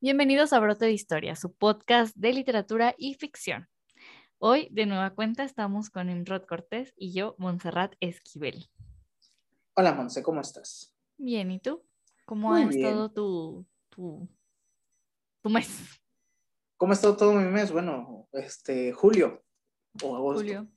Bienvenidos 0.00 0.52
a 0.52 0.60
Brote 0.60 0.84
de 0.84 0.92
Historia, 0.92 1.34
su 1.34 1.52
podcast 1.52 2.14
de 2.14 2.32
literatura 2.32 2.94
y 2.96 3.14
ficción. 3.14 3.68
Hoy, 4.38 4.68
de 4.70 4.86
nueva 4.86 5.10
cuenta, 5.10 5.42
estamos 5.42 5.90
con 5.90 6.08
Imrod 6.08 6.44
Cortés 6.44 6.94
y 6.96 7.12
yo, 7.12 7.34
Montserrat 7.36 7.94
Esquivel. 7.98 8.70
Hola, 9.74 9.94
Monse, 9.94 10.22
¿cómo 10.22 10.40
estás? 10.40 10.94
Bien, 11.16 11.50
¿y 11.50 11.58
tú? 11.58 11.84
¿Cómo 12.26 12.50
Muy 12.50 12.62
ha 12.62 12.68
estado 12.68 13.10
tu, 13.10 13.66
tu, 13.88 14.28
tu 15.42 15.50
mes, 15.50 16.00
¿Cómo 16.76 16.92
ha 16.92 16.94
estado 16.94 17.16
todo 17.16 17.32
mi 17.32 17.48
mes? 17.50 17.72
Bueno, 17.72 18.28
este, 18.30 18.92
julio 18.92 19.42
o 20.04 20.14
agosto. 20.14 20.44
Julio? 20.44 20.68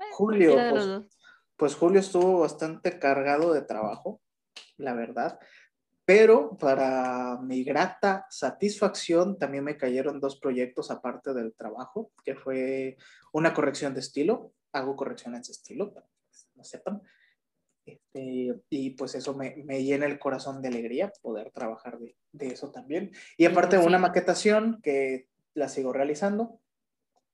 Eh, 0.00 0.04
Julio, 0.10 0.54
pues, 0.54 0.74
los 0.74 0.86
dos. 0.86 1.18
Pues 1.56 1.74
julio 1.76 2.00
estuvo 2.00 2.40
bastante 2.40 2.98
cargado 2.98 3.52
de 3.52 3.62
trabajo, 3.62 4.20
la 4.78 4.94
verdad. 4.94 5.38
Pero 6.04 6.56
para 6.58 7.38
mi 7.40 7.62
grata 7.62 8.26
satisfacción 8.28 9.38
también 9.38 9.64
me 9.64 9.76
cayeron 9.76 10.20
dos 10.20 10.38
proyectos 10.38 10.90
aparte 10.90 11.32
del 11.32 11.54
trabajo, 11.54 12.10
que 12.24 12.34
fue 12.34 12.96
una 13.32 13.54
corrección 13.54 13.94
de 13.94 14.00
estilo. 14.00 14.52
Hago 14.72 14.96
correcciones 14.96 15.46
de 15.46 15.52
estilo, 15.52 15.92
para 15.92 16.06
que 16.06 16.12
no 16.56 16.64
sepan. 16.64 17.02
Este, 17.84 18.60
y 18.70 18.90
pues 18.90 19.14
eso 19.14 19.34
me, 19.34 19.56
me 19.64 19.82
llena 19.82 20.06
el 20.06 20.18
corazón 20.18 20.62
de 20.62 20.68
alegría 20.68 21.12
poder 21.20 21.50
trabajar 21.50 21.98
de, 21.98 22.16
de 22.32 22.48
eso 22.48 22.70
también. 22.70 23.12
Y 23.36 23.44
aparte 23.44 23.76
por 23.76 23.86
una 23.86 23.98
maquetación 23.98 24.80
que 24.82 25.28
la 25.54 25.68
sigo 25.68 25.92
realizando. 25.92 26.60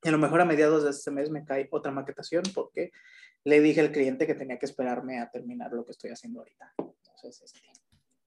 A 0.02 0.10
lo 0.10 0.18
mejor 0.18 0.40
a 0.40 0.44
mediados 0.44 0.84
de 0.84 0.90
este 0.90 1.10
mes 1.10 1.30
me 1.30 1.44
cae 1.44 1.68
otra 1.70 1.90
maquetación 1.90 2.44
porque 2.54 2.92
le 3.44 3.60
dije 3.60 3.80
al 3.80 3.92
cliente 3.92 4.26
que 4.26 4.34
tenía 4.34 4.58
que 4.58 4.66
esperarme 4.66 5.18
a 5.20 5.30
terminar 5.30 5.72
lo 5.72 5.84
que 5.84 5.92
estoy 5.92 6.10
haciendo 6.10 6.40
ahorita. 6.40 6.72
Entonces, 6.78 7.42
este, 7.42 7.68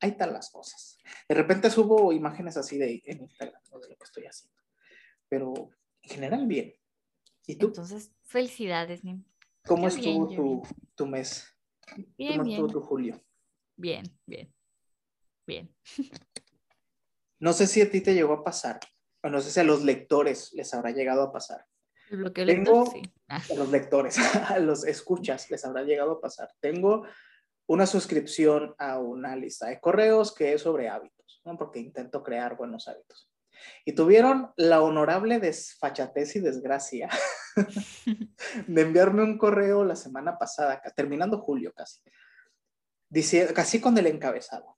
ahí 0.02 0.12
están 0.12 0.34
las 0.34 0.50
cosas. 0.50 0.98
De 1.30 1.36
repente 1.36 1.70
subo 1.70 2.12
imágenes 2.12 2.58
así 2.58 2.78
de 2.78 3.02
en 3.06 3.22
Instagram 3.22 3.62
¿no? 3.72 3.80
de 3.80 3.90
lo 3.90 3.96
que 3.96 4.04
estoy 4.04 4.26
haciendo. 4.26 4.60
Pero 5.30 5.54
en 6.02 6.10
general 6.10 6.46
bien. 6.48 6.74
¿Y 7.48 7.56
tú? 7.56 7.68
Entonces, 7.68 8.12
felicidades, 8.24 9.04
Nim. 9.04 9.24
¿Cómo 9.66 9.88
yo 9.90 9.96
bien, 9.96 10.10
estuvo 10.10 10.30
yo 10.32 10.36
tu, 10.36 10.64
tu 10.96 11.06
mes? 11.08 11.48
Bien, 12.18 12.34
¿Cómo 12.34 12.44
bien, 12.44 12.56
estuvo 12.62 12.68
tu 12.82 12.82
julio? 12.82 13.22
bien, 13.76 14.04
bien, 14.28 14.54
bien. 15.48 15.76
No 17.40 17.54
sé 17.54 17.66
si 17.68 17.82
a 17.82 17.90
ti 17.90 18.02
te 18.02 18.14
llegó 18.14 18.34
a 18.34 18.44
pasar, 18.44 18.80
o 19.24 19.30
no 19.30 19.42
sé 19.42 19.50
si 19.52 19.60
a 19.60 19.64
los 19.64 19.84
lectores 19.84 20.54
les 20.54 20.74
habrá 20.74 20.92
llegado 20.92 21.24
a 21.24 21.32
pasar. 21.32 21.66
¿El 22.10 22.18
bloqueo 22.18 22.46
Tengo- 22.46 22.84
lector? 22.84 22.94
Sí. 22.94 23.14
Ah, 23.28 23.42
A 23.50 23.54
los 23.56 23.70
lectores, 23.70 24.18
a 24.52 24.60
los 24.60 24.86
escuchas 24.86 25.50
les 25.50 25.64
habrá 25.66 25.84
llegado 25.84 26.12
a 26.14 26.22
pasar. 26.22 26.50
Tengo 26.60 27.06
una 27.72 27.86
suscripción 27.86 28.76
a 28.78 29.00
una 29.00 29.34
lista 29.38 29.68
de 29.68 29.80
correos 29.80 30.36
que 30.36 30.52
es 30.52 30.62
sobre 30.62 30.90
hábitos, 30.90 31.42
¿no? 31.46 31.58
porque 31.58 31.80
intento 31.80 32.22
crear 32.22 32.58
buenos 32.58 32.90
hábitos. 32.90 33.32
Y 33.86 33.94
tuvieron 33.94 34.52
la 34.58 34.82
honorable 34.82 35.40
desfachatez 35.40 36.36
y 36.36 36.42
desgracia 36.42 37.10
de 38.68 38.82
enviarme 38.82 39.24
un 39.24 39.38
correo 39.38 39.86
la 39.86 39.96
semana 39.96 40.38
pasada, 40.38 40.82
terminando 40.98 41.40
julio 41.40 41.72
casi, 41.74 42.02
diciendo, 43.08 43.54
casi 43.54 43.80
con 43.80 43.98
el 43.98 44.08
encabezado. 44.08 44.78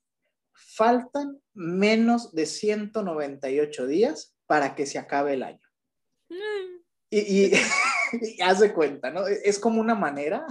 Faltan 0.54 1.42
menos 1.52 2.32
de 2.36 2.46
198 2.46 3.88
días 3.88 4.36
para 4.46 4.76
que 4.76 4.86
se 4.86 5.00
acabe 5.00 5.34
el 5.34 5.42
año. 5.42 5.68
Y, 7.10 7.20
y, 7.20 7.54
y 8.38 8.42
haz 8.44 8.60
de 8.60 8.72
cuenta, 8.72 9.10
¿no? 9.10 9.26
Es 9.26 9.58
como 9.58 9.82
una 9.82 9.96
manera 9.96 10.46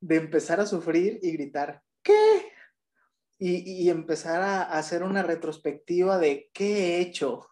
de 0.00 0.16
empezar 0.16 0.60
a 0.60 0.66
sufrir 0.66 1.18
y 1.22 1.32
gritar, 1.32 1.82
¿qué? 2.02 2.52
Y, 3.38 3.84
y 3.84 3.90
empezar 3.90 4.42
a, 4.42 4.62
a 4.62 4.78
hacer 4.78 5.02
una 5.02 5.22
retrospectiva 5.22 6.18
de 6.18 6.50
qué 6.52 6.96
he 6.96 7.00
hecho 7.00 7.48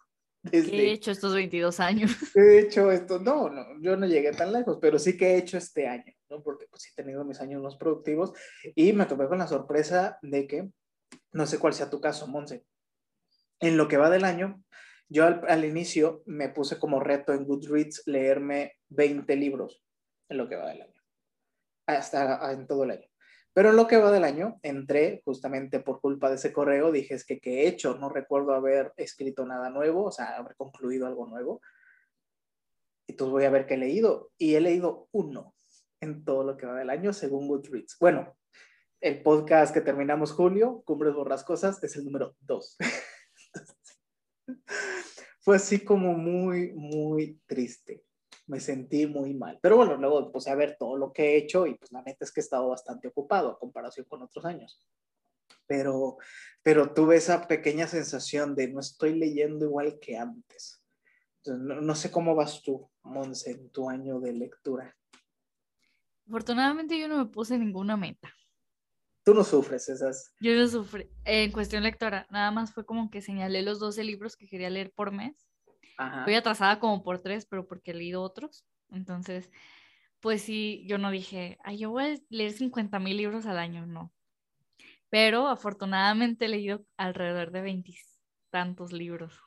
desde 0.51 0.71
¿Qué 0.71 0.89
he 0.89 0.91
hecho 0.91 1.11
estos 1.11 1.33
22 1.33 1.79
años? 1.79 2.11
¿Qué 2.33 2.39
he 2.39 2.59
hecho 2.59 2.91
esto. 2.91 3.19
No, 3.19 3.49
no, 3.49 3.65
yo 3.81 3.95
no 3.97 4.05
llegué 4.05 4.31
tan 4.31 4.51
lejos, 4.51 4.77
pero 4.81 4.99
sí 4.99 5.17
que 5.17 5.33
he 5.33 5.37
hecho 5.37 5.57
este 5.57 5.87
año, 5.87 6.13
¿no? 6.29 6.41
Porque 6.41 6.67
pues 6.69 6.83
sí 6.83 6.89
he 6.91 6.95
tenido 7.01 7.23
mis 7.25 7.39
años 7.41 7.61
más 7.61 7.75
productivos 7.75 8.33
y 8.75 8.93
me 8.93 9.05
topé 9.05 9.27
con 9.27 9.39
la 9.39 9.47
sorpresa 9.47 10.17
de 10.21 10.47
que, 10.47 10.69
no 11.31 11.45
sé 11.45 11.59
cuál 11.59 11.73
sea 11.73 11.89
tu 11.89 11.99
caso, 11.99 12.27
Monse, 12.27 12.65
en 13.59 13.77
lo 13.77 13.87
que 13.87 13.97
va 13.97 14.09
del 14.09 14.23
año, 14.23 14.63
yo 15.09 15.25
al, 15.25 15.41
al 15.47 15.65
inicio 15.65 16.23
me 16.25 16.49
puse 16.49 16.77
como 16.79 16.99
reto 16.99 17.33
en 17.33 17.45
Goodreads 17.45 18.03
leerme 18.05 18.73
20 18.89 19.35
libros 19.35 19.83
en 20.29 20.37
lo 20.37 20.47
que 20.47 20.55
va 20.55 20.69
del 20.69 20.81
año, 20.81 20.96
hasta 21.87 22.51
en 22.51 22.67
todo 22.67 22.83
el 22.83 22.91
año. 22.91 23.07
Pero 23.53 23.71
en 23.71 23.75
lo 23.75 23.87
que 23.87 23.97
va 23.97 24.11
del 24.11 24.23
año, 24.23 24.59
entré 24.61 25.21
justamente 25.25 25.79
por 25.79 25.99
culpa 25.99 26.29
de 26.29 26.35
ese 26.35 26.53
correo, 26.53 26.91
dije, 26.91 27.15
es 27.15 27.25
que 27.25 27.39
qué 27.39 27.63
he 27.63 27.67
hecho, 27.67 27.97
no 27.97 28.07
recuerdo 28.09 28.53
haber 28.53 28.93
escrito 28.97 29.47
nada 29.47 29.71
nuevo, 29.71 30.03
o 30.05 30.11
sea, 30.11 30.37
haber 30.37 30.55
concluido 30.55 31.07
algo 31.07 31.25
nuevo. 31.25 31.59
Entonces 33.07 33.31
voy 33.31 33.45
a 33.45 33.49
ver 33.49 33.65
qué 33.65 33.73
he 33.73 33.77
leído. 33.77 34.29
Y 34.37 34.53
he 34.53 34.61
leído 34.61 35.07
uno 35.11 35.55
en 36.01 36.23
todo 36.23 36.43
lo 36.43 36.55
que 36.55 36.67
va 36.67 36.75
del 36.75 36.91
año, 36.91 37.13
según 37.13 37.47
Goodreads. 37.47 37.97
Bueno, 37.99 38.37
el 39.01 39.23
podcast 39.23 39.73
que 39.73 39.81
terminamos 39.81 40.33
julio, 40.33 40.83
Cumbres 40.85 41.15
Borrascosas, 41.15 41.83
es 41.83 41.95
el 41.95 42.05
número 42.05 42.35
dos. 42.41 42.77
Fue 45.39 45.55
así 45.55 45.83
como 45.83 46.13
muy, 46.13 46.73
muy 46.73 47.41
triste. 47.47 48.03
Me 48.47 48.59
sentí 48.59 49.05
muy 49.05 49.33
mal. 49.33 49.59
Pero 49.61 49.77
bueno, 49.77 49.97
luego 49.97 50.31
puse 50.31 50.49
a 50.49 50.55
ver 50.55 50.77
todo 50.79 50.97
lo 50.97 51.13
que 51.13 51.23
he 51.23 51.37
hecho 51.37 51.67
y 51.67 51.75
pues 51.75 51.91
la 51.91 52.01
neta 52.01 52.25
es 52.25 52.31
que 52.31 52.39
he 52.39 52.43
estado 52.43 52.69
bastante 52.69 53.09
ocupado 53.09 53.49
a 53.49 53.59
comparación 53.59 54.05
con 54.09 54.23
otros 54.23 54.45
años. 54.45 54.81
Pero, 55.65 56.17
pero 56.63 56.93
tuve 56.93 57.17
esa 57.17 57.47
pequeña 57.47 57.87
sensación 57.87 58.55
de 58.55 58.69
no 58.69 58.79
estoy 58.79 59.15
leyendo 59.15 59.65
igual 59.65 59.99
que 59.99 60.17
antes. 60.17 60.81
Entonces, 61.43 61.63
no, 61.65 61.81
no 61.81 61.95
sé 61.95 62.09
cómo 62.09 62.35
vas 62.35 62.61
tú, 62.61 62.89
Monse, 63.03 63.51
en 63.51 63.69
tu 63.69 63.89
año 63.89 64.19
de 64.19 64.33
lectura. 64.33 64.95
Afortunadamente 66.27 66.99
yo 66.99 67.07
no 67.07 67.17
me 67.17 67.25
puse 67.25 67.57
ninguna 67.57 67.95
meta. 67.95 68.33
Tú 69.23 69.33
no 69.33 69.43
sufres 69.43 69.89
esas. 69.89 70.33
Yo 70.39 70.55
no 70.55 70.67
sufrí. 70.67 71.09
En 71.25 71.51
cuestión 71.51 71.83
lectora, 71.83 72.27
nada 72.29 72.49
más 72.51 72.73
fue 72.73 72.85
como 72.85 73.09
que 73.09 73.21
señalé 73.21 73.61
los 73.61 73.79
12 73.79 74.03
libros 74.03 74.37
que 74.37 74.47
quería 74.47 74.69
leer 74.69 74.91
por 74.91 75.11
mes. 75.11 75.46
Ajá. 75.97 76.23
Voy 76.25 76.35
atrasada 76.35 76.79
como 76.79 77.03
por 77.03 77.19
tres, 77.19 77.45
pero 77.45 77.67
porque 77.67 77.91
he 77.91 77.95
leído 77.95 78.21
otros. 78.21 78.65
Entonces, 78.89 79.49
pues 80.19 80.41
sí, 80.41 80.85
yo 80.87 80.97
no 80.97 81.11
dije, 81.11 81.57
ay, 81.63 81.79
yo 81.79 81.91
voy 81.91 82.03
a 82.03 82.17
leer 82.29 82.51
50 82.51 82.99
mil 82.99 83.17
libros 83.17 83.45
al 83.45 83.57
año, 83.57 83.85
no. 83.85 84.13
Pero 85.09 85.47
afortunadamente 85.47 86.45
he 86.45 86.49
leído 86.49 86.85
alrededor 86.97 87.51
de 87.51 87.61
veintitantos 87.61 88.91
libros. 88.91 89.39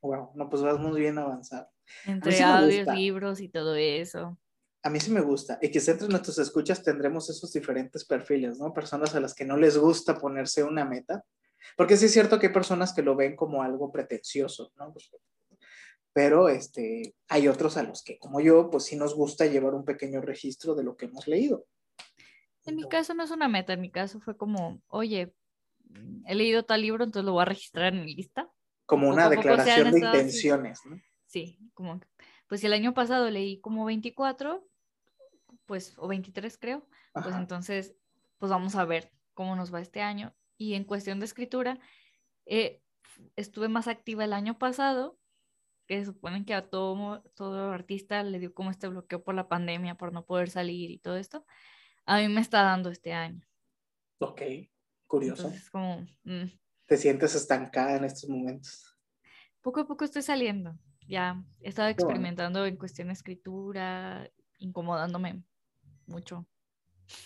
Wow, 0.00 0.30
no, 0.34 0.48
pues 0.48 0.62
vas 0.62 0.78
muy 0.78 1.00
bien 1.00 1.18
avanzado. 1.18 1.68
Entre 2.06 2.32
sí 2.32 2.42
audios, 2.42 2.86
libros 2.88 3.40
y 3.40 3.48
todo 3.48 3.74
eso. 3.74 4.38
A 4.82 4.90
mí 4.90 5.00
sí 5.00 5.10
me 5.10 5.20
gusta. 5.20 5.58
Y 5.60 5.70
quizá 5.70 5.92
entre 5.92 6.08
nuestros 6.08 6.38
escuchas 6.38 6.82
tendremos 6.82 7.28
esos 7.28 7.52
diferentes 7.52 8.04
perfiles, 8.04 8.58
¿no? 8.58 8.72
Personas 8.72 9.14
a 9.14 9.20
las 9.20 9.34
que 9.34 9.44
no 9.44 9.56
les 9.56 9.76
gusta 9.76 10.18
ponerse 10.18 10.62
una 10.62 10.84
meta. 10.84 11.24
Porque 11.76 11.96
sí 11.96 12.06
es 12.06 12.12
cierto 12.12 12.38
que 12.38 12.48
hay 12.48 12.52
personas 12.52 12.92
que 12.92 13.02
lo 13.02 13.16
ven 13.16 13.36
como 13.36 13.62
algo 13.62 13.92
pretencioso, 13.92 14.72
¿no? 14.76 14.92
Pues, 14.92 15.10
pero 16.12 16.48
este, 16.48 17.14
hay 17.28 17.48
otros 17.48 17.76
a 17.76 17.82
los 17.82 18.02
que, 18.02 18.18
como 18.18 18.40
yo, 18.40 18.70
pues 18.70 18.84
sí 18.84 18.96
nos 18.96 19.14
gusta 19.14 19.46
llevar 19.46 19.74
un 19.74 19.84
pequeño 19.84 20.20
registro 20.20 20.74
de 20.74 20.82
lo 20.82 20.96
que 20.96 21.06
hemos 21.06 21.28
leído. 21.28 21.66
En 22.64 22.76
mi 22.76 22.88
caso 22.88 23.14
no 23.14 23.22
es 23.22 23.30
una 23.30 23.48
meta, 23.48 23.72
en 23.72 23.80
mi 23.80 23.90
caso 23.90 24.20
fue 24.20 24.36
como, 24.36 24.82
oye, 24.88 25.32
he 26.26 26.34
leído 26.34 26.64
tal 26.64 26.82
libro, 26.82 27.04
entonces 27.04 27.24
lo 27.24 27.32
voy 27.32 27.42
a 27.42 27.46
registrar 27.46 27.94
en 27.94 28.04
mi 28.04 28.14
lista. 28.14 28.50
Como 28.84 29.08
una 29.08 29.28
declaración 29.28 29.90
de 29.90 29.98
estado 29.98 30.16
así. 30.16 30.26
intenciones, 30.26 30.80
¿no? 30.86 31.00
Sí, 31.26 31.58
como, 31.74 32.00
pues 32.46 32.60
si 32.60 32.66
el 32.66 32.72
año 32.72 32.94
pasado 32.94 33.30
leí 33.30 33.60
como 33.60 33.84
24, 33.84 34.66
pues, 35.66 35.94
o 35.98 36.08
23 36.08 36.58
creo, 36.58 36.86
pues 37.12 37.26
Ajá. 37.26 37.38
entonces, 37.38 37.94
pues 38.38 38.50
vamos 38.50 38.74
a 38.76 38.84
ver 38.84 39.12
cómo 39.34 39.54
nos 39.56 39.72
va 39.72 39.80
este 39.80 40.02
año. 40.02 40.34
Y 40.58 40.74
en 40.74 40.84
cuestión 40.84 41.20
de 41.20 41.26
escritura, 41.26 41.78
eh, 42.44 42.82
estuve 43.36 43.68
más 43.68 43.88
activa 43.88 44.24
el 44.24 44.32
año 44.34 44.58
pasado, 44.58 45.18
que 45.86 46.04
suponen 46.04 46.44
que 46.44 46.52
a 46.52 46.68
todo, 46.68 47.22
todo 47.34 47.70
artista 47.72 48.22
le 48.22 48.38
dio 48.38 48.52
como 48.52 48.70
este 48.70 48.88
bloqueo 48.88 49.24
por 49.24 49.34
la 49.34 49.48
pandemia, 49.48 49.94
por 49.96 50.12
no 50.12 50.26
poder 50.26 50.50
salir 50.50 50.90
y 50.90 50.98
todo 50.98 51.16
esto. 51.16 51.46
A 52.04 52.18
mí 52.18 52.28
me 52.28 52.40
está 52.42 52.62
dando 52.62 52.90
este 52.90 53.12
año. 53.14 53.46
Ok, 54.18 54.42
curioso. 55.06 55.44
Entonces, 55.44 55.70
como, 55.70 56.06
mm, 56.24 56.44
Te 56.86 56.96
sientes 56.96 57.34
estancada 57.34 57.96
en 57.96 58.04
estos 58.04 58.28
momentos. 58.28 58.94
poco 59.62 59.80
a 59.80 59.86
poco 59.86 60.04
estoy 60.04 60.22
saliendo. 60.22 60.78
Ya 61.06 61.42
he 61.60 61.68
estado 61.68 61.88
Qué 61.88 61.94
bueno. 61.94 62.10
experimentando 62.10 62.66
en 62.66 62.76
cuestión 62.76 63.08
de 63.08 63.14
escritura, 63.14 64.30
incomodándome 64.58 65.42
mucho. 66.06 66.46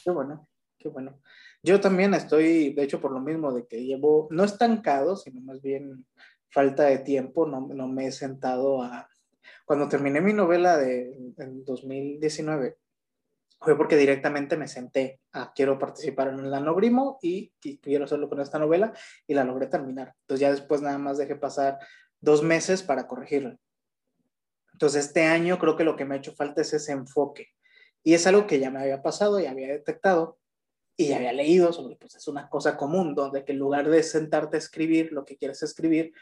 Qué 0.04 0.10
bueno, 0.10 0.48
qué 0.82 0.88
bueno. 0.88 1.20
Yo 1.62 1.80
también 1.80 2.12
estoy, 2.14 2.74
de 2.74 2.82
hecho, 2.82 3.00
por 3.00 3.12
lo 3.12 3.20
mismo 3.20 3.52
de 3.52 3.66
que 3.66 3.84
llevo, 3.84 4.28
no 4.30 4.44
estancado, 4.44 5.16
sino 5.16 5.40
más 5.40 5.62
bien 5.62 6.04
falta 6.50 6.84
de 6.84 6.98
tiempo, 6.98 7.46
no, 7.46 7.60
no 7.68 7.88
me 7.88 8.06
he 8.06 8.12
sentado 8.12 8.82
a... 8.82 9.08
Cuando 9.64 9.88
terminé 9.88 10.20
mi 10.20 10.32
novela 10.32 10.76
de, 10.76 11.32
en 11.38 11.64
2019, 11.64 12.76
fue 13.60 13.76
porque 13.76 13.96
directamente 13.96 14.56
me 14.56 14.66
senté 14.66 15.20
a 15.32 15.52
quiero 15.52 15.78
participar 15.78 16.28
en 16.28 16.40
el 16.40 16.50
nanogrimo 16.50 17.18
y, 17.22 17.52
y 17.62 17.78
quiero 17.78 18.04
hacerlo 18.04 18.28
con 18.28 18.40
esta 18.40 18.58
novela 18.58 18.92
y 19.26 19.34
la 19.34 19.44
logré 19.44 19.68
terminar. 19.68 20.14
Entonces 20.22 20.40
ya 20.40 20.50
después 20.50 20.82
nada 20.82 20.98
más 20.98 21.16
dejé 21.16 21.36
pasar 21.36 21.78
dos 22.20 22.42
meses 22.42 22.82
para 22.82 23.06
corregirla. 23.06 23.56
Entonces 24.72 25.06
este 25.06 25.22
año 25.22 25.58
creo 25.60 25.76
que 25.76 25.84
lo 25.84 25.94
que 25.94 26.04
me 26.04 26.16
ha 26.16 26.18
hecho 26.18 26.34
falta 26.34 26.60
es 26.60 26.72
ese 26.74 26.90
enfoque. 26.90 27.48
Y 28.02 28.14
es 28.14 28.26
algo 28.26 28.48
que 28.48 28.58
ya 28.58 28.70
me 28.70 28.80
había 28.80 29.00
pasado, 29.00 29.38
ya 29.38 29.52
había 29.52 29.68
detectado 29.68 30.38
y 30.96 31.12
había 31.12 31.32
leído 31.32 31.72
sobre, 31.72 31.96
pues 31.96 32.14
es 32.14 32.28
una 32.28 32.48
cosa 32.48 32.76
común, 32.76 33.14
donde 33.14 33.44
que 33.44 33.52
en 33.52 33.58
lugar 33.58 33.88
de 33.88 34.02
sentarte 34.02 34.56
a 34.56 34.58
escribir 34.58 35.12
lo 35.12 35.24
que 35.24 35.36
quieres 35.36 35.62
escribir, 35.62 36.12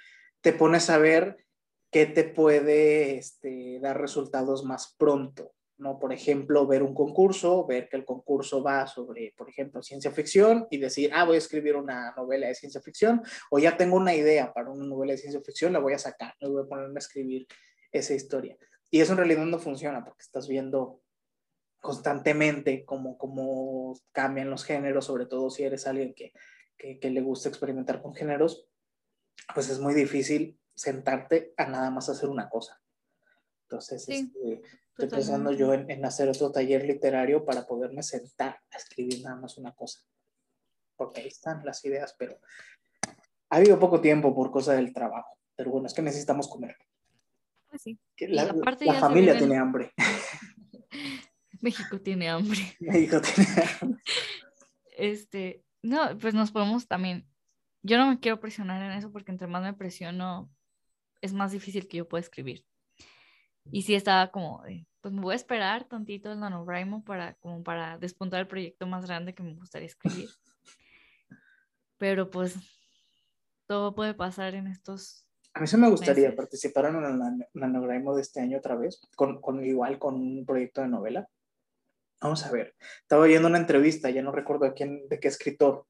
te 0.41 0.53
pones 0.53 0.91
a 0.91 0.99
ver 0.99 1.45
qué 1.91 2.07
te 2.07 2.25
puede 2.25 3.17
este, 3.17 3.79
dar 3.81 4.01
resultados 4.01 4.65
más 4.65 4.95
pronto. 4.97 5.53
¿no? 5.77 5.99
Por 5.99 6.13
ejemplo, 6.13 6.67
ver 6.67 6.83
un 6.83 6.95
concurso, 6.95 7.67
ver 7.67 7.89
que 7.89 7.97
el 7.97 8.05
concurso 8.05 8.63
va 8.63 8.87
sobre, 8.87 9.33
por 9.37 9.49
ejemplo, 9.49 9.83
ciencia 9.83 10.11
ficción 10.11 10.67
y 10.71 10.77
decir, 10.77 11.11
ah, 11.13 11.25
voy 11.25 11.37
a 11.37 11.39
escribir 11.39 11.75
una 11.75 12.13
novela 12.17 12.49
de 12.49 12.55
ciencia 12.55 12.83
ficción 12.83 13.23
o 13.51 13.59
ya 13.59 13.77
tengo 13.77 13.97
una 13.97 14.15
idea 14.15 14.53
para 14.53 14.71
una 14.71 14.85
novela 14.85 15.13
de 15.13 15.19
ciencia 15.19 15.41
ficción, 15.41 15.73
la 15.73 15.79
voy 15.79 15.95
a 15.95 15.99
sacar, 15.99 16.35
no 16.41 16.51
voy 16.51 16.63
a 16.63 16.69
ponerme 16.69 16.97
a 16.97 16.99
escribir 16.99 17.47
esa 17.91 18.15
historia. 18.15 18.57
Y 18.91 19.01
eso 19.01 19.13
en 19.13 19.19
realidad 19.19 19.47
no 19.47 19.59
funciona 19.59 20.05
porque 20.05 20.23
estás 20.23 20.49
viendo 20.49 21.01
constantemente 21.81 22.85
cómo, 22.85 23.19
cómo 23.19 23.99
cambian 24.13 24.51
los 24.51 24.65
géneros, 24.65 25.07
sobre 25.07 25.27
todo 25.27 25.51
si 25.51 25.65
eres 25.65 25.87
alguien 25.87 26.15
que, 26.15 26.33
que, 26.77 26.99
que 26.99 27.11
le 27.11 27.21
gusta 27.21 27.49
experimentar 27.49 28.03
con 28.03 28.15
géneros, 28.15 28.69
pues 29.55 29.69
es 29.71 29.81
muy 29.81 29.95
difícil 29.95 30.59
sentarte 30.75 31.53
a 31.57 31.67
nada 31.67 31.91
más 31.91 32.09
hacer 32.09 32.29
una 32.29 32.49
cosa. 32.49 32.81
Entonces, 33.63 34.09
este, 34.09 34.63
estoy 34.91 35.09
pensando 35.09 35.53
yo 35.53 35.73
en, 35.73 36.05
hacer 36.05 36.29
otro 36.29 36.51
taller 36.51 36.85
literario 36.85 37.45
para 37.45 37.67
poderme 37.67 38.03
sentar 38.03 38.61
a 38.71 38.77
escribir 38.77 39.23
nada 39.23 39.37
más 39.37 39.59
una 39.59 39.73
cosa. 39.75 40.01
Porque 40.97 41.21
ahí 41.21 41.29
están 41.29 41.65
las 41.65 41.85
ideas, 41.85 42.15
pero 42.19 42.41
ha 43.49 43.57
habido 43.57 43.79
poco 43.79 44.01
tiempo 44.01 44.35
por 44.35 44.51
cosa 44.51 44.75
del 44.75 44.93
trabajo. 44.93 45.39
Pero 45.55 45.71
bueno, 45.71 45.87
es 45.87 45.95
que 45.95 46.03
necesitamos 46.03 46.49
comer. 46.49 46.77
Pues 47.69 47.83
sí. 47.83 47.99
la, 48.19 48.53
familia 48.99 49.39
tiene 49.39 49.57
hambre. 49.57 49.93
México 51.61 52.01
tiene 52.01 52.29
hambre. 52.29 52.59
México 52.81 53.21
tiene 53.21 53.51
hambre. 53.81 54.03
Este, 54.97 55.65
no, 55.83 56.19
pues 56.19 56.35
nos 56.35 56.51
podemos 56.51 56.87
también. 56.87 57.27
Yo 57.83 57.97
no 57.97 58.09
me 58.09 58.21
quiero 58.21 58.41
presionar 58.41 58.83
en 58.83 58.93
eso 58.93 59.11
porque 59.11 59.33
entre 59.33 59.47
más 59.47 59.63
me 59.63 59.73
presiono, 59.73 60.51
es 61.21 61.33
más 61.33 61.53
difícil 61.53 61.89
que 61.89 61.99
yo 61.99 62.09
pueda 62.09 62.21
escribir. 62.21 62.65
Y 63.73 63.83
sí 63.83 63.95
estaba 63.95 64.31
como, 64.31 64.63
pues 65.01 65.15
me 65.15 65.21
voy 65.21 65.33
a 65.33 65.37
esperar 65.37 65.85
tantito 65.85 66.33
el 66.33 66.41
NaNoWriMo 66.41 67.05
para, 67.05 67.35
como 67.35 67.63
para 67.63 67.99
despuntar 67.99 68.41
el 68.41 68.47
proyecto 68.47 68.87
más 68.87 69.07
grande 69.07 69.35
que 69.35 69.43
me 69.43 69.55
gustaría 69.55 69.87
escribir. 69.87 70.29
Pero 71.99 72.31
pues 72.31 72.57
todo 73.67 73.95
puede 73.95 74.15
pasar 74.15 74.55
en 74.55 74.67
estos... 74.67 75.27
A 75.55 75.61
mí 75.61 75.67
sí 75.67 75.77
me 75.77 75.91
gustaría 75.91 76.35
participar 76.35 76.87
en 76.87 76.97
el 76.97 77.47
NaNoWriMo 77.55 78.15
de 78.15 78.23
este 78.23 78.41
año 78.41 78.59
otra 78.59 78.77
vez, 78.77 79.01
con, 79.17 79.41
con, 79.41 79.65
igual 79.65 79.99
con 79.99 80.15
un 80.15 80.45
proyecto 80.45 80.81
de 80.81 80.89
novela. 80.89 81.29
Vamos 82.21 82.45
a 82.45 82.53
ver, 82.53 82.75
estaba 83.01 83.23
oyendo 83.23 83.49
una 83.49 83.59
entrevista, 83.59 84.11
ya 84.11 84.23
no 84.23 84.31
recuerdo 84.31 84.67
de, 84.67 84.75
quién, 84.75 85.09
de 85.09 85.19
qué 85.19 85.29
escritor, 85.29 85.87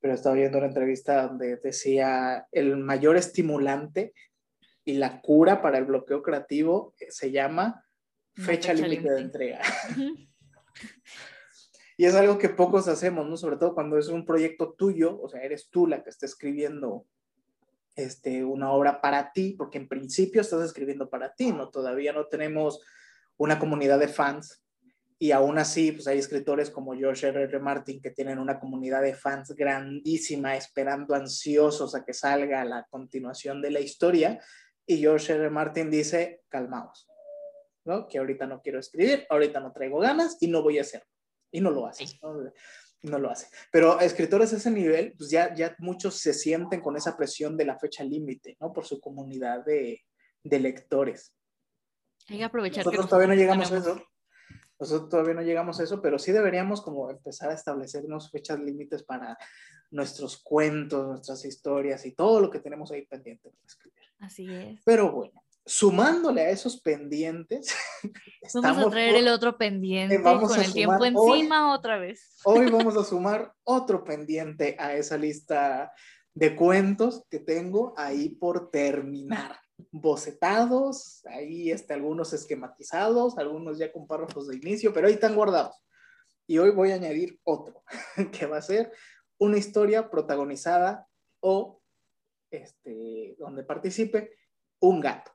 pero 0.00 0.14
estaba 0.14 0.36
oyendo 0.36 0.58
una 0.58 0.68
entrevista 0.68 1.26
donde 1.26 1.56
decía 1.56 2.46
el 2.52 2.76
mayor 2.76 3.16
estimulante 3.16 4.14
y 4.84 4.94
la 4.94 5.20
cura 5.20 5.60
para 5.60 5.78
el 5.78 5.84
bloqueo 5.84 6.22
creativo 6.22 6.94
eh, 7.00 7.06
se 7.10 7.32
llama 7.32 7.84
fecha, 8.34 8.72
límite 8.72 9.10
de 9.10 9.20
entrega. 9.20 9.60
y 11.96 12.04
es 12.04 12.14
algo 12.14 12.38
que 12.38 12.48
pocos 12.48 12.86
hacemos, 12.86 13.28
¿no? 13.28 13.36
Sobre 13.36 13.56
todo 13.56 13.74
cuando 13.74 13.98
es 13.98 14.08
un 14.08 14.24
proyecto 14.24 14.74
tuyo, 14.74 15.20
o 15.20 15.28
sea, 15.28 15.42
eres 15.42 15.68
tú 15.70 15.88
la 15.88 16.04
que 16.04 16.10
está 16.10 16.24
escribiendo 16.26 17.06
este, 17.96 18.44
una 18.44 18.70
obra 18.70 19.00
para 19.00 19.32
ti, 19.32 19.54
porque 19.58 19.78
en 19.78 19.88
principio 19.88 20.40
estás 20.40 20.64
escribiendo 20.64 21.10
para 21.10 21.34
ti, 21.34 21.52
¿no? 21.52 21.68
Todavía 21.68 22.12
no 22.12 22.26
tenemos 22.26 22.80
una 23.36 23.58
comunidad 23.58 23.98
de 23.98 24.08
fans 24.08 24.62
y 25.22 25.30
aún 25.30 25.56
así, 25.56 25.92
pues 25.92 26.08
hay 26.08 26.18
escritores 26.18 26.68
como 26.68 26.96
George 26.96 27.28
R. 27.28 27.44
R. 27.44 27.60
Martin 27.60 28.02
que 28.02 28.10
tienen 28.10 28.40
una 28.40 28.58
comunidad 28.58 29.02
de 29.02 29.14
fans 29.14 29.54
grandísima, 29.54 30.56
esperando 30.56 31.14
ansiosos 31.14 31.94
a 31.94 32.04
que 32.04 32.12
salga 32.12 32.64
la 32.64 32.88
continuación 32.90 33.62
de 33.62 33.70
la 33.70 33.78
historia. 33.78 34.42
Y 34.84 34.98
George 34.98 35.34
R. 35.34 35.48
Martin 35.48 35.92
dice, 35.92 36.42
calmaos, 36.48 37.08
¿no? 37.84 38.08
Que 38.08 38.18
ahorita 38.18 38.48
no 38.48 38.60
quiero 38.60 38.80
escribir, 38.80 39.24
ahorita 39.30 39.60
no 39.60 39.70
traigo 39.70 40.00
ganas 40.00 40.38
y 40.40 40.48
no 40.48 40.60
voy 40.60 40.78
a 40.78 40.80
hacerlo. 40.80 41.06
Y 41.52 41.60
no 41.60 41.70
lo 41.70 41.86
hace. 41.86 42.04
¿no? 43.02 43.20
lo 43.20 43.30
hace. 43.30 43.46
Pero 43.70 44.00
escritores 44.00 44.52
a 44.52 44.56
ese 44.56 44.72
nivel, 44.72 45.14
pues 45.16 45.30
ya, 45.30 45.54
ya 45.54 45.76
muchos 45.78 46.16
se 46.16 46.34
sienten 46.34 46.80
con 46.80 46.96
esa 46.96 47.16
presión 47.16 47.56
de 47.56 47.66
la 47.66 47.78
fecha 47.78 48.02
límite, 48.02 48.56
¿no? 48.58 48.72
Por 48.72 48.84
su 48.86 49.00
comunidad 49.00 49.64
de, 49.64 50.02
de 50.42 50.58
lectores. 50.58 51.32
Hay 52.28 52.38
que 52.38 52.44
aprovechar. 52.44 52.84
Nosotros 52.84 53.08
todavía 53.08 53.28
no 53.28 53.40
llegamos 53.40 53.70
a 53.70 53.76
eso. 53.76 54.02
Nosotros 54.82 55.10
todavía 55.10 55.34
no 55.34 55.42
llegamos 55.42 55.78
a 55.78 55.84
eso, 55.84 56.02
pero 56.02 56.18
sí 56.18 56.32
deberíamos 56.32 56.82
como 56.82 57.08
empezar 57.08 57.50
a 57.50 57.54
establecernos 57.54 58.32
fechas 58.32 58.58
límites 58.58 59.04
para 59.04 59.38
nuestros 59.92 60.42
cuentos, 60.42 61.06
nuestras 61.06 61.44
historias 61.44 62.04
y 62.04 62.16
todo 62.16 62.40
lo 62.40 62.50
que 62.50 62.58
tenemos 62.58 62.90
ahí 62.90 63.06
pendiente 63.06 63.48
para 63.48 63.64
escribir. 63.64 64.02
Así 64.18 64.52
es. 64.52 64.80
Pero 64.84 65.12
bueno, 65.12 65.40
sumándole 65.64 66.40
a 66.40 66.50
esos 66.50 66.80
pendientes. 66.80 67.72
Vamos 68.54 68.86
a 68.86 68.90
traer 68.90 69.14
el 69.14 69.28
otro 69.28 69.56
pendiente 69.56 70.16
eh, 70.16 70.20
con 70.20 70.60
el 70.60 70.72
tiempo 70.72 71.04
encima 71.04 71.72
otra 71.72 71.98
vez. 71.98 72.38
Hoy 72.42 72.68
vamos 72.68 72.96
a 72.96 73.04
sumar 73.08 73.52
otro 73.62 74.02
pendiente 74.02 74.74
a 74.80 74.96
esa 74.96 75.16
lista 75.16 75.92
de 76.34 76.56
cuentos 76.56 77.22
que 77.30 77.38
tengo 77.38 77.94
ahí 77.96 78.30
por 78.30 78.68
terminar. 78.72 79.61
Bocetados, 79.90 81.24
ahí 81.26 81.70
está, 81.70 81.94
algunos 81.94 82.32
esquematizados, 82.32 83.38
algunos 83.38 83.78
ya 83.78 83.92
con 83.92 84.06
párrafos 84.06 84.48
de 84.48 84.56
inicio, 84.56 84.92
pero 84.92 85.08
ahí 85.08 85.14
están 85.14 85.34
guardados. 85.34 85.76
Y 86.46 86.58
hoy 86.58 86.70
voy 86.70 86.92
a 86.92 86.96
añadir 86.96 87.40
otro, 87.44 87.82
que 88.32 88.46
va 88.46 88.58
a 88.58 88.62
ser 88.62 88.92
una 89.38 89.58
historia 89.58 90.10
protagonizada 90.10 91.08
o 91.40 91.82
este, 92.50 93.34
donde 93.38 93.64
participe 93.64 94.36
un 94.80 95.00
gato. 95.00 95.32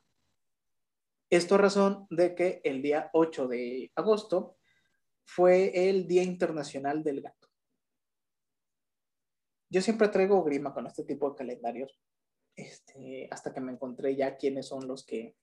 Esto 1.29 1.55
a 1.55 1.57
razón 1.57 2.07
de 2.09 2.35
que 2.35 2.61
el 2.63 2.81
día 2.81 3.09
8 3.13 3.47
de 3.47 3.91
agosto 3.95 4.57
fue 5.25 5.89
el 5.89 6.07
Día 6.07 6.23
Internacional 6.23 7.03
del 7.03 7.21
Gato. 7.21 7.49
Yo 9.69 9.81
siempre 9.81 10.07
traigo 10.07 10.41
grima 10.43 10.73
con 10.73 10.87
este 10.87 11.03
tipo 11.03 11.29
de 11.29 11.35
calendarios, 11.35 11.99
este, 12.57 13.29
hasta 13.31 13.53
que 13.53 13.61
me 13.61 13.71
encontré 13.71 14.15
ya 14.15 14.35
quiénes 14.35 14.67
son 14.67 14.87
los 14.87 15.05
que 15.05 15.35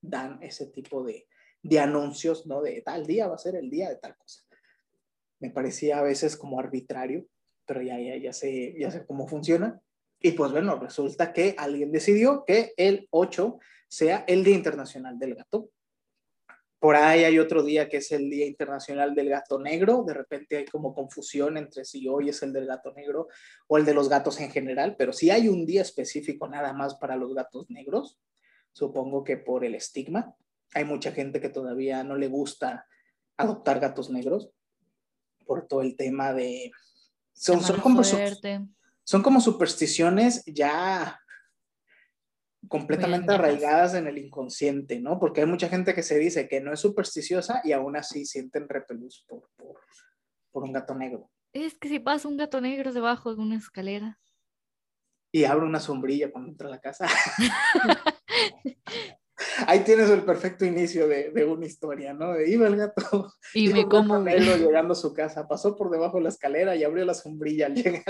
dan 0.00 0.42
ese 0.42 0.66
tipo 0.66 1.04
de, 1.04 1.26
de 1.62 1.78
anuncios, 1.78 2.46
¿no? 2.46 2.62
De 2.62 2.80
tal 2.80 3.06
día 3.06 3.28
va 3.28 3.34
a 3.34 3.38
ser 3.38 3.56
el 3.56 3.68
día 3.68 3.90
de 3.90 3.96
tal 3.96 4.16
cosa. 4.16 4.42
Me 5.40 5.50
parecía 5.50 5.98
a 5.98 6.02
veces 6.02 6.36
como 6.36 6.58
arbitrario, 6.58 7.26
pero 7.66 7.82
ya, 7.82 7.98
ya, 7.98 8.16
ya, 8.16 8.32
sé, 8.32 8.74
ya 8.78 8.90
sé 8.90 9.04
cómo 9.04 9.26
funciona. 9.28 9.80
Y 10.20 10.32
pues 10.32 10.52
bueno, 10.52 10.78
resulta 10.78 11.32
que 11.32 11.54
alguien 11.58 11.92
decidió 11.92 12.44
que 12.46 12.72
el 12.76 13.08
8 13.10 13.58
sea 13.88 14.24
el 14.28 14.44
Día 14.44 14.54
Internacional 14.54 15.18
del 15.18 15.34
Gato. 15.34 15.70
Por 16.80 16.96
ahí 16.96 17.24
hay 17.24 17.38
otro 17.38 17.62
día 17.62 17.90
que 17.90 17.98
es 17.98 18.10
el 18.10 18.30
Día 18.30 18.46
Internacional 18.46 19.14
del 19.14 19.28
Gato 19.28 19.60
Negro. 19.60 20.02
De 20.02 20.14
repente 20.14 20.56
hay 20.56 20.64
como 20.64 20.94
confusión 20.94 21.58
entre 21.58 21.84
si 21.84 22.08
hoy 22.08 22.30
es 22.30 22.42
el 22.42 22.54
del 22.54 22.64
gato 22.66 22.90
negro 22.94 23.28
o 23.66 23.76
el 23.76 23.84
de 23.84 23.92
los 23.92 24.08
gatos 24.08 24.40
en 24.40 24.50
general, 24.50 24.96
pero 24.96 25.12
si 25.12 25.28
hay 25.28 25.48
un 25.48 25.66
día 25.66 25.82
específico 25.82 26.48
nada 26.48 26.72
más 26.72 26.94
para 26.94 27.16
los 27.16 27.34
gatos 27.34 27.68
negros, 27.68 28.18
supongo 28.72 29.22
que 29.24 29.36
por 29.36 29.62
el 29.62 29.74
estigma. 29.74 30.34
Hay 30.72 30.86
mucha 30.86 31.12
gente 31.12 31.38
que 31.38 31.50
todavía 31.50 32.02
no 32.02 32.16
le 32.16 32.28
gusta 32.28 32.86
adoptar 33.36 33.78
gatos 33.78 34.08
negros 34.08 34.50
por 35.44 35.68
todo 35.68 35.82
el 35.82 35.96
tema 35.96 36.32
de... 36.32 36.72
Son, 37.34 37.60
son 37.60 37.80
como, 37.80 38.02
son 38.02 39.22
como 39.22 39.40
supersticiones 39.42 40.42
ya 40.46 41.20
completamente 42.68 43.32
arraigadas 43.32 43.94
en 43.94 44.06
el 44.06 44.18
inconsciente, 44.18 45.00
¿no? 45.00 45.18
Porque 45.18 45.40
hay 45.40 45.46
mucha 45.46 45.68
gente 45.68 45.94
que 45.94 46.02
se 46.02 46.18
dice 46.18 46.48
que 46.48 46.60
no 46.60 46.72
es 46.72 46.80
supersticiosa 46.80 47.60
y 47.64 47.72
aún 47.72 47.96
así 47.96 48.24
sienten 48.26 48.68
repelús 48.68 49.24
por, 49.28 49.48
por, 50.52 50.64
un 50.64 50.72
gato 50.72 50.94
negro. 50.94 51.30
Es 51.52 51.78
que 51.78 51.88
si 51.88 51.98
pasa 51.98 52.28
un 52.28 52.36
gato 52.36 52.60
negro 52.60 52.92
debajo 52.92 53.34
de 53.34 53.40
una 53.40 53.56
escalera. 53.56 54.18
Y 55.32 55.44
abre 55.44 55.64
una 55.64 55.80
sombrilla 55.80 56.30
cuando 56.30 56.50
entra 56.50 56.68
a 56.68 56.72
la 56.72 56.80
casa. 56.80 57.06
Ahí 59.66 59.80
tienes 59.80 60.10
el 60.10 60.22
perfecto 60.22 60.64
inicio 60.64 61.08
de, 61.08 61.44
una 61.44 61.66
historia, 61.66 62.12
¿no? 62.12 62.32
De 62.32 62.50
iba 62.50 62.66
el 62.66 62.76
gato. 62.76 63.32
Y 63.54 63.72
me 63.72 63.86
como. 63.88 64.18
llegando 64.24 64.92
a 64.92 64.96
su 64.96 65.14
casa, 65.14 65.48
pasó 65.48 65.76
por 65.76 65.90
debajo 65.90 66.18
de 66.18 66.24
la 66.24 66.28
escalera 66.28 66.76
y 66.76 66.84
abrió 66.84 67.04
la 67.04 67.14
sombrilla 67.14 67.66
al 67.66 67.74
llegar 67.74 68.04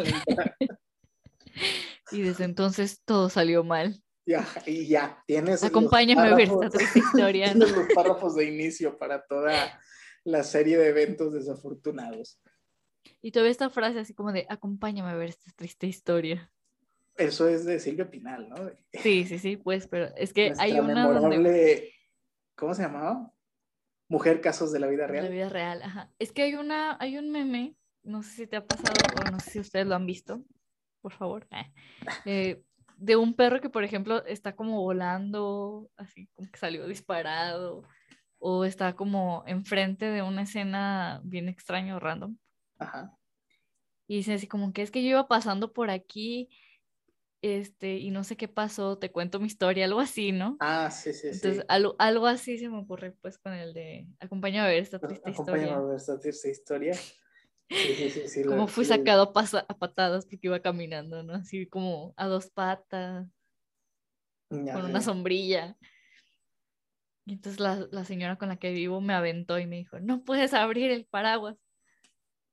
y 2.12 2.22
desde 2.22 2.44
entonces 2.44 3.00
todo 3.04 3.28
salió 3.28 3.64
mal. 3.64 4.02
Ya, 4.26 4.46
y 4.66 4.86
ya, 4.86 5.22
tienes. 5.26 5.64
Acompáñame 5.64 6.28
a 6.28 6.34
ver 6.34 6.48
esta 6.48 6.70
triste 6.70 6.98
historia. 6.98 7.46
Tienes 7.52 7.72
los 7.72 7.88
párrafos 7.94 8.36
de 8.36 8.44
inicio 8.44 8.98
para 8.98 9.24
toda 9.26 9.80
la 10.24 10.42
serie 10.44 10.76
de 10.78 10.88
eventos 10.88 11.32
desafortunados. 11.32 12.40
Y 13.22 13.32
todavía 13.32 13.50
esta 13.50 13.70
frase 13.70 13.98
así 13.98 14.14
como 14.14 14.30
de, 14.32 14.46
acompáñame 14.48 15.10
a 15.10 15.14
ver 15.14 15.30
esta 15.30 15.50
triste 15.56 15.86
historia. 15.86 16.52
Eso 17.16 17.48
es 17.48 17.64
de 17.64 17.80
Silvia 17.80 18.10
Pinal, 18.10 18.48
¿no? 18.48 18.56
Sí, 18.92 19.24
sí, 19.24 19.38
sí, 19.38 19.56
pues, 19.56 19.86
pero 19.88 20.14
es 20.16 20.32
que 20.32 20.52
hay 20.58 20.72
Nuestra 20.74 20.82
una 20.82 21.08
memorable- 21.08 21.34
donde... 21.36 21.92
¿Cómo 22.56 22.74
se 22.74 22.82
llamaba? 22.82 23.32
Mujer 24.08 24.40
Casos 24.40 24.70
de 24.72 24.80
la 24.80 24.86
Vida 24.86 25.06
de 25.06 25.14
La 25.14 25.20
Real. 25.20 25.32
vida 25.32 25.48
real, 25.48 25.82
ajá. 25.82 26.12
Es 26.18 26.30
que 26.32 26.42
hay 26.42 26.54
una, 26.54 26.96
hay 27.00 27.16
un 27.16 27.30
meme, 27.30 27.74
no 28.02 28.22
sé 28.22 28.30
si 28.32 28.46
te 28.46 28.56
ha 28.56 28.66
pasado 28.66 28.94
o 29.16 29.30
no 29.30 29.40
sé 29.40 29.50
si 29.52 29.60
ustedes 29.60 29.86
lo 29.86 29.94
han 29.94 30.04
visto, 30.04 30.44
por 31.00 31.12
favor, 31.12 31.46
eh, 32.26 32.62
de 33.00 33.16
un 33.16 33.34
perro 33.34 33.60
que, 33.60 33.70
por 33.70 33.82
ejemplo, 33.82 34.24
está 34.26 34.54
como 34.54 34.82
volando, 34.82 35.90
así 35.96 36.28
como 36.34 36.50
que 36.50 36.58
salió 36.58 36.86
disparado, 36.86 37.82
o 38.38 38.64
está 38.64 38.94
como 38.94 39.42
enfrente 39.46 40.06
de 40.06 40.22
una 40.22 40.42
escena 40.42 41.20
bien 41.24 41.48
extraña 41.48 41.96
o 41.96 42.00
random. 42.00 42.36
Ajá. 42.78 43.16
Y 44.06 44.16
dice 44.16 44.34
así 44.34 44.46
como 44.46 44.72
que 44.72 44.82
es 44.82 44.90
que 44.90 45.02
yo 45.02 45.08
iba 45.10 45.28
pasando 45.28 45.72
por 45.72 45.90
aquí, 45.90 46.50
este, 47.42 47.96
y 47.96 48.10
no 48.10 48.22
sé 48.22 48.36
qué 48.36 48.48
pasó, 48.48 48.98
te 48.98 49.10
cuento 49.10 49.40
mi 49.40 49.46
historia, 49.46 49.86
algo 49.86 50.00
así, 50.00 50.30
¿no? 50.32 50.58
Ah, 50.60 50.90
sí, 50.90 51.14
sí, 51.14 51.20
sí. 51.20 51.28
Entonces, 51.32 51.64
algo, 51.68 51.96
algo 51.98 52.26
así 52.26 52.58
se 52.58 52.68
me 52.68 52.78
ocurre 52.78 53.12
pues 53.12 53.38
con 53.38 53.54
el 53.54 53.72
de 53.72 54.08
acompáñame 54.20 54.66
a 54.66 54.70
ver 54.70 54.82
esta 54.82 54.98
triste 54.98 55.30
Acompáñame 55.30 55.68
historia. 55.68 55.76
a 55.78 55.86
ver 55.86 55.96
esta 55.96 56.18
triste 56.20 56.50
historia. 56.50 56.94
Sí, 57.70 57.94
sí, 57.94 58.10
sí, 58.10 58.28
sí, 58.28 58.44
Como 58.44 58.66
fui 58.66 58.84
sacado 58.84 59.22
a, 59.22 59.32
pasa- 59.32 59.64
a 59.68 59.78
patadas 59.78 60.24
porque 60.26 60.48
iba 60.48 60.60
caminando, 60.60 61.22
¿no? 61.22 61.34
Así 61.34 61.66
como 61.66 62.12
a 62.16 62.26
dos 62.26 62.50
patas, 62.50 63.26
ya 64.50 64.72
con 64.74 64.84
una 64.86 65.00
sombrilla. 65.00 65.76
Y 67.26 67.34
entonces 67.34 67.60
la, 67.60 67.86
la 67.92 68.04
señora 68.04 68.36
con 68.36 68.48
la 68.48 68.56
que 68.56 68.72
vivo 68.72 69.00
me 69.00 69.14
aventó 69.14 69.58
y 69.58 69.66
me 69.66 69.76
dijo, 69.76 70.00
no 70.00 70.24
puedes 70.24 70.52
abrir 70.52 70.90
el 70.90 71.04
paraguas 71.06 71.56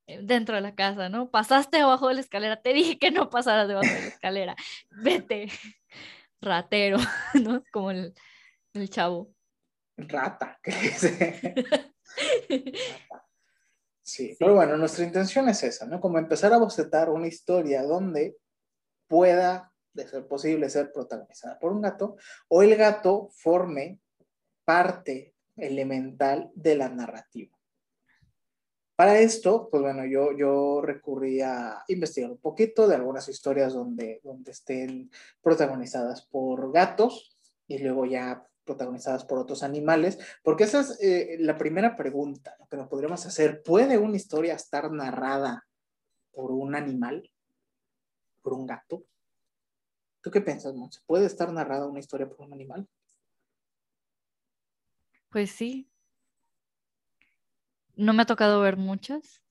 eh, 0.07 0.19
dentro 0.21 0.55
de 0.55 0.61
la 0.61 0.75
casa, 0.75 1.09
¿no? 1.09 1.31
Pasaste 1.31 1.77
debajo 1.77 2.07
de 2.09 2.15
la 2.15 2.21
escalera, 2.21 2.61
te 2.61 2.73
dije 2.73 2.99
que 2.99 3.09
no 3.11 3.29
pasaras 3.29 3.67
debajo 3.67 3.87
de 3.87 4.01
la 4.01 4.07
escalera, 4.07 4.55
vete, 4.91 5.47
ratero, 6.41 6.97
¿no? 7.43 7.63
Como 7.71 7.91
el, 7.91 8.13
el 8.73 8.89
chavo. 8.89 9.33
Rata, 9.97 10.59
que 10.63 10.71
dice. 10.71 11.93
Sí, 14.07 14.37
pero 14.39 14.55
bueno, 14.55 14.77
nuestra 14.77 15.03
intención 15.03 15.49
es 15.49 15.63
esa, 15.63 15.85
¿no? 15.85 15.99
Como 15.99 16.17
empezar 16.17 16.53
a 16.53 16.57
bocetar 16.57 17.09
una 17.09 17.27
historia 17.27 17.83
donde 17.83 18.37
pueda, 19.05 19.73
de 19.93 20.07
ser 20.07 20.25
posible, 20.29 20.69
ser 20.69 20.93
protagonizada 20.93 21.59
por 21.59 21.73
un 21.73 21.81
gato, 21.81 22.15
o 22.47 22.63
el 22.63 22.77
gato 22.77 23.27
forme 23.33 23.99
parte 24.63 25.35
elemental 25.57 26.49
de 26.55 26.77
la 26.77 26.87
narrativa. 26.87 27.53
Para 28.95 29.19
esto, 29.19 29.67
pues 29.69 29.83
bueno, 29.83 30.05
yo, 30.05 30.31
yo 30.37 30.79
recurrí 30.81 31.41
a 31.41 31.83
investigar 31.89 32.31
un 32.31 32.39
poquito 32.39 32.87
de 32.87 32.95
algunas 32.95 33.27
historias 33.27 33.73
donde, 33.73 34.21
donde 34.23 34.51
estén 34.51 35.11
protagonizadas 35.41 36.25
por 36.27 36.71
gatos 36.71 37.37
y 37.67 37.79
luego 37.79 38.05
ya 38.05 38.47
protagonizadas 38.67 39.25
por 39.25 39.39
otros 39.39 39.63
animales, 39.63 40.19
porque 40.43 40.65
esa 40.65 40.81
es 40.81 40.99
eh, 41.01 41.37
la 41.39 41.57
primera 41.57 41.95
pregunta 41.95 42.55
que 42.69 42.77
nos 42.77 42.87
podríamos 42.87 43.25
hacer. 43.25 43.63
¿Puede 43.63 43.97
una 43.97 44.17
historia 44.17 44.53
estar 44.53 44.91
narrada 44.91 45.65
por 46.31 46.51
un 46.51 46.75
animal? 46.75 47.31
¿Por 48.43 48.53
un 48.53 48.67
gato? 48.67 49.03
¿Tú 50.21 50.29
qué 50.29 50.41
piensas, 50.41 50.75
Monse? 50.75 51.01
¿Puede 51.07 51.25
estar 51.25 51.51
narrada 51.51 51.87
una 51.87 51.99
historia 51.99 52.29
por 52.29 52.45
un 52.45 52.53
animal? 52.53 52.87
Pues 55.29 55.49
sí. 55.51 55.89
No 57.95 58.13
me 58.13 58.23
ha 58.23 58.25
tocado 58.25 58.61
ver 58.61 58.77
muchas, 58.77 59.41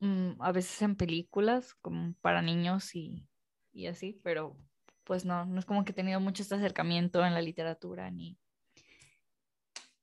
mm, 0.00 0.40
a 0.40 0.52
veces 0.52 0.80
en 0.82 0.94
películas, 0.94 1.74
como 1.74 2.14
para 2.20 2.42
niños 2.42 2.94
y, 2.94 3.26
y 3.72 3.86
así, 3.86 4.20
pero 4.22 4.56
pues 5.04 5.24
no, 5.24 5.44
no 5.46 5.58
es 5.58 5.64
como 5.64 5.84
que 5.84 5.92
he 5.92 5.94
tenido 5.94 6.20
mucho 6.20 6.42
este 6.42 6.56
acercamiento 6.56 7.24
en 7.24 7.34
la 7.34 7.40
literatura, 7.40 8.10
ni, 8.10 8.36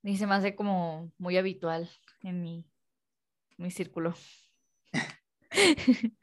ni 0.03 0.17
se 0.17 0.27
me 0.27 0.35
hace 0.35 0.53
como 0.53 1.11
muy 1.17 1.37
habitual 1.37 1.89
en 2.21 2.41
mi, 2.41 2.65
mi 3.57 3.71
círculo, 3.71 4.13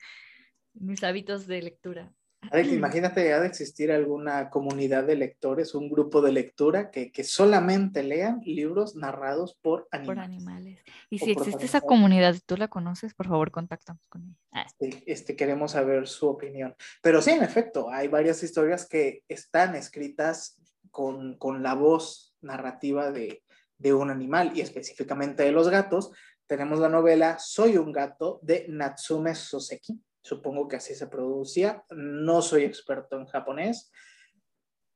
mis 0.74 1.02
hábitos 1.02 1.46
de 1.46 1.62
lectura. 1.62 2.12
De- 2.52 2.62
imagínate, 2.62 3.32
ha 3.32 3.40
de 3.40 3.46
existir 3.46 3.92
alguna 3.92 4.50
comunidad 4.50 5.04
de 5.04 5.16
lectores, 5.16 5.74
un 5.74 5.90
grupo 5.90 6.22
de 6.22 6.32
lectura 6.32 6.90
que, 6.90 7.12
que 7.12 7.22
solamente 7.22 8.02
lean 8.02 8.40
libros 8.44 8.96
narrados 8.96 9.58
por 9.60 9.88
animales. 9.90 10.06
por 10.06 10.24
animales. 10.24 10.84
Y 11.10 11.18
si 11.18 11.32
existe 11.32 11.66
esa 11.66 11.80
comunidad 11.80 12.34
y 12.34 12.40
tú 12.40 12.56
la 12.56 12.68
conoces, 12.68 13.14
por 13.14 13.28
favor, 13.28 13.50
contáctanos 13.50 14.06
con 14.08 14.24
ella. 14.24 14.38
Ah, 14.52 14.66
este, 15.06 15.36
queremos 15.36 15.72
saber 15.72 16.08
su 16.08 16.28
opinión. 16.28 16.74
Pero 17.02 17.20
sí, 17.22 17.30
en 17.30 17.42
efecto, 17.42 17.90
hay 17.90 18.08
varias 18.08 18.42
historias 18.42 18.88
que 18.88 19.22
están 19.28 19.76
escritas 19.76 20.58
con, 20.90 21.36
con 21.36 21.62
la 21.62 21.74
voz 21.74 22.34
narrativa 22.40 23.12
de, 23.12 23.42
de 23.80 23.92
un 23.92 24.10
animal 24.10 24.52
y 24.54 24.60
específicamente 24.60 25.42
de 25.42 25.50
los 25.50 25.68
gatos. 25.68 26.12
Tenemos 26.46 26.78
la 26.78 26.88
novela 26.88 27.38
Soy 27.38 27.76
un 27.76 27.90
gato 27.90 28.38
de 28.42 28.66
Natsume 28.68 29.34
Soseki. 29.34 30.00
Supongo 30.22 30.68
que 30.68 30.76
así 30.76 30.94
se 30.94 31.08
pronuncia. 31.08 31.84
No 31.90 32.42
soy 32.42 32.64
experto 32.64 33.16
en 33.16 33.26
japonés. 33.26 33.90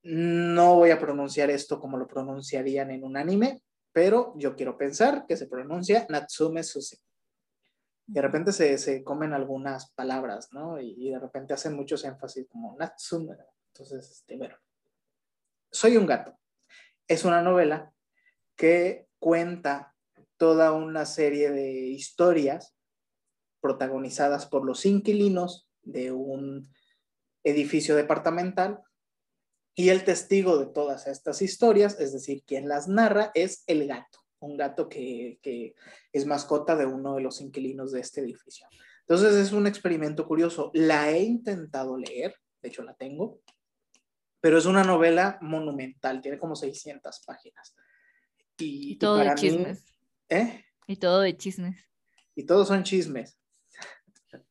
No 0.02 0.76
voy 0.76 0.90
a 0.90 1.00
pronunciar 1.00 1.50
esto 1.50 1.80
como 1.80 1.96
lo 1.96 2.06
pronunciarían 2.06 2.90
en 2.90 3.04
un 3.04 3.16
anime, 3.16 3.62
pero 3.90 4.34
yo 4.36 4.54
quiero 4.54 4.76
pensar 4.76 5.24
que 5.26 5.36
se 5.36 5.46
pronuncia 5.46 6.06
Natsume 6.10 6.62
Soseki 6.62 7.02
de 8.06 8.20
repente 8.20 8.52
se, 8.52 8.76
se 8.78 9.02
comen 9.02 9.32
algunas 9.32 9.90
palabras, 9.92 10.52
¿no? 10.52 10.78
Y, 10.78 10.94
y 10.98 11.10
de 11.10 11.18
repente 11.18 11.54
hacen 11.54 11.74
muchos 11.74 12.04
énfasis 12.04 12.46
como 12.48 12.76
Natsume. 12.78 13.36
Entonces, 13.72 14.10
este, 14.10 14.36
bueno. 14.36 14.56
Soy 15.70 15.96
un 15.96 16.06
gato. 16.06 16.38
Es 17.08 17.24
una 17.24 17.42
novela 17.42 17.93
que 18.56 19.06
cuenta 19.18 19.94
toda 20.36 20.72
una 20.72 21.06
serie 21.06 21.50
de 21.50 21.72
historias 21.88 22.74
protagonizadas 23.60 24.46
por 24.46 24.64
los 24.64 24.84
inquilinos 24.84 25.68
de 25.82 26.12
un 26.12 26.68
edificio 27.44 27.96
departamental 27.96 28.82
y 29.74 29.88
el 29.88 30.04
testigo 30.04 30.58
de 30.58 30.66
todas 30.66 31.06
estas 31.06 31.42
historias, 31.42 31.98
es 31.98 32.12
decir, 32.12 32.44
quien 32.46 32.68
las 32.68 32.88
narra, 32.88 33.30
es 33.34 33.64
el 33.66 33.86
gato, 33.88 34.20
un 34.38 34.56
gato 34.56 34.88
que, 34.88 35.38
es 36.12 36.26
mascota 36.26 36.76
de 36.76 36.86
uno 36.86 37.16
de 37.16 37.22
los 37.22 37.40
inquilinos 37.40 37.90
de 37.92 38.00
este 38.00 38.20
edificio. 38.20 38.68
Entonces 39.00 39.34
es 39.34 39.52
un 39.52 39.66
experimento 39.66 40.26
curioso. 40.26 40.70
La 40.74 41.10
he 41.10 41.22
intentado 41.22 41.96
leer, 41.96 42.36
de 42.62 42.68
hecho 42.68 42.82
la 42.82 42.94
tengo, 42.94 43.40
pero 44.40 44.58
es 44.58 44.66
una 44.66 44.84
novela 44.84 45.38
monumental, 45.40 46.20
tiene 46.20 46.38
como 46.38 46.54
600 46.54 47.22
páginas. 47.26 47.74
Y, 48.58 48.92
Y 48.92 48.96
todo 48.96 49.16
de 49.16 49.24
para 49.24 49.34
mí- 49.34 49.40
chismes. 49.40 49.84
¿eh? 50.28 50.64
Y 50.86 50.96
todo 50.96 51.20
de 51.20 51.36
chismes. 51.36 51.76
Y 52.34 52.44
todos 52.44 52.68
son 52.68 52.82
chismes. 52.82 53.38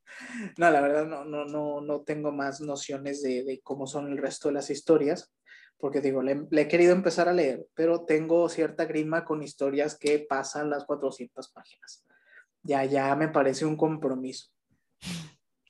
No, 0.57 0.69
la 0.71 0.81
verdad 0.81 1.05
no, 1.05 1.25
no, 1.25 1.45
no, 1.45 1.81
no 1.81 2.01
tengo 2.01 2.31
más 2.31 2.61
nociones 2.61 3.21
de, 3.21 3.43
de 3.43 3.59
cómo 3.61 3.87
son 3.87 4.11
el 4.11 4.17
resto 4.17 4.47
de 4.47 4.53
las 4.55 4.69
historias, 4.69 5.31
porque 5.77 6.01
digo, 6.01 6.21
le, 6.21 6.47
le 6.49 6.61
he 6.61 6.67
querido 6.67 6.93
empezar 6.93 7.27
a 7.27 7.33
leer, 7.33 7.65
pero 7.73 8.05
tengo 8.05 8.47
cierta 8.49 8.85
grima 8.85 9.25
con 9.25 9.43
historias 9.43 9.97
que 9.97 10.19
pasan 10.19 10.69
las 10.69 10.85
400 10.85 11.49
páginas. 11.51 12.05
Ya, 12.63 12.85
ya 12.85 13.15
me 13.15 13.27
parece 13.27 13.65
un 13.65 13.75
compromiso. 13.75 14.49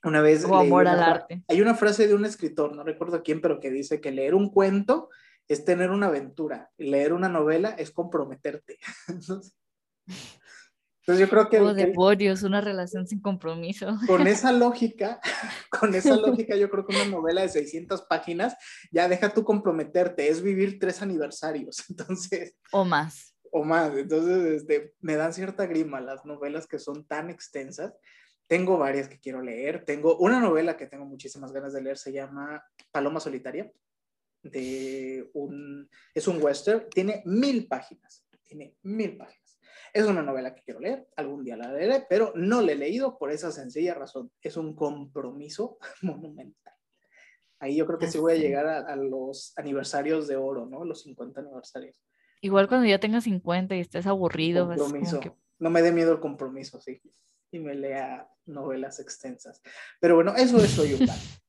Una 0.04 0.22
vez... 0.22 0.46
O 0.46 0.56
amor 0.56 0.88
al 0.88 1.02
arte. 1.02 1.44
Hay 1.48 1.62
una 1.62 1.74
frase 1.76 2.08
de 2.08 2.14
un 2.14 2.26
escritor, 2.26 2.76
no 2.76 2.84
recuerdo 2.84 3.24
quién, 3.24 3.42
pero 3.42 3.60
que 3.60 3.72
dice 3.72 4.00
que 4.02 4.12
leer 4.12 4.36
un 4.36 4.50
cuento 4.50 5.10
es 5.54 5.66
tener 5.66 5.92
una 5.92 6.08
aventura, 6.08 6.72
leer 6.78 7.14
una 7.14 7.30
novela 7.30 7.70
es 7.70 7.92
comprometerte. 7.92 8.78
Entonces, 9.08 9.56
entonces 11.06 11.28
yo 11.28 11.30
creo 11.30 11.50
que... 11.50 11.58
El- 11.58 11.76
demonios, 11.76 12.44
una 12.44 12.62
relación 12.62 13.06
sin 13.08 13.20
compromiso. 13.20 13.88
con 14.08 14.26
esa 14.26 14.54
lógica, 14.54 15.20
con 15.70 15.94
esa 15.96 16.16
lógica, 16.16 16.56
yo 16.56 16.70
creo 16.70 16.86
que 16.86 16.96
una 16.96 17.06
novela 17.06 17.42
de 17.42 17.50
600 17.50 18.04
páginas 18.04 18.56
ya 18.90 19.10
deja 19.10 19.34
tú 19.34 19.44
comprometerte, 19.44 20.30
es 20.30 20.42
vivir 20.42 20.80
tres 20.80 21.02
aniversarios, 21.02 21.84
entonces, 21.90 22.56
O 22.72 22.86
más. 22.86 23.36
o 23.52 23.66
más. 23.66 23.94
Entonces, 23.98 24.62
este, 24.62 24.94
me 25.02 25.16
dan 25.18 25.34
cierta 25.34 25.66
grima 25.66 26.00
las 26.00 26.26
novelas 26.26 26.68
que 26.68 26.80
son 26.80 27.06
tan 27.06 27.30
extensas. 27.30 27.94
Tengo 28.48 28.78
varias 28.78 29.10
que 29.10 29.20
quiero 29.20 29.42
leer. 29.42 29.84
Tengo 29.84 30.18
una 30.18 30.40
novela 30.40 30.78
que 30.78 30.86
tengo 30.88 31.06
muchísimas 31.06 31.52
ganas 31.52 31.74
de 31.74 31.82
leer, 31.82 31.98
se 31.98 32.14
llama 32.14 32.64
Paloma 32.92 33.20
Solitaria. 33.20 33.70
De 34.44 35.30
un, 35.34 35.90
es 36.14 36.28
un 36.28 36.42
western, 36.44 36.88
tiene 36.90 37.22
mil 37.26 37.68
páginas, 37.68 38.26
tiene 38.44 38.76
mil 38.84 39.18
páginas. 39.18 39.60
Es 39.94 40.06
una 40.06 40.22
novela 40.22 40.54
que 40.54 40.64
quiero 40.64 40.80
leer, 40.80 41.08
algún 41.16 41.44
día 41.44 41.56
la 41.56 41.72
leeré, 41.72 42.06
pero 42.10 42.34
no 42.36 42.62
la 42.62 42.72
he 42.74 42.76
leído 42.76 43.18
por 43.18 43.32
esa 43.32 43.52
sencilla 43.52 43.94
razón. 43.94 44.32
Es 44.42 44.58
un 44.58 44.76
compromiso 44.76 45.78
monumental. 46.02 46.74
Ahí 47.60 47.78
yo 47.78 47.86
creo 47.86 47.98
que 48.00 48.08
sí 48.08 48.18
voy 48.18 48.34
a 48.34 48.36
Así. 48.36 48.44
llegar 48.44 48.68
a, 48.68 48.80
a 48.80 48.96
los 48.98 49.54
aniversarios 49.58 50.28
de 50.28 50.36
oro, 50.36 50.66
¿no? 50.66 50.84
Los 50.84 51.04
50 51.04 51.40
aniversarios. 51.40 52.02
Igual 52.42 52.68
cuando 52.68 52.88
ya 52.88 53.00
tengas 53.00 53.24
50 53.24 53.76
y 53.76 53.80
estés 53.80 54.06
aburrido, 54.06 54.70
es 54.74 54.80
Compromiso. 54.80 55.20
que 55.22 55.32
no 55.60 55.70
me 55.70 55.82
dé 55.82 55.94
miedo 55.94 56.12
el 56.12 56.20
compromiso, 56.20 56.82
sí. 56.82 57.00
Y 57.52 57.60
me 57.60 57.74
lea 57.76 58.28
novelas 58.46 59.00
extensas. 59.00 59.62
Pero 60.02 60.16
bueno, 60.16 60.36
eso 60.36 60.58
es 60.58 60.72
Soy 60.72 60.94
un 60.96 61.06
gato. 61.06 61.14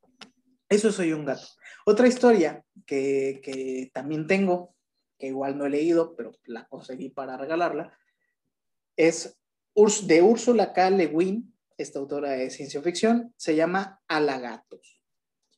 Eso 0.75 0.89
es 0.89 0.97
Soy 0.97 1.13
un 1.13 1.25
gato. 1.25 1.47
Otra 1.87 2.09
historia 2.09 2.65
que, 2.85 3.41
que 3.45 3.93
también 3.95 4.27
tengo, 4.27 4.75
que 5.17 5.29
igual 5.29 5.57
no 5.57 5.67
he 5.67 5.71
leído, 5.71 6.17
pero 6.17 6.33
la 6.47 6.67
conseguí 6.67 7.11
para 7.11 7.37
regalarla, 7.37 7.97
es 8.97 9.39
de 10.03 10.23
Úrsula 10.23 10.73
K. 10.73 10.91
Le 10.91 11.07
Guin, 11.07 11.55
esta 11.77 12.01
autora 12.01 12.31
de 12.31 12.51
ciencia 12.51 12.83
ficción, 12.83 13.33
se 13.37 13.55
llama 13.55 14.03
Alagatos. 14.09 15.01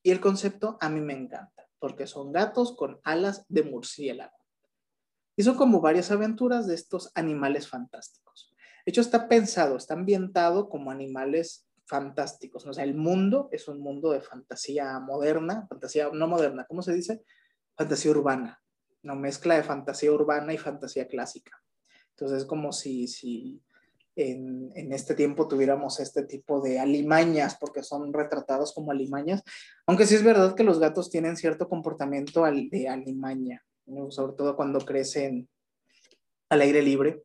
Y 0.03 0.11
el 0.11 0.21
concepto 0.21 0.77
a 0.83 0.91
mí 0.91 1.01
me 1.01 1.15
encanta, 1.15 1.67
porque 1.79 2.07
son 2.07 2.31
gatos 2.31 2.77
con 2.77 3.01
alas 3.03 3.47
de 3.49 3.63
murciélago. 3.63 4.37
Y 5.35 5.45
son 5.45 5.57
como 5.57 5.81
varias 5.81 6.11
aventuras 6.11 6.67
de 6.67 6.75
estos 6.75 7.11
animales 7.15 7.69
fantásticos. 7.69 8.55
De 8.85 8.91
hecho, 8.91 9.01
está 9.01 9.29
pensado, 9.29 9.79
está 9.79 9.95
ambientado 9.95 10.69
como 10.69 10.91
animales 10.91 11.66
fantásticos. 11.87 12.67
O 12.67 12.73
sea, 12.73 12.85
el 12.85 12.95
mundo 12.95 13.49
es 13.53 13.69
un 13.69 13.81
mundo 13.81 14.11
de 14.11 14.21
fantasía 14.21 14.99
moderna, 14.99 15.67
fantasía 15.69 16.11
no 16.13 16.29
moderna, 16.29 16.67
¿cómo 16.69 16.83
se 16.83 16.93
dice? 16.93 17.23
Fantasía 17.77 18.11
urbana, 18.11 18.61
una 19.03 19.15
mezcla 19.15 19.55
de 19.57 19.63
fantasía 19.63 20.13
urbana 20.13 20.53
y 20.53 20.59
fantasía 20.59 21.07
clásica. 21.07 21.63
Entonces, 22.11 22.39
es 22.39 22.45
como 22.45 22.73
si, 22.73 23.07
si 23.07 23.63
en, 24.17 24.73
en, 24.75 24.93
este 24.93 25.15
tiempo 25.15 25.47
tuviéramos 25.47 26.01
este 26.01 26.25
tipo 26.25 26.61
de 26.61 26.81
alimañas, 26.81 27.57
porque 27.61 27.83
son 27.83 28.13
retratados 28.13 28.73
como 28.73 28.91
alimañas, 28.91 29.43
aunque 29.87 30.07
sí 30.07 30.15
es 30.15 30.25
verdad 30.25 30.55
que 30.55 30.65
los 30.65 30.81
gatos 30.81 31.11
tienen 31.11 31.37
cierto 31.37 31.69
comportamiento 31.69 32.45
de 32.45 32.89
alimaña, 32.89 33.63
sobre 34.09 34.33
todo 34.33 34.57
cuando 34.57 34.81
crecen 34.81 35.49
al 36.49 36.63
aire 36.63 36.83
libre. 36.83 37.23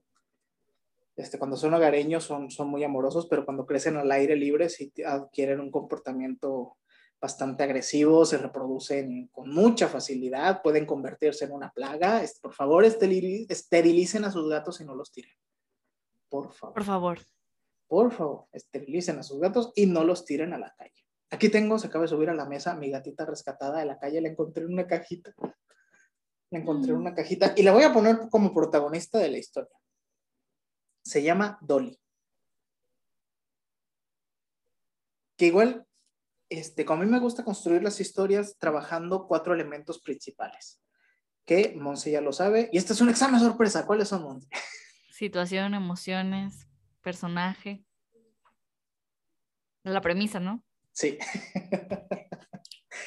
Este, 1.21 1.37
cuando 1.37 1.55
son 1.55 1.75
hogareños 1.75 2.23
son, 2.23 2.49
son 2.49 2.67
muy 2.67 2.83
amorosos, 2.83 3.27
pero 3.27 3.45
cuando 3.45 3.67
crecen 3.67 3.95
al 3.95 4.11
aire 4.11 4.35
libre 4.35 4.69
sí 4.69 4.91
adquieren 5.05 5.59
un 5.59 5.69
comportamiento 5.69 6.77
bastante 7.21 7.63
agresivo, 7.63 8.25
se 8.25 8.39
reproducen 8.39 9.27
con 9.27 9.53
mucha 9.53 9.87
facilidad, 9.87 10.63
pueden 10.63 10.87
convertirse 10.87 11.45
en 11.45 11.51
una 11.51 11.71
plaga. 11.71 12.23
Por 12.41 12.53
favor, 12.53 12.83
esterilicen 12.83 14.25
a 14.25 14.31
sus 14.31 14.49
gatos 14.49 14.81
y 14.81 14.85
no 14.85 14.95
los 14.95 15.11
tiren. 15.11 15.31
Por 16.27 16.51
favor. 16.53 16.73
Por 16.73 16.83
favor. 16.83 17.19
Por 17.87 18.11
favor, 18.11 18.47
esterilicen 18.51 19.19
a 19.19 19.23
sus 19.23 19.39
gatos 19.39 19.71
y 19.75 19.85
no 19.85 20.03
los 20.03 20.25
tiren 20.25 20.53
a 20.53 20.57
la 20.57 20.73
calle. 20.75 21.05
Aquí 21.29 21.49
tengo, 21.49 21.77
se 21.77 21.87
acaba 21.87 22.05
de 22.05 22.07
subir 22.07 22.31
a 22.31 22.33
la 22.33 22.45
mesa, 22.45 22.73
mi 22.73 22.89
gatita 22.89 23.25
rescatada 23.25 23.79
de 23.79 23.85
la 23.85 23.99
calle, 23.99 24.21
la 24.21 24.29
encontré 24.29 24.63
en 24.63 24.73
una 24.73 24.87
cajita. 24.87 25.35
La 26.49 26.59
encontré 26.59 26.93
en 26.93 26.97
mm. 26.97 27.01
una 27.01 27.13
cajita 27.13 27.53
y 27.55 27.61
la 27.61 27.73
voy 27.73 27.83
a 27.83 27.93
poner 27.93 28.27
como 28.31 28.51
protagonista 28.53 29.19
de 29.19 29.29
la 29.29 29.37
historia. 29.37 29.80
Se 31.03 31.24
llama 31.24 31.58
Dolly. 31.62 32.00
Que 35.38 35.48
igual, 35.48 35.88
este, 36.50 36.86
como 36.86 37.01
a 37.01 37.05
mí 37.05 37.12
me 37.12 37.20
gusta 37.20 37.43
construir 37.43 37.84
las 37.84 38.00
historias 38.00 38.58
trabajando 38.58 39.27
cuatro 39.27 39.53
elementos 39.53 40.00
principales. 40.01 40.81
Que 41.46 41.74
Monse 41.75 42.12
ya 42.12 42.22
lo 42.22 42.34
sabe. 42.34 42.70
Y 42.72 42.77
este 42.77 42.93
es 42.93 43.01
un 43.01 43.10
examen 43.10 43.39
sorpresa. 43.39 43.86
¿Cuáles 43.86 44.10
son, 44.10 44.24
Monse? 44.24 44.48
Situación, 45.12 45.74
emociones, 45.74 46.67
personaje. 47.01 47.84
La 49.84 50.01
premisa, 50.01 50.39
¿no? 50.39 50.63
Sí. 50.91 51.17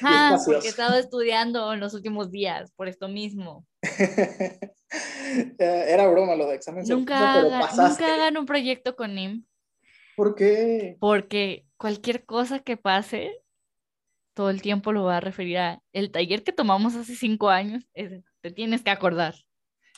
Ah, 0.01 0.37
porque 0.45 0.67
he 0.67 0.69
estado 0.69 0.97
estudiando 0.97 1.71
en 1.71 1.79
los 1.79 1.93
últimos 1.93 2.31
días, 2.31 2.71
por 2.75 2.87
esto 2.87 3.07
mismo. 3.07 3.65
Era 5.57 6.07
broma 6.07 6.35
lo 6.35 6.47
de 6.47 6.55
examen 6.55 6.85
nunca 6.87 7.41
sorpresa, 7.41 7.69
pero 7.75 7.87
Nunca 7.89 8.13
hagan 8.13 8.37
un 8.37 8.45
proyecto 8.45 8.95
con 8.95 9.15
NIM. 9.15 9.45
¿Por 10.15 10.35
qué? 10.35 10.97
Porque 10.99 11.65
cualquier 11.77 12.25
cosa 12.25 12.59
que 12.59 12.77
pase, 12.77 13.31
todo 14.33 14.49
el 14.49 14.61
tiempo 14.61 14.91
lo 14.91 15.03
va 15.03 15.17
a 15.17 15.21
referir 15.21 15.57
a 15.57 15.81
el 15.91 16.11
taller 16.11 16.43
que 16.43 16.53
tomamos 16.53 16.95
hace 16.95 17.15
cinco 17.15 17.49
años. 17.49 17.83
te 17.93 18.51
tienes 18.51 18.81
que 18.81 18.91
acordar 18.91 19.35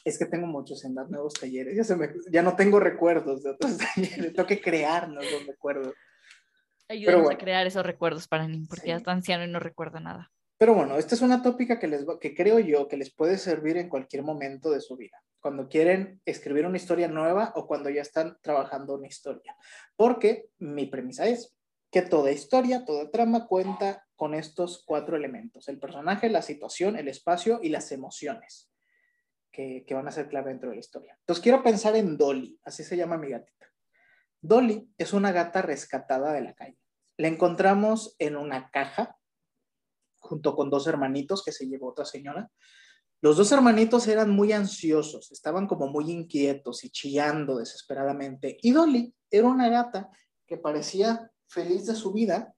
es 0.08 0.18
que 0.18 0.26
tengo 0.26 0.48
muchos 0.48 0.84
en 0.86 0.96
dar 0.96 1.10
nuevos 1.10 1.34
talleres, 1.34 1.76
ya, 1.76 1.84
se 1.84 1.96
me, 1.96 2.10
ya 2.32 2.42
no 2.42 2.56
tengo 2.56 2.80
recuerdos 2.80 3.44
de 3.44 3.52
otros 3.52 3.78
talleres, 3.96 4.34
tengo 4.34 4.48
que 4.48 4.62
crearnos 4.62 5.24
los 5.32 5.46
recuerdos. 5.46 5.94
Ayúdanos 6.88 7.30
a 7.30 7.38
crear 7.38 7.68
esos 7.68 7.86
recuerdos 7.86 8.28
para 8.28 8.48
mí, 8.48 8.66
porque 8.70 8.88
ya 8.88 8.96
está 8.96 9.12
anciano 9.12 9.44
y 9.44 9.50
no 9.50 9.60
recuerda 9.60 10.00
nada. 10.00 10.32
Pero 10.58 10.74
bueno, 10.74 10.98
esta 10.98 11.16
es 11.16 11.22
una 11.22 11.42
tópica 11.42 11.80
que, 11.80 11.88
les, 11.88 12.06
que 12.20 12.34
creo 12.34 12.60
yo 12.60 12.88
que 12.88 12.98
les 12.98 13.14
puede 13.14 13.38
servir 13.38 13.78
en 13.78 13.90
cualquier 13.90 14.24
momento 14.24 14.72
de 14.72 14.82
su 14.82 14.98
vida, 14.98 15.22
cuando 15.40 15.70
quieren 15.70 16.20
escribir 16.26 16.66
una 16.66 16.78
historia 16.78 17.08
nueva 17.08 17.54
o 17.56 17.68
cuando 17.68 17.90
ya 17.90 18.02
están 18.02 18.38
trabajando 18.42 18.96
una 18.96 19.08
historia. 19.08 19.56
Porque 19.96 20.50
mi 20.58 20.88
premisa 20.88 21.28
es 21.28 21.56
que 21.92 22.02
toda 22.02 22.32
historia, 22.32 22.86
toda 22.86 23.12
trama 23.12 23.48
cuenta 23.48 24.06
con 24.16 24.34
estos 24.34 24.84
cuatro 24.86 25.16
elementos, 25.16 25.68
el 25.70 25.80
personaje, 25.80 26.30
la 26.30 26.42
situación, 26.42 26.98
el 26.98 27.08
espacio 27.08 27.60
y 27.62 27.70
las 27.70 27.92
emociones 27.92 28.72
que, 29.52 29.86
van 29.92 30.08
a 30.08 30.12
ser 30.12 30.28
clave 30.28 30.50
dentro 30.50 30.70
de 30.70 30.76
la 30.76 30.80
historia. 30.80 31.16
Entonces 31.20 31.42
quiero 31.42 31.64
pensar 31.64 31.96
en 31.96 32.18
Dolly, 32.18 32.60
así 32.64 32.84
se 32.84 32.98
llama 32.98 33.18
mi 33.18 33.30
gatita. 33.30 33.68
Dolly 34.42 34.92
es 34.98 35.14
una 35.14 35.32
gata 35.32 35.62
rescatada 35.62 36.34
de 36.34 36.42
la 36.42 36.54
calle. 36.54 36.78
La 37.18 37.28
encontramos 37.28 38.16
en 38.20 38.38
una 38.38 38.70
caja 38.70 39.17
junto 40.28 40.56
con 40.56 40.70
dos 40.70 40.88
hermanitos 40.88 41.44
que 41.44 41.52
se 41.52 41.68
llevó 41.68 41.90
otra 41.90 42.06
señora. 42.06 42.50
Los 43.22 43.38
dos 43.38 43.52
hermanitos 43.52 44.08
eran 44.08 44.30
muy 44.30 44.52
ansiosos, 44.52 45.32
estaban 45.32 45.66
como 45.66 45.88
muy 45.88 46.12
inquietos 46.12 46.84
y 46.84 46.92
chillando 46.92 47.58
desesperadamente. 47.58 48.58
Y 48.62 48.72
Dolly 48.72 49.14
era 49.32 49.48
una 49.48 49.70
gata 49.70 50.10
que 50.46 50.58
parecía 50.58 51.32
feliz 51.48 51.88
de 51.88 51.96
su 51.96 52.14
vida, 52.14 52.54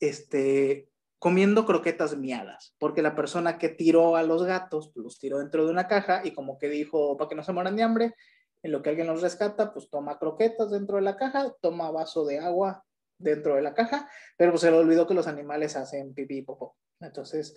este, 0.00 0.90
comiendo 1.20 1.64
croquetas 1.64 2.16
miadas, 2.16 2.74
porque 2.78 3.02
la 3.02 3.14
persona 3.14 3.58
que 3.58 3.68
tiró 3.68 4.16
a 4.16 4.24
los 4.24 4.42
gatos, 4.42 4.90
pues, 4.92 5.04
los 5.04 5.18
tiró 5.18 5.38
dentro 5.38 5.64
de 5.64 5.70
una 5.70 5.86
caja 5.86 6.22
y 6.24 6.32
como 6.32 6.58
que 6.58 6.68
dijo, 6.68 7.16
para 7.16 7.28
que 7.28 7.34
no 7.36 7.44
se 7.44 7.52
mueran 7.52 7.76
de 7.76 7.82
hambre, 7.84 8.14
en 8.62 8.72
lo 8.72 8.82
que 8.82 8.90
alguien 8.90 9.06
los 9.06 9.22
rescata, 9.22 9.72
pues 9.72 9.88
toma 9.88 10.18
croquetas 10.18 10.70
dentro 10.70 10.96
de 10.96 11.02
la 11.02 11.16
caja, 11.16 11.54
toma 11.60 11.92
vaso 11.92 12.24
de 12.24 12.40
agua 12.40 12.84
dentro 13.18 13.56
de 13.56 13.62
la 13.62 13.74
caja, 13.74 14.08
pero 14.36 14.52
pues 14.52 14.62
se 14.62 14.70
le 14.70 14.78
olvidó 14.78 15.06
que 15.06 15.14
los 15.14 15.26
animales 15.26 15.76
hacen 15.76 16.14
pipí 16.14 16.38
y 16.38 16.42
popó. 16.42 16.76
Entonces, 17.00 17.54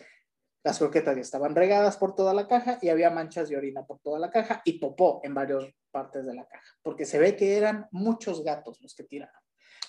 las 0.63 0.77
croquetas 0.77 1.15
ya 1.15 1.21
estaban 1.21 1.55
regadas 1.55 1.97
por 1.97 2.15
toda 2.15 2.33
la 2.33 2.47
caja 2.47 2.77
y 2.81 2.89
había 2.89 3.09
manchas 3.09 3.49
de 3.49 3.57
orina 3.57 3.85
por 3.85 3.99
toda 3.99 4.19
la 4.19 4.29
caja 4.29 4.61
y 4.65 4.79
popó 4.79 5.21
en 5.23 5.33
varias 5.33 5.63
partes 5.89 6.25
de 6.25 6.35
la 6.35 6.47
caja, 6.47 6.77
porque 6.81 7.05
se 7.05 7.19
ve 7.19 7.35
que 7.35 7.57
eran 7.57 7.87
muchos 7.91 8.43
gatos 8.43 8.79
los 8.81 8.95
que 8.95 9.03
tiraron. 9.03 9.41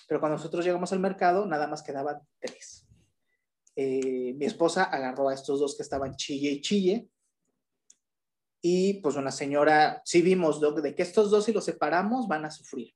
Pero 0.07 0.19
cuando 0.19 0.37
nosotros 0.37 0.65
llegamos 0.65 0.91
al 0.91 0.99
mercado, 0.99 1.45
nada 1.45 1.67
más 1.67 1.81
quedaban 1.81 2.19
tres. 2.39 2.85
Eh, 3.75 4.33
mi 4.35 4.45
esposa 4.45 4.83
agarró 4.83 5.29
a 5.29 5.33
estos 5.33 5.59
dos 5.59 5.75
que 5.75 5.83
estaban 5.83 6.15
chille 6.15 6.49
y 6.49 6.61
chille. 6.61 7.07
Y 8.61 9.01
pues 9.01 9.15
una 9.15 9.31
señora, 9.31 10.01
sí 10.05 10.21
vimos 10.21 10.61
de 10.61 10.95
que 10.95 11.03
estos 11.03 11.29
dos 11.29 11.45
si 11.45 11.53
los 11.53 11.65
separamos 11.65 12.27
van 12.27 12.45
a 12.45 12.51
sufrir, 12.51 12.93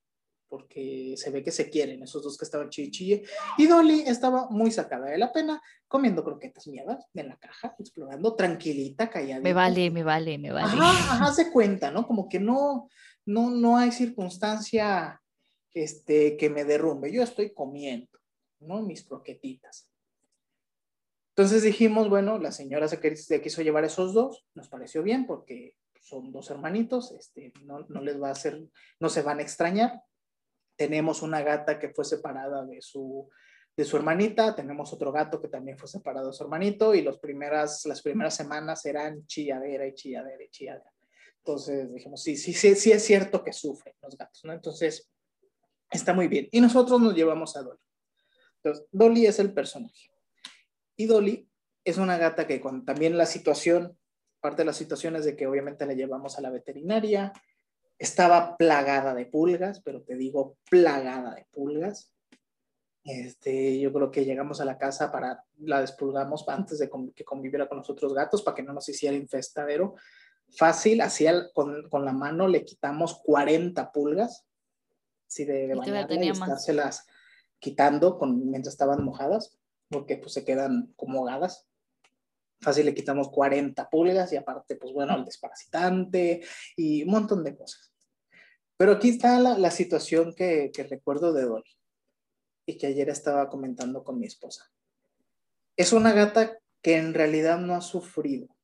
porque 0.49 1.15
se 1.17 1.29
ve 1.29 1.43
que 1.43 1.51
se 1.51 1.69
quieren, 1.69 2.03
esos 2.03 2.23
dos 2.23 2.37
que 2.37 2.45
estaban 2.45 2.69
chille 2.69 3.23
y 3.57 3.67
Dolly 3.67 4.01
estaba 4.01 4.49
muy 4.49 4.71
sacada 4.71 5.07
de 5.07 5.17
la 5.17 5.31
pena, 5.31 5.61
comiendo 5.87 6.23
croquetas 6.23 6.67
miedas 6.67 7.05
en 7.13 7.29
la 7.29 7.37
caja, 7.37 7.75
explorando, 7.79 8.35
tranquilita, 8.35 9.09
calladita. 9.09 9.41
Me 9.41 9.53
vale, 9.53 9.91
me 9.91 10.03
vale, 10.03 10.37
me 10.37 10.51
vale. 10.51 10.67
Ajá, 10.67 11.15
ajá, 11.15 11.33
se 11.33 11.51
cuenta, 11.51 11.91
¿no? 11.91 12.07
Como 12.07 12.29
que 12.29 12.39
no, 12.39 12.89
no, 13.25 13.49
no 13.49 13.77
hay 13.77 13.91
circunstancia 13.91 15.21
este, 15.73 16.37
que 16.37 16.49
me 16.49 16.63
derrumbe. 16.63 17.11
Yo 17.11 17.23
estoy 17.23 17.53
comiendo, 17.53 18.19
¿no? 18.59 18.81
Mis 18.81 19.03
croquetitas. 19.03 19.89
Entonces 21.37 21.61
dijimos, 21.61 22.09
bueno, 22.09 22.39
la 22.39 22.51
señora 22.51 22.87
se, 22.87 23.41
quiso 23.41 23.61
llevar 23.61 23.83
esos 23.83 24.15
dos, 24.15 24.47
nos 24.55 24.69
pareció 24.69 25.03
bien 25.03 25.27
porque 25.27 25.75
son 26.01 26.31
dos 26.31 26.49
hermanitos, 26.49 27.11
este, 27.11 27.53
no, 27.63 27.81
no, 27.89 28.01
les 28.01 28.19
va 28.19 28.29
a 28.29 28.31
hacer, 28.31 28.59
no 28.99 29.09
se 29.09 29.21
van 29.21 29.37
a 29.37 29.43
extrañar. 29.43 30.01
Tenemos 30.77 31.21
una 31.21 31.41
gata 31.41 31.77
que 31.77 31.89
fue 31.89 32.05
separada 32.05 32.65
de 32.65 32.81
su, 32.81 33.29
de 33.75 33.83
su 33.83 33.97
hermanita, 33.97 34.55
tenemos 34.55 34.93
otro 34.93 35.11
gato 35.11 35.41
que 35.41 35.49
también 35.49 35.77
fue 35.77 35.89
separado 35.89 36.27
de 36.27 36.33
su 36.33 36.43
hermanito 36.43 36.95
y 36.95 37.01
los 37.01 37.19
primeras, 37.19 37.85
las 37.85 38.01
primeras 38.01 38.35
semanas 38.35 38.85
eran 38.85 39.25
chilladera 39.27 39.85
y 39.85 39.93
chilladera 39.93 40.43
y 40.43 40.49
chilladera. 40.49 40.93
Entonces 41.39 41.93
dijimos, 41.93 42.21
sí, 42.21 42.37
sí, 42.37 42.53
sí, 42.53 42.75
sí 42.75 42.91
es 42.91 43.03
cierto 43.03 43.43
que 43.43 43.53
sufren 43.53 43.95
los 44.01 44.17
gatos, 44.17 44.43
¿no? 44.43 44.53
Entonces, 44.53 45.09
está 45.89 46.13
muy 46.13 46.27
bien. 46.27 46.49
Y 46.51 46.61
nosotros 46.61 46.99
nos 46.99 47.15
llevamos 47.15 47.55
a 47.55 47.61
Dolly. 47.61 47.79
Entonces, 48.63 48.87
Dolly 48.91 49.25
es 49.25 49.39
el 49.39 49.53
personaje. 49.53 50.11
Y 50.95 51.05
Dolly 51.05 51.49
es 51.83 51.97
una 51.97 52.17
gata 52.17 52.47
que 52.47 52.59
con 52.59 52.83
también 52.83 53.17
la 53.17 53.25
situación, 53.25 53.97
parte 54.41 54.63
de 54.63 54.65
las 54.65 54.77
situaciones 54.77 55.23
de 55.23 55.35
que 55.35 55.47
obviamente 55.47 55.85
la 55.85 55.93
llevamos 55.93 56.37
a 56.37 56.41
la 56.41 56.49
veterinaria, 56.49 57.31
estaba 57.97 58.57
plagada 58.57 59.13
de 59.13 59.25
pulgas, 59.25 59.81
pero 59.81 60.03
te 60.03 60.15
digo 60.15 60.57
plagada 60.69 61.33
de 61.35 61.45
pulgas. 61.51 62.13
Este, 63.03 63.79
yo 63.79 63.93
creo 63.93 64.11
que 64.11 64.25
llegamos 64.25 64.59
a 64.59 64.65
la 64.65 64.77
casa 64.77 65.11
para 65.11 65.43
la 65.59 65.81
despulgamos 65.81 66.43
antes 66.47 66.79
de 66.79 66.89
que 67.15 67.23
conviviera 67.23 67.67
con 67.67 67.79
los 67.79 67.89
otros 67.89 68.13
gatos 68.13 68.41
para 68.41 68.55
que 68.55 68.63
no 68.63 68.73
nos 68.73 68.87
hiciera 68.89 69.15
infestadero. 69.15 69.95
fácil, 70.55 71.01
así 71.01 71.25
con, 71.53 71.89
con, 71.89 72.05
la 72.05 72.13
mano 72.13 72.47
le 72.47 72.63
quitamos 72.63 73.21
40 73.23 73.91
pulgas, 73.91 74.45
así 75.27 75.45
de, 75.45 75.67
de 75.67 75.75
bañarla 75.75 76.25
y 76.25 76.29
estárselas 76.29 77.05
quitando 77.59 78.17
con, 78.17 78.49
mientras 78.49 78.73
estaban 78.73 79.03
mojadas, 79.03 79.57
porque 79.89 80.17
pues 80.17 80.33
se 80.33 80.45
quedan 80.45 80.93
como 80.95 81.19
ahogadas. 81.19 81.67
Fácil 82.59 82.85
le 82.85 82.93
quitamos 82.93 83.29
40 83.29 83.89
pulgas 83.89 84.33
y 84.33 84.37
aparte, 84.37 84.75
pues 84.75 84.93
bueno, 84.93 85.15
el 85.15 85.25
desparasitante 85.25 86.41
y 86.75 87.03
un 87.03 87.11
montón 87.11 87.43
de 87.43 87.55
cosas. 87.55 87.93
Pero 88.77 88.93
aquí 88.93 89.09
está 89.09 89.39
la, 89.39 89.57
la 89.57 89.71
situación 89.71 90.33
que, 90.35 90.71
que 90.73 90.83
recuerdo 90.83 91.33
de 91.33 91.43
Dolly 91.43 91.77
y 92.65 92.77
que 92.77 92.87
ayer 92.87 93.09
estaba 93.09 93.49
comentando 93.49 94.03
con 94.03 94.19
mi 94.19 94.27
esposa. 94.27 94.71
Es 95.75 95.93
una 95.93 96.13
gata 96.13 96.57
que 96.81 96.97
en 96.97 97.13
realidad 97.13 97.59
no 97.59 97.75
ha 97.75 97.81
sufrido 97.81 98.57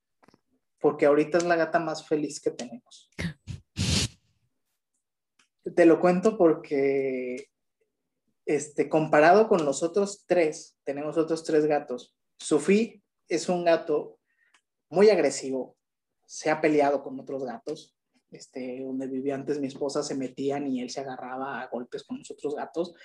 porque 0.83 1.05
ahorita 1.05 1.37
es 1.37 1.45
la 1.45 1.55
gata 1.55 1.79
más 1.79 2.05
feliz 2.05 2.41
que 2.41 2.51
tenemos. 2.51 3.09
Te 5.75 5.85
lo 5.85 6.01
cuento 6.01 6.37
porque, 6.37 7.47
este, 8.45 8.89
comparado 8.89 9.47
con 9.47 9.63
los 9.63 9.81
otros 9.81 10.25
tres, 10.27 10.75
tenemos 10.83 11.17
otros 11.17 11.45
tres 11.45 11.67
gatos. 11.67 12.13
Sofí 12.37 13.01
es 13.27 13.49
un 13.49 13.63
gato 13.63 14.19
muy 14.89 15.09
agresivo, 15.09 15.75
se 16.25 16.49
ha 16.49 16.61
peleado 16.61 17.03
con 17.03 17.19
otros 17.19 17.43
gatos. 17.43 17.95
Este, 18.33 18.81
donde 18.81 19.05
vivía 19.05 19.35
antes 19.35 19.59
mi 19.59 19.67
esposa 19.67 20.01
se 20.01 20.15
metían 20.15 20.65
y 20.65 20.81
él 20.81 20.89
se 20.89 21.01
agarraba 21.01 21.61
a 21.61 21.67
golpes 21.67 22.03
con 22.03 22.17
los 22.17 22.31
otros 22.31 22.55
gatos. 22.55 22.95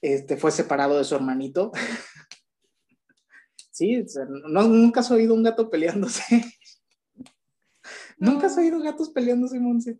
Este, 0.00 0.38
fue 0.38 0.50
separado 0.50 0.96
de 0.96 1.04
su 1.04 1.14
hermanito. 1.14 1.70
sí, 3.70 4.02
nunca 4.48 5.00
has 5.00 5.10
oído 5.10 5.34
un 5.34 5.42
gato 5.42 5.68
peleándose. 5.68 6.22
¿Nunca 8.18 8.46
has 8.46 8.56
oído 8.56 8.80
gatos 8.80 9.10
peleándose, 9.10 9.60
Monse? 9.60 9.98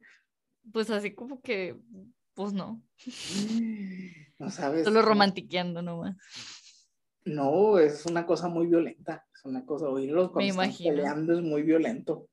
Pues 0.73 0.89
así 0.89 1.15
como 1.15 1.43
que, 1.43 1.79
pues 2.33 2.55
no. 2.55 2.83
No 4.39 4.51
sabes. 4.51 4.85
Solo 4.85 5.03
romantiqueando 5.03 5.83
nomás. 5.83 6.17
No, 7.25 7.79
es 7.79 8.05
una 8.07 8.27
cosa 8.27 8.49
muy 8.49 8.67
violenta. 8.67 9.27
Es 9.33 9.45
una 9.45 9.65
cosa, 9.65 9.89
oírlos 9.89 10.31
cuando 10.31 10.63
están 10.63 10.77
peleando 10.77 11.35
es 11.35 11.43
muy 11.43 11.63
violento. 11.63 12.29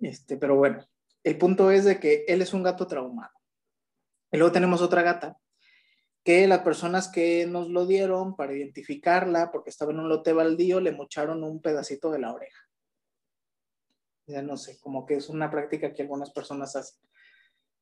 Este, 0.00 0.36
pero 0.36 0.56
bueno, 0.56 0.84
el 1.24 1.38
punto 1.38 1.70
es 1.70 1.84
de 1.84 1.98
que 1.98 2.24
él 2.28 2.42
es 2.42 2.54
un 2.54 2.62
gato 2.62 2.86
traumado. 2.86 3.32
Y 4.30 4.36
luego 4.38 4.52
tenemos 4.52 4.82
otra 4.82 5.02
gata 5.02 5.36
que 6.24 6.46
las 6.46 6.60
personas 6.60 7.08
que 7.08 7.46
nos 7.46 7.68
lo 7.68 7.86
dieron 7.86 8.36
para 8.36 8.54
identificarla, 8.54 9.50
porque 9.50 9.70
estaba 9.70 9.92
en 9.92 10.00
un 10.00 10.08
lote 10.08 10.32
baldío, 10.32 10.80
le 10.80 10.92
mocharon 10.92 11.42
un 11.42 11.62
pedacito 11.62 12.10
de 12.10 12.18
la 12.18 12.32
oreja 12.32 12.68
ya 14.28 14.42
no 14.42 14.56
sé, 14.56 14.78
como 14.80 15.06
que 15.06 15.16
es 15.16 15.28
una 15.28 15.50
práctica 15.50 15.92
que 15.92 16.02
algunas 16.02 16.30
personas 16.30 16.76
hacen. 16.76 17.00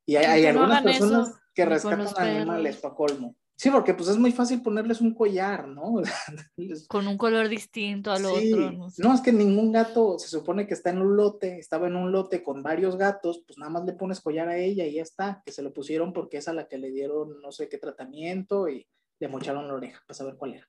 Y 0.07 0.15
hay, 0.17 0.47
algunas 0.47 0.83
personas 0.83 1.35
que 1.53 1.65
rescatan 1.65 2.17
animales 2.17 2.77
para 2.77 2.95
colmo. 2.95 3.35
Sí, 3.59 3.71
porque 3.71 3.95
pues 3.95 4.11
es 4.11 4.19
muy 4.19 4.33
fácil 4.33 4.61
ponerles 4.61 5.01
un 5.01 5.15
collar, 5.15 5.67
¿no? 5.67 6.03
Con 6.89 7.09
un 7.09 7.17
color 7.17 7.49
distinto 7.49 8.13
al 8.13 8.27
otro. 8.27 8.71
No, 8.71 8.89
no, 8.99 9.15
es 9.15 9.21
que 9.23 9.33
ningún 9.33 9.73
gato 9.73 10.19
se 10.19 10.29
supone 10.29 10.67
que 10.67 10.75
está 10.75 10.91
en 10.91 11.01
un 11.01 11.17
lote, 11.17 11.59
estaba 11.59 11.87
en 11.87 11.97
un 11.97 12.13
lote 12.13 12.43
con 12.43 12.63
varios 12.63 12.99
gatos, 12.99 13.43
pues 13.47 13.59
nada 13.59 13.71
más 13.71 13.87
le 13.87 13.95
pones 13.95 14.21
collar 14.21 14.51
a 14.51 14.59
ella 14.59 14.85
y 14.85 14.95
ya 14.95 15.03
está, 15.03 15.43
que 15.45 15.53
se 15.53 15.63
lo 15.63 15.73
pusieron 15.73 16.13
porque 16.13 16.37
es 16.37 16.49
a 16.49 16.53
la 16.53 16.69
que 16.69 16.77
le 16.77 16.91
dieron 16.91 17.41
no 17.41 17.51
sé 17.51 17.71
qué 17.71 17.79
tratamiento 17.79 18.69
y 18.69 18.87
le 19.19 19.29
mocharon 19.29 19.67
la 19.67 19.75
oreja 19.75 20.03
para 20.07 20.19
saber 20.19 20.37
cuál 20.37 20.55
era. 20.55 20.69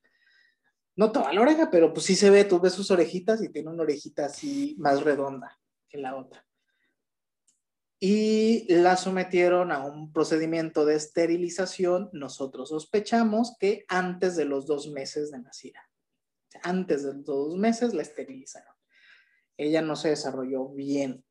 No 0.95 1.12
toda 1.12 1.34
la 1.34 1.41
oreja, 1.41 1.69
pero 1.69 1.93
pues 1.93 2.06
sí 2.06 2.15
se 2.15 2.30
ve, 2.30 2.45
tú 2.45 2.62
ves 2.62 2.73
sus 2.73 2.89
orejitas 2.89 3.43
y 3.43 3.50
tiene 3.50 3.69
una 3.69 3.84
orejita 3.84 4.28
así 4.28 4.78
más 4.80 5.04
redonda 5.04 5.60
que 5.89 5.97
la 5.97 6.15
otra. 6.15 6.46
Y 7.99 8.71
la 8.71 8.95
sometieron 8.95 9.71
a 9.71 9.83
un 9.83 10.12
procedimiento 10.13 10.86
de 10.86 10.95
esterilización. 10.95 12.10
Nosotros 12.13 12.69
sospechamos 12.69 13.55
que 13.60 13.86
antes 13.88 14.36
de 14.36 14.45
los 14.45 14.67
dos 14.67 14.89
meses 14.91 15.31
de 15.31 15.39
nacida. 15.39 15.89
Antes 16.62 17.03
de 17.03 17.13
los 17.13 17.25
dos 17.25 17.55
meses 17.55 17.93
la 17.93 18.03
esterilizaron. 18.03 18.73
Ella 19.57 19.81
no 19.81 19.95
se 19.95 20.10
desarrolló 20.10 20.69
bien 20.69 21.23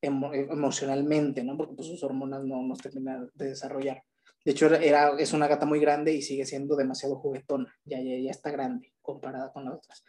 emocionalmente, 0.00 1.44
¿no? 1.44 1.56
Porque 1.56 1.74
pues, 1.74 1.88
sus 1.88 2.02
hormonas 2.02 2.44
no, 2.44 2.62
no 2.62 2.74
terminan 2.76 3.30
de 3.34 3.48
desarrollar. 3.48 4.02
De 4.44 4.52
hecho, 4.52 4.66
era, 4.74 5.16
es 5.18 5.32
una 5.32 5.48
gata 5.48 5.64
muy 5.64 5.80
grande 5.80 6.12
y 6.12 6.22
sigue 6.22 6.44
siendo 6.44 6.76
demasiado 6.76 7.16
juguetona. 7.16 7.74
Ya, 7.84 8.00
ya, 8.00 8.18
ya 8.18 8.30
está 8.30 8.50
grande 8.50 8.92
comparada 9.00 9.52
con 9.52 9.64
las 9.64 9.74
otras. 9.74 10.04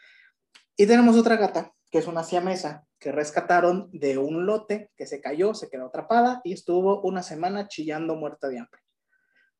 Y 0.77 0.85
tenemos 0.87 1.15
otra 1.15 1.37
gata, 1.37 1.73
que 1.91 1.99
es 1.99 2.07
una 2.07 2.23
siamesa, 2.23 2.85
que 2.99 3.11
rescataron 3.11 3.89
de 3.91 4.17
un 4.17 4.45
lote 4.45 4.91
que 4.95 5.05
se 5.05 5.21
cayó, 5.21 5.53
se 5.53 5.69
quedó 5.69 5.87
atrapada 5.87 6.41
y 6.43 6.53
estuvo 6.53 7.01
una 7.01 7.23
semana 7.23 7.67
chillando 7.67 8.15
muerta 8.15 8.47
de 8.47 8.59
hambre. 8.59 8.81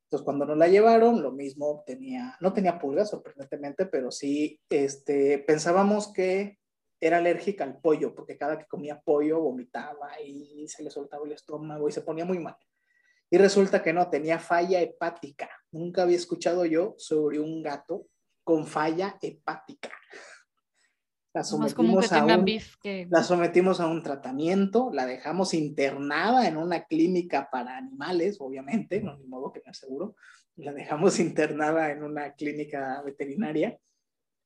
Entonces, 0.06 0.24
cuando 0.24 0.46
nos 0.46 0.58
la 0.58 0.68
llevaron, 0.68 1.22
lo 1.22 1.32
mismo 1.32 1.84
tenía, 1.86 2.38
no 2.40 2.54
tenía 2.54 2.80
pulgas, 2.80 3.10
sorprendentemente, 3.10 3.86
pero 3.86 4.12
sí, 4.12 4.60
este, 4.70 5.40
pensábamos 5.40 6.14
que 6.14 6.60
era 7.00 7.18
alérgica 7.18 7.64
al 7.64 7.80
pollo, 7.80 8.14
porque 8.14 8.38
cada 8.38 8.58
que 8.58 8.68
comía 8.68 9.02
pollo 9.04 9.42
vomitaba 9.42 10.20
y 10.22 10.68
se 10.68 10.84
le 10.84 10.90
soltaba 10.90 11.26
el 11.26 11.34
estómago 11.34 11.90
y 11.90 11.92
se 11.92 12.02
ponía 12.02 12.26
muy 12.26 12.40
mal. 12.40 12.56
Y 13.30 13.38
resulta 13.38 13.82
que 13.82 13.94
no, 13.94 14.10
tenía 14.10 14.40
falla 14.40 14.80
hepática. 14.82 15.50
Nunca 15.72 16.04
había 16.04 16.18
escuchado 16.18 16.66
yo 16.66 16.94
sobre 16.98 17.40
un 17.40 17.64
gato 17.64 18.08
con 18.44 18.66
falla 18.68 19.18
hepática. 19.22 19.92
La 21.36 21.44
sometimos, 21.44 22.14
a 22.14 22.24
un, 22.24 23.10
la 23.10 23.22
sometimos 23.22 23.82
a 23.82 23.88
un 23.88 24.02
tratamiento, 24.02 24.90
la 24.94 25.06
dejamos 25.06 25.54
internada 25.54 26.48
en 26.48 26.56
una 26.56 26.86
clínica 26.86 27.50
para 27.52 27.76
animales, 27.76 28.38
obviamente, 28.40 29.02
no 29.02 29.18
ni 29.18 29.26
modo 29.28 29.52
que 29.52 29.62
me 29.66 29.72
aseguro. 29.72 30.16
La 30.56 30.72
dejamos 30.72 31.20
internada 31.20 31.92
en 31.92 32.04
una 32.04 32.32
clínica 32.36 33.02
veterinaria. 33.02 33.78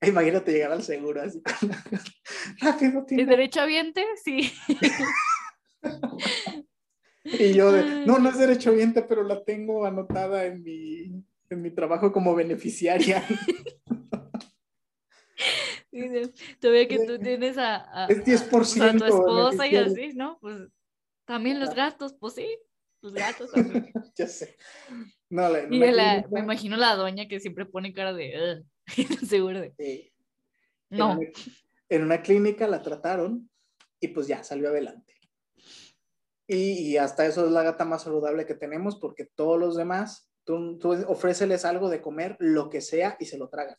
Imagínate 0.02 0.52
llegar 0.52 0.71
al 0.71 0.82
seguro 0.82 1.21
así. 1.21 1.43
Rápido, 2.60 3.06
¿Es 3.10 3.28
derecho 3.28 3.62
aviente? 3.62 4.04
Sí. 4.23 4.52
y 7.23 7.54
yo, 7.54 7.71
no, 8.08 8.17
no 8.17 8.30
es 8.30 8.39
derecho 8.39 8.71
aviente, 8.71 9.04
pero 9.04 9.21
la 9.21 9.43
tengo 9.43 9.86
anotada 9.86 10.43
en 10.47 10.63
mi, 10.63 11.23
en 11.52 11.62
mi 11.62 11.69
trabajo 11.69 12.12
como 12.12 12.34
beneficiaria. 12.34 13.23
Todavía 16.59 16.88
que 16.88 17.05
tú 17.05 17.19
tienes 17.19 17.57
a, 17.57 18.05
a, 18.05 18.07
tu 18.07 18.31
esposa 18.31 19.67
y 19.67 19.75
así, 19.75 20.13
¿no? 20.13 20.38
Pues 20.39 20.67
también 21.25 21.59
los 21.59 21.75
gatos, 21.75 22.15
pues 22.19 22.33
sí, 22.35 22.57
los 23.01 23.13
gatos 23.13 23.51
también. 23.53 23.91
ya 24.15 24.27
sé. 24.27 24.57
No, 25.29 25.49
la, 25.49 25.63
y 25.63 25.79
la, 25.91 26.25
me 26.31 26.39
imagino 26.39 26.75
la 26.75 26.95
doña 26.95 27.27
que 27.27 27.39
siempre 27.39 27.65
pone 27.65 27.93
cara 27.93 28.13
de, 28.13 28.63
seguro 29.27 29.62
de. 29.62 29.73
Sí. 29.77 30.12
No. 30.89 31.12
En 31.12 31.17
una, 31.17 31.27
en 31.89 32.03
una, 32.03 32.21
clínica 32.21 32.67
la 32.67 32.81
trataron 32.81 33.49
y 33.99 34.07
pues 34.07 34.27
ya 34.27 34.43
salió 34.43 34.69
adelante. 34.69 35.13
Y, 36.47 36.89
y, 36.89 36.97
hasta 36.97 37.27
eso 37.27 37.45
es 37.45 37.51
la 37.51 37.62
gata 37.62 37.85
más 37.85 38.01
saludable 38.01 38.47
que 38.47 38.55
tenemos 38.55 38.95
porque 38.95 39.25
todos 39.35 39.59
los 39.59 39.75
demás, 39.75 40.31
tú, 40.43 40.79
tú 40.79 40.93
ofréceles 41.07 41.63
algo 41.63 41.89
de 41.89 42.01
comer, 42.01 42.35
lo 42.39 42.71
que 42.71 42.81
sea, 42.81 43.17
y 43.19 43.25
se 43.25 43.38
lo 43.38 43.49
tragan 43.49 43.77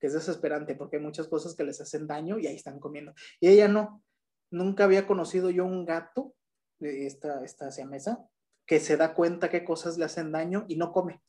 que 0.00 0.06
es 0.06 0.14
desesperante 0.14 0.74
porque 0.74 0.96
hay 0.96 1.02
muchas 1.02 1.28
cosas 1.28 1.54
que 1.54 1.64
les 1.64 1.80
hacen 1.80 2.06
daño 2.06 2.38
y 2.38 2.46
ahí 2.46 2.56
están 2.56 2.80
comiendo. 2.80 3.12
Y 3.38 3.48
ella 3.48 3.68
no, 3.68 4.02
nunca 4.50 4.84
había 4.84 5.06
conocido 5.06 5.50
yo 5.50 5.64
un 5.64 5.84
gato, 5.84 6.34
esta, 6.80 7.44
esta 7.44 7.70
siamesa, 7.70 8.26
que 8.66 8.80
se 8.80 8.96
da 8.96 9.14
cuenta 9.14 9.50
qué 9.50 9.64
cosas 9.64 9.98
le 9.98 10.06
hacen 10.06 10.32
daño 10.32 10.64
y 10.68 10.76
no 10.76 10.92
come. 10.92 11.22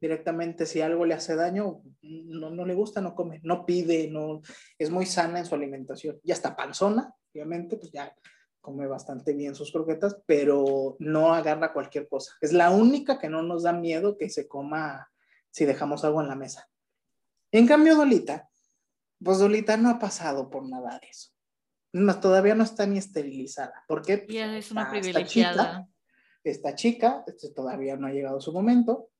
Directamente, 0.00 0.66
si 0.66 0.80
algo 0.80 1.04
le 1.04 1.14
hace 1.14 1.36
daño, 1.36 1.82
no, 2.02 2.50
no 2.50 2.64
le 2.64 2.74
gusta, 2.74 3.00
no 3.00 3.14
come, 3.14 3.40
no 3.44 3.64
pide, 3.64 4.10
no, 4.10 4.42
es 4.76 4.90
muy 4.90 5.06
sana 5.06 5.38
en 5.38 5.46
su 5.46 5.54
alimentación. 5.54 6.18
Ya 6.24 6.34
está 6.34 6.56
panzona, 6.56 7.14
obviamente, 7.32 7.76
pues 7.76 7.92
ya 7.92 8.12
come 8.60 8.86
bastante 8.86 9.32
bien 9.32 9.54
sus 9.54 9.70
croquetas, 9.70 10.20
pero 10.26 10.96
no 10.98 11.34
agarra 11.34 11.72
cualquier 11.72 12.08
cosa. 12.08 12.32
Es 12.40 12.52
la 12.52 12.70
única 12.70 13.18
que 13.18 13.28
no 13.28 13.42
nos 13.42 13.62
da 13.62 13.72
miedo 13.72 14.16
que 14.16 14.28
se 14.28 14.48
coma 14.48 15.08
si 15.50 15.66
dejamos 15.66 16.04
algo 16.04 16.20
en 16.20 16.28
la 16.28 16.36
mesa. 16.36 16.68
En 17.52 17.66
cambio, 17.66 17.94
Dolita, 17.94 18.48
pues 19.22 19.38
Dolita 19.38 19.76
no 19.76 19.90
ha 19.90 19.98
pasado 19.98 20.48
por 20.48 20.66
nada 20.68 20.98
de 20.98 21.08
eso. 21.08 21.30
Más, 21.92 22.20
todavía 22.20 22.54
no 22.54 22.64
está 22.64 22.86
ni 22.86 22.96
esterilizada. 22.96 23.84
porque 23.86 24.26
qué? 24.26 24.58
es 24.58 24.70
una 24.70 24.90
privilegiada. 24.90 25.86
Esta 26.42 26.74
chica, 26.74 27.22
este, 27.26 27.50
todavía 27.50 27.96
no 27.96 28.06
ha 28.06 28.10
llegado 28.10 28.40
su 28.40 28.52
momento, 28.52 29.10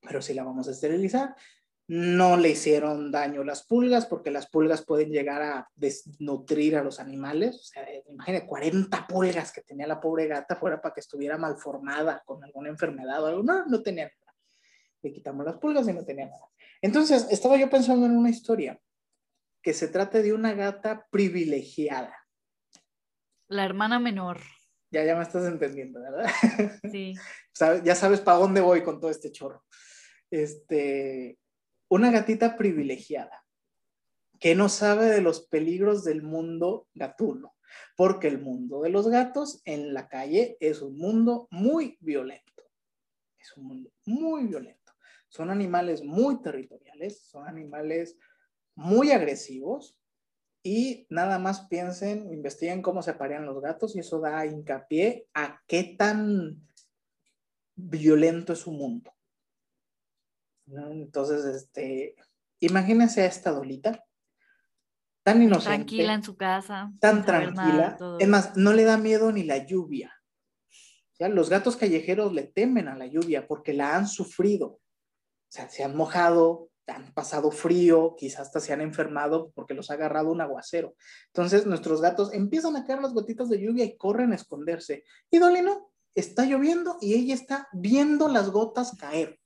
pero 0.00 0.22
sí 0.22 0.32
la 0.32 0.44
vamos 0.44 0.68
a 0.68 0.70
esterilizar. 0.70 1.34
No 1.88 2.36
le 2.36 2.50
hicieron 2.50 3.10
daño 3.10 3.42
las 3.42 3.66
pulgas, 3.66 4.06
porque 4.06 4.30
las 4.30 4.48
pulgas 4.48 4.86
pueden 4.86 5.10
llegar 5.10 5.42
a 5.42 5.68
desnutrir 5.74 6.76
a 6.76 6.84
los 6.84 7.00
animales. 7.00 7.56
O 7.56 7.64
sea, 7.64 7.86
imagínate 8.08 8.46
40 8.46 9.06
pulgas 9.08 9.52
que 9.52 9.62
tenía 9.62 9.88
la 9.88 10.00
pobre 10.00 10.28
gata 10.28 10.54
fuera 10.54 10.80
para 10.80 10.94
que 10.94 11.00
estuviera 11.00 11.36
malformada 11.36 12.22
con 12.24 12.42
alguna 12.44 12.68
enfermedad 12.68 13.22
o 13.22 13.26
algo. 13.26 13.42
No, 13.42 13.66
no 13.66 13.82
tenía 13.82 14.04
nada. 14.04 14.34
Le 15.02 15.12
quitamos 15.12 15.44
las 15.44 15.56
pulgas 15.56 15.86
y 15.88 15.92
no 15.92 16.04
tenía 16.04 16.26
nada. 16.26 16.48
Entonces, 16.82 17.28
estaba 17.30 17.56
yo 17.56 17.70
pensando 17.70 18.06
en 18.06 18.16
una 18.16 18.30
historia 18.30 18.78
que 19.62 19.72
se 19.72 19.88
trata 19.88 20.20
de 20.20 20.32
una 20.32 20.52
gata 20.52 21.06
privilegiada. 21.10 22.14
La 23.46 23.64
hermana 23.64 24.00
menor. 24.00 24.40
Ya, 24.90 25.04
ya 25.04 25.16
me 25.16 25.22
estás 25.22 25.46
entendiendo, 25.46 26.00
¿verdad? 26.00 26.26
Sí. 26.92 27.14
ya 27.84 27.94
sabes 27.94 28.20
para 28.20 28.38
dónde 28.38 28.60
voy 28.60 28.82
con 28.82 29.00
todo 29.00 29.10
este 29.10 29.30
chorro. 29.30 29.64
Este, 30.30 31.38
una 31.88 32.10
gatita 32.10 32.56
privilegiada 32.56 33.44
que 34.40 34.56
no 34.56 34.68
sabe 34.68 35.06
de 35.06 35.20
los 35.20 35.46
peligros 35.46 36.02
del 36.02 36.22
mundo 36.22 36.88
gatuno, 36.94 37.54
porque 37.96 38.26
el 38.26 38.40
mundo 38.40 38.82
de 38.82 38.90
los 38.90 39.08
gatos 39.08 39.62
en 39.64 39.94
la 39.94 40.08
calle 40.08 40.56
es 40.58 40.82
un 40.82 40.98
mundo 40.98 41.46
muy 41.52 41.96
violento. 42.00 42.64
Es 43.38 43.56
un 43.56 43.66
mundo 43.66 43.92
muy 44.04 44.48
violento. 44.48 44.81
Son 45.32 45.48
animales 45.48 46.04
muy 46.04 46.42
territoriales, 46.42 47.22
son 47.22 47.48
animales 47.48 48.18
muy 48.74 49.12
agresivos 49.12 49.98
y 50.62 51.06
nada 51.08 51.38
más 51.38 51.68
piensen, 51.68 52.30
investiguen 52.30 52.82
cómo 52.82 53.00
se 53.00 53.14
parean 53.14 53.46
los 53.46 53.62
gatos 53.62 53.96
y 53.96 54.00
eso 54.00 54.20
da 54.20 54.44
hincapié 54.44 55.26
a 55.32 55.62
qué 55.66 55.84
tan 55.98 56.68
violento 57.74 58.52
es 58.52 58.58
su 58.58 58.72
mundo. 58.72 59.10
Entonces, 60.66 61.46
este, 61.46 62.14
imagínense 62.60 63.22
a 63.22 63.26
esta 63.26 63.52
dolita, 63.52 64.04
tan 65.22 65.42
inocente. 65.42 65.76
Tranquila 65.76 66.12
en 66.12 66.22
su 66.24 66.36
casa. 66.36 66.92
Tan 67.00 67.24
tranquila. 67.24 67.96
es 68.18 68.28
más, 68.28 68.54
no 68.58 68.74
le 68.74 68.84
da 68.84 68.98
miedo 68.98 69.32
ni 69.32 69.44
la 69.44 69.64
lluvia. 69.64 70.12
¿Ya? 71.18 71.30
Los 71.30 71.48
gatos 71.48 71.78
callejeros 71.78 72.34
le 72.34 72.42
temen 72.42 72.88
a 72.88 72.98
la 72.98 73.06
lluvia 73.06 73.48
porque 73.48 73.72
la 73.72 73.96
han 73.96 74.06
sufrido. 74.06 74.81
Sea, 75.52 75.68
se 75.68 75.84
han 75.84 75.94
mojado, 75.94 76.70
han 76.86 77.12
pasado 77.12 77.50
frío, 77.50 78.16
quizás 78.16 78.40
hasta 78.40 78.58
se 78.58 78.72
han 78.72 78.80
enfermado 78.80 79.52
porque 79.54 79.74
los 79.74 79.90
ha 79.90 79.94
agarrado 79.94 80.30
un 80.30 80.40
aguacero. 80.40 80.94
Entonces 81.26 81.66
nuestros 81.66 82.00
gatos 82.00 82.32
empiezan 82.32 82.74
a 82.74 82.86
caer 82.86 83.02
las 83.02 83.12
gotitas 83.12 83.50
de 83.50 83.60
lluvia 83.60 83.84
y 83.84 83.98
corren 83.98 84.32
a 84.32 84.36
esconderse. 84.36 85.04
Y 85.30 85.36
Dolly 85.36 85.60
no, 85.60 85.92
está 86.14 86.46
lloviendo 86.46 86.96
y 87.02 87.12
ella 87.12 87.34
está 87.34 87.68
viendo 87.74 88.28
las 88.28 88.48
gotas 88.48 88.96
caer. 88.96 89.38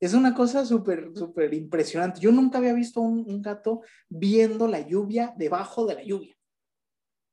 Es 0.00 0.14
una 0.14 0.34
cosa 0.34 0.64
súper, 0.64 1.10
súper 1.14 1.52
impresionante. 1.52 2.20
Yo 2.20 2.32
nunca 2.32 2.56
había 2.56 2.72
visto 2.72 3.02
un, 3.02 3.42
gato 3.42 3.82
viendo 4.08 4.66
la 4.66 4.80
lluvia 4.80 5.34
debajo 5.36 5.84
de 5.84 5.94
la 5.96 6.02
lluvia. 6.02 6.34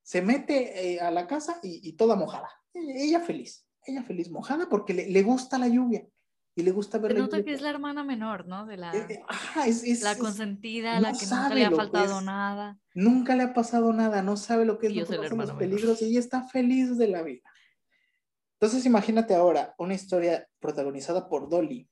Se 0.04 0.22
mete 0.22 0.96
eh, 0.96 1.00
a 1.00 1.12
la 1.12 1.28
casa 1.28 1.62
y, 1.63 1.94
toda 1.94 2.18
mojada. 2.18 2.50
Ella 2.74 3.22
feliz, 3.22 3.66
ella 3.86 4.04
feliz, 4.04 4.30
mojada 4.30 4.68
porque 4.68 4.94
le 4.94 5.24
gusta 5.24 5.58
la 5.58 5.70
lluvia 5.70 6.06
y 6.58 6.63
le 6.63 6.72
gusta 6.72 6.98
ver. 6.98 7.12
Se 7.12 7.20
nota 7.20 7.43
que 7.43 7.54
es 7.54 7.62
la 7.62 7.70
hermana 7.70 8.04
menor, 8.04 8.48
¿no? 8.48 8.65
De 8.65 8.78
la, 8.78 8.91
eh, 8.91 9.06
eh, 9.10 9.24
es, 9.67 10.02
la 10.02 10.17
consentida, 10.17 11.00
la 11.00 11.13
que 11.13 11.28
nunca 11.28 11.54
le 11.54 11.65
ha 11.65 11.72
faltado 11.72 12.20
nada. 12.20 12.80
Nunca 12.96 13.36
le 13.36 13.43
ha 13.43 13.54
pasado 13.54 13.93
nada, 13.93 14.24
no 14.24 14.38
sabe 14.38 14.65
lo 14.65 14.80
que 14.80 14.88
es 14.88 14.96
los 14.96 15.52
peligros 15.52 16.02
y 16.02 16.06
ella 16.06 16.20
está 16.20 16.48
feliz 16.50 16.98
de 16.98 17.10
la 17.10 17.22
vida. 17.22 17.48
Entonces 18.60 18.88
imagínate 18.88 19.36
ahora 19.36 19.76
una 19.78 19.93
historia 19.93 20.50
protagonizada 20.60 21.30
por 21.30 21.48
Dolly, 21.48 21.88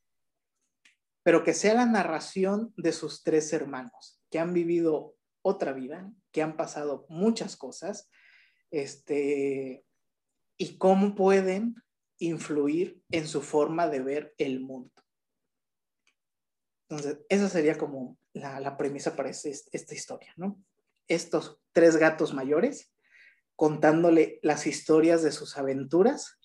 pero 1.21 1.43
que 1.43 1.53
sea 1.53 1.75
la 1.75 1.85
narración 1.85 2.73
de 2.75 2.91
sus 2.91 3.21
tres 3.21 3.53
hermanos, 3.53 4.19
que 4.31 4.39
han 4.39 4.51
vivido 4.51 5.13
otra 5.43 5.73
vida, 5.73 6.11
que 6.31 6.41
han 6.41 6.57
pasado 6.57 7.05
muchas 7.07 7.55
cosas, 7.55 8.09
este, 8.71 9.85
y 10.57 10.77
cómo 10.79 11.13
pueden 11.13 11.75
influir 12.19 13.01
en 13.11 13.27
su 13.27 13.41
forma 13.41 13.87
de 13.87 14.01
ver 14.01 14.33
el 14.37 14.59
mundo. 14.59 14.91
Entonces, 16.87 17.19
esa 17.29 17.49
sería 17.49 17.77
como 17.77 18.17
la, 18.33 18.77
premisa 18.77 19.15
para 19.15 19.29
este, 19.29 19.51
esta 19.71 19.95
historia, 19.95 20.33
¿no? 20.37 20.61
Estos 21.07 21.59
tres 21.71 21.97
gatos 21.97 22.33
mayores 22.33 22.91
contándole 23.55 24.39
las 24.43 24.67
historias 24.67 25.23
de 25.23 25.31
sus 25.31 25.57
aventuras 25.57 26.39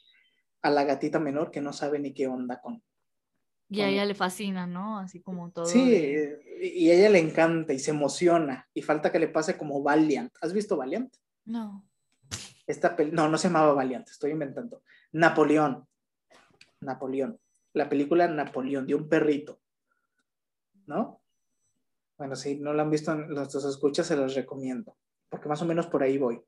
a 0.63 0.71
la 0.71 0.85
gatita 0.85 1.19
menor 1.19 1.51
que 1.51 1.61
no 1.61 1.73
sabe 1.73 1.99
ni 1.99 2.15
qué 2.15 2.27
onda 2.27 2.61
con. 2.61 2.83
Y 3.69 3.83
a 3.83 3.89
ella 3.89 4.05
le 4.05 4.15
fascina, 4.15 4.67
¿no? 4.67 4.99
Así 4.99 5.21
como 5.21 5.51
todo. 5.53 5.67
Sí, 5.67 6.29
y 6.61 6.91
a 6.91 6.95
ella 6.95 7.11
le 7.11 7.21
encanta 7.21 7.73
y 7.73 7.79
se 7.79 7.93
emociona 7.93 8.69
y 8.75 8.83
falta 8.83 9.13
que 9.13 9.21
le 9.21 9.29
pase 9.29 9.57
como 9.57 9.83
Valiant. 9.83 10.33
¿Has 10.41 10.53
visto 10.53 10.77
Valiant? 10.77 11.15
No. 11.45 11.87
Esta 12.67 12.97
no, 13.13 13.29
no 13.29 13.39
se 13.39 13.49
llamaba 13.49 13.73
Valiant, 13.73 14.09
estoy 14.09 14.33
inventando. 14.33 14.83
Napoleón. 15.13 15.87
Napoleón. 16.81 17.39
La 17.73 17.89
película 17.89 18.29
Napoleón, 18.29 18.87
de 18.87 18.95
un 18.95 19.09
perrito. 19.09 19.61
¿No? 20.87 21.21
Bueno, 22.19 22.37
si 22.37 22.59
no 22.59 22.73
la 22.73 22.83
han 22.83 22.91
visto 22.91 23.13
en 23.13 23.29
nuestros 23.29 23.65
escuchas, 23.65 24.07
se 24.07 24.17
los 24.17 24.35
recomiendo, 24.35 24.97
porque 25.29 25.49
más 25.49 25.63
o 25.63 25.65
menos 25.65 25.87
por 25.87 26.03
ahí 26.03 26.19
voy. 26.19 26.43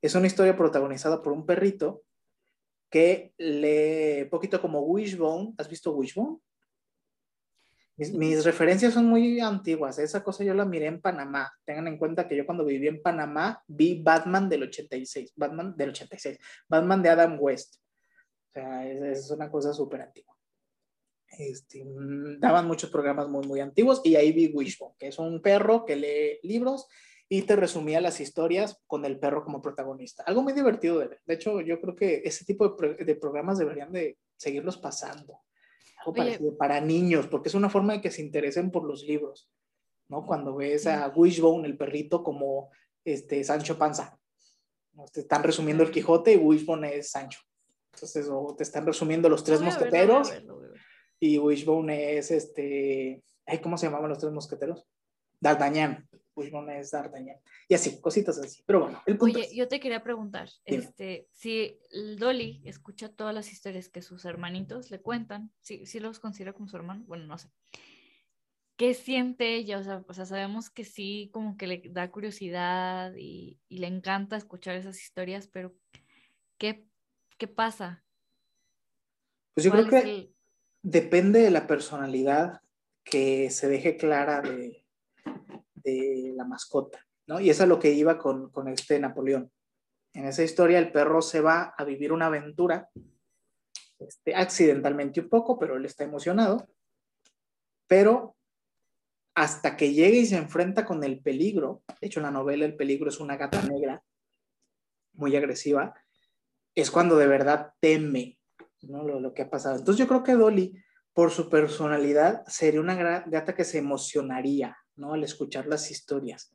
Es 0.00 0.14
una 0.14 0.28
historia 0.28 0.56
protagonizada 0.56 1.22
por 1.22 1.32
un 1.32 1.44
perrito 1.44 2.04
que 2.88 3.34
lee 3.36 4.28
poquito 4.30 4.60
como 4.60 4.80
Wishbone. 4.80 5.54
¿Has 5.58 5.68
visto 5.68 5.92
Wishbone? 5.92 6.38
Mis, 7.96 8.44
referencias 8.44 8.94
son 8.94 9.06
muy 9.06 9.40
antiguas. 9.40 9.98
Esa 9.98 10.22
cosa 10.22 10.44
yo 10.44 10.54
la 10.54 10.64
miré 10.64 10.86
en 10.86 11.00
Panamá. 11.00 11.52
Tengan 11.64 11.88
en 11.88 11.98
cuenta 11.98 12.28
que 12.28 12.36
yo 12.36 12.46
cuando 12.46 12.64
viví 12.64 12.86
en 12.86 13.02
Panamá 13.02 13.60
vi 13.66 14.00
Batman 14.00 14.48
del 14.48 14.62
86. 14.62 15.32
Batman 15.34 15.76
del 15.76 15.88
86. 15.90 16.38
Batman 16.68 17.02
de 17.02 17.08
Adam 17.08 17.36
West. 17.40 17.80
Sea, 18.58 19.12
es, 19.12 19.30
una 19.30 19.50
cosa 19.50 19.72
súper 19.72 20.02
antigua. 20.02 20.36
Este, 21.38 21.84
mm, 21.84 22.40
daban 22.40 22.66
muchos 22.66 22.90
programas 22.90 23.28
muy, 23.28 23.46
muy 23.46 23.60
antiguos 23.60 24.00
y 24.02 24.16
ahí 24.16 24.32
vi 24.32 24.48
Wishbone, 24.48 24.94
que 24.98 25.08
es 25.08 25.18
un 25.18 25.40
perro 25.40 25.84
que 25.84 25.96
lee 25.96 26.40
libros 26.42 26.88
y 27.28 27.42
te 27.42 27.54
resumía 27.54 28.00
las 28.00 28.20
historias 28.20 28.82
con 28.86 29.04
el 29.04 29.18
perro 29.18 29.44
como 29.44 29.62
protagonista. 29.62 30.24
Algo 30.24 30.42
muy 30.42 30.54
divertido 30.54 30.98
de 30.98 31.08
ver. 31.08 31.20
De 31.26 31.34
hecho, 31.34 31.60
yo 31.60 31.80
creo 31.80 31.94
que 31.94 32.22
ese 32.24 32.44
tipo 32.44 32.68
de, 32.68 33.04
de 33.04 33.14
programas 33.14 33.58
deberían 33.58 33.92
de 33.92 34.18
seguirlos 34.36 34.78
pasando 34.78 35.40
para 36.58 36.80
niños, 36.80 37.26
porque 37.26 37.48
es 37.48 37.54
una 37.54 37.68
forma 37.68 37.94
de 37.94 38.00
que 38.00 38.10
se 38.10 38.22
interesen 38.22 38.70
por 38.70 38.84
los 38.84 39.02
libros, 39.02 39.50
¿no? 40.08 40.24
Cuando 40.26 40.56
ves 40.56 40.86
a 40.86 41.08
Wishbone, 41.08 41.66
el 41.66 41.76
perrito, 41.76 42.22
como 42.22 42.70
este, 43.04 43.44
Sancho 43.44 43.78
Panza. 43.78 44.18
Te 45.12 45.20
están 45.20 45.42
resumiendo 45.42 45.84
el 45.84 45.90
Quijote 45.90 46.32
y 46.32 46.36
Wishbone 46.36 46.96
es 46.96 47.10
Sancho. 47.10 47.40
Entonces, 47.98 48.28
o 48.30 48.54
te 48.56 48.62
están 48.62 48.86
resumiendo 48.86 49.28
los 49.28 49.44
tres 49.44 49.60
mosqueteros 49.60 50.32
y 51.20 51.38
Wishbone 51.38 52.16
es 52.16 52.30
este, 52.30 53.22
¿cómo 53.62 53.76
se 53.76 53.86
llamaban 53.86 54.08
los 54.08 54.18
tres 54.18 54.32
mosqueteros? 54.32 54.86
D'Artagnan. 55.40 56.08
Wishbone 56.34 56.78
es 56.78 56.92
D'Artagnan. 56.92 57.36
Y 57.68 57.74
así, 57.74 58.00
cositas 58.00 58.38
así. 58.38 58.62
Pero 58.64 58.82
bueno, 58.82 59.02
el 59.06 59.18
Oye, 59.20 59.48
yo 59.54 59.66
te 59.66 59.80
quería 59.80 60.02
preguntar, 60.02 60.48
este, 60.64 61.28
si 61.32 61.78
Dolly 62.16 62.62
escucha 62.64 63.08
todas 63.08 63.34
las 63.34 63.52
historias 63.52 63.88
que 63.88 64.02
sus 64.02 64.24
hermanitos 64.24 64.90
le 64.90 65.00
cuentan, 65.00 65.50
si, 65.60 65.84
si 65.86 65.98
los 65.98 66.20
considera 66.20 66.52
como 66.52 66.68
su 66.68 66.76
hermano, 66.76 67.04
bueno, 67.06 67.26
no 67.26 67.38
sé. 67.38 67.48
¿Qué 68.76 68.94
siente 68.94 69.56
ella? 69.56 69.78
O 69.78 69.82
sea, 69.82 70.04
o 70.06 70.14
sea, 70.14 70.24
sabemos 70.24 70.70
que 70.70 70.84
sí, 70.84 71.30
como 71.32 71.56
que 71.56 71.66
le 71.66 71.82
da 71.90 72.12
curiosidad 72.12 73.12
y, 73.16 73.58
y 73.68 73.78
le 73.78 73.88
encanta 73.88 74.36
escuchar 74.36 74.76
esas 74.76 75.02
historias, 75.02 75.48
pero 75.48 75.74
¿qué, 76.58 76.87
qué 77.38 77.48
pasa? 77.48 78.04
Pues 79.54 79.64
yo 79.64 79.70
creo 79.72 79.88
que 79.88 80.32
depende 80.82 81.40
de 81.40 81.50
la 81.50 81.66
personalidad 81.66 82.60
que 83.04 83.50
se 83.50 83.68
deje 83.68 83.96
clara 83.96 84.40
de, 84.40 84.84
de 85.74 86.32
la 86.36 86.44
mascota. 86.44 87.04
¿no? 87.26 87.40
Y 87.40 87.50
eso 87.50 87.62
es 87.62 87.68
lo 87.68 87.78
que 87.78 87.92
iba 87.92 88.18
con, 88.18 88.50
con 88.50 88.68
este 88.68 88.98
Napoleón. 88.98 89.50
En 90.12 90.26
esa 90.26 90.42
historia 90.42 90.78
el 90.78 90.92
perro 90.92 91.22
se 91.22 91.40
va 91.40 91.74
a 91.76 91.84
vivir 91.84 92.12
una 92.12 92.26
aventura, 92.26 92.90
este, 93.98 94.34
accidentalmente 94.34 95.20
un 95.20 95.28
poco, 95.28 95.58
pero 95.58 95.76
él 95.76 95.84
está 95.84 96.04
emocionado, 96.04 96.68
pero 97.86 98.36
hasta 99.34 99.76
que 99.76 99.92
llega 99.92 100.16
y 100.16 100.26
se 100.26 100.36
enfrenta 100.36 100.84
con 100.84 101.04
el 101.04 101.20
peligro, 101.20 101.82
de 102.00 102.06
hecho 102.06 102.20
en 102.20 102.24
la 102.24 102.30
novela 102.30 102.64
el 102.64 102.76
peligro 102.76 103.08
es 103.08 103.20
una 103.20 103.36
gata 103.36 103.62
negra, 103.62 104.02
muy 105.12 105.36
agresiva, 105.36 105.94
es 106.80 106.90
cuando 106.90 107.16
de 107.16 107.26
verdad 107.26 107.72
teme 107.80 108.38
¿no? 108.82 109.02
lo, 109.04 109.34
que 109.34 109.42
ha 109.42 109.50
pasado. 109.50 109.76
Entonces 109.76 109.98
yo 109.98 110.08
creo 110.08 110.22
que 110.22 110.34
Dolly, 110.34 110.74
por 111.12 111.30
su 111.30 111.48
personalidad, 111.48 112.44
sería 112.46 112.80
una 112.80 112.94
gata 113.26 113.54
que 113.54 113.64
se 113.64 113.78
emocionaría 113.78 114.76
¿no? 114.96 115.14
al 115.14 115.24
escuchar 115.24 115.66
las 115.66 115.90
historias 115.90 116.52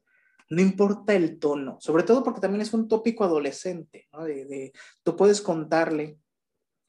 no 0.50 0.62
importa 0.62 1.14
el 1.14 1.40
tono, 1.40 1.78
sobre 1.80 2.04
todo 2.04 2.24
porque 2.24 2.42
también 2.42 2.62
es 2.62 2.74
un 2.74 2.88
tópico 2.88 3.24
adolescente, 3.24 4.08
¿no? 4.12 4.24
de, 4.24 4.72
tú 5.02 5.16
puedes 5.16 5.42
contarle 5.42 6.20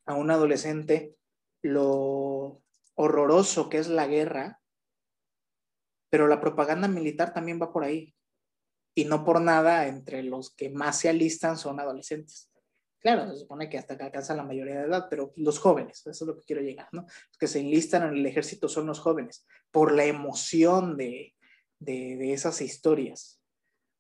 a 0.07 0.15
un 0.15 0.31
adolescente 0.31 1.17
lo 1.63 2.63
horroroso 2.95 3.69
que 3.69 3.79
es 3.79 3.89
la 3.89 4.07
guerra, 4.07 4.61
pero 6.11 6.29
la 6.29 6.41
propaganda 6.41 6.89
militar 6.89 7.33
también 7.33 7.61
va 7.61 7.73
por 7.73 7.85
ahí. 7.85 8.15
Y 8.97 9.07
no 9.07 9.25
por 9.25 9.41
nada, 9.41 9.89
entre 9.89 10.23
los 10.23 10.55
que 10.55 10.71
más 10.71 11.01
se 11.01 11.09
alistan 11.09 11.57
son 11.57 11.81
adolescentes. 11.81 12.49
Claro, 13.05 13.31
se 13.31 13.37
supone 13.37 13.69
que 13.69 13.77
hasta 13.77 13.99
que 13.99 14.05
alcanzan 14.05 14.39
la 14.39 14.45
mayoría 14.45 14.81
de 14.81 14.87
edad, 14.87 15.09
pero 15.11 15.35
los 15.37 15.59
jóvenes, 15.59 15.99
eso 16.07 16.11
es 16.11 16.27
lo 16.27 16.35
que 16.39 16.47
quiero 16.47 16.63
llegar, 16.63 16.89
¿no? 16.93 17.03
Los 17.03 17.39
que 17.39 17.47
se 17.47 17.61
enlistan 17.61 18.03
en 18.03 18.15
el 18.15 18.25
ejército 18.25 18.67
son 18.67 18.87
los 18.87 18.99
jóvenes, 18.99 19.47
por 19.71 19.93
la 19.93 20.07
emoción 20.07 20.97
de, 20.97 21.35
de 21.81 22.33
esas 22.33 22.63
historias. 22.63 23.43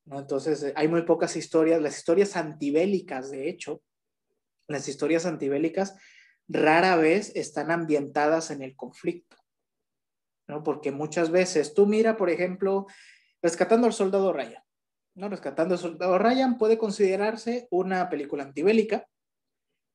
¿no? 0.06 0.18
Entonces, 0.20 0.62
eh, 0.62 0.72
hay 0.74 0.88
muy 0.88 1.02
pocas 1.02 1.36
historias, 1.36 1.82
las 1.82 1.98
historias 1.98 2.34
antibélicas, 2.34 3.30
de 3.30 3.50
hecho, 3.50 3.82
las 4.68 4.88
historias 4.88 5.26
antibélicas 5.26 5.94
rara 6.48 6.96
vez 6.96 7.30
están 7.34 7.70
ambientadas 7.70 8.50
en 8.50 8.62
el 8.62 8.74
conflicto, 8.74 9.36
¿no? 10.48 10.62
Porque 10.62 10.92
muchas 10.92 11.30
veces, 11.30 11.74
tú 11.74 11.86
mira, 11.86 12.16
por 12.16 12.30
ejemplo, 12.30 12.86
Rescatando 13.44 13.86
al 13.86 13.92
Soldado 13.92 14.32
Ryan, 14.32 14.63
¿no? 15.14 15.28
Rescatando 15.28 15.76
Soldado 15.76 16.18
Ryan 16.18 16.58
puede 16.58 16.78
considerarse 16.78 17.68
una 17.70 18.08
película 18.08 18.44
antibélica, 18.44 19.06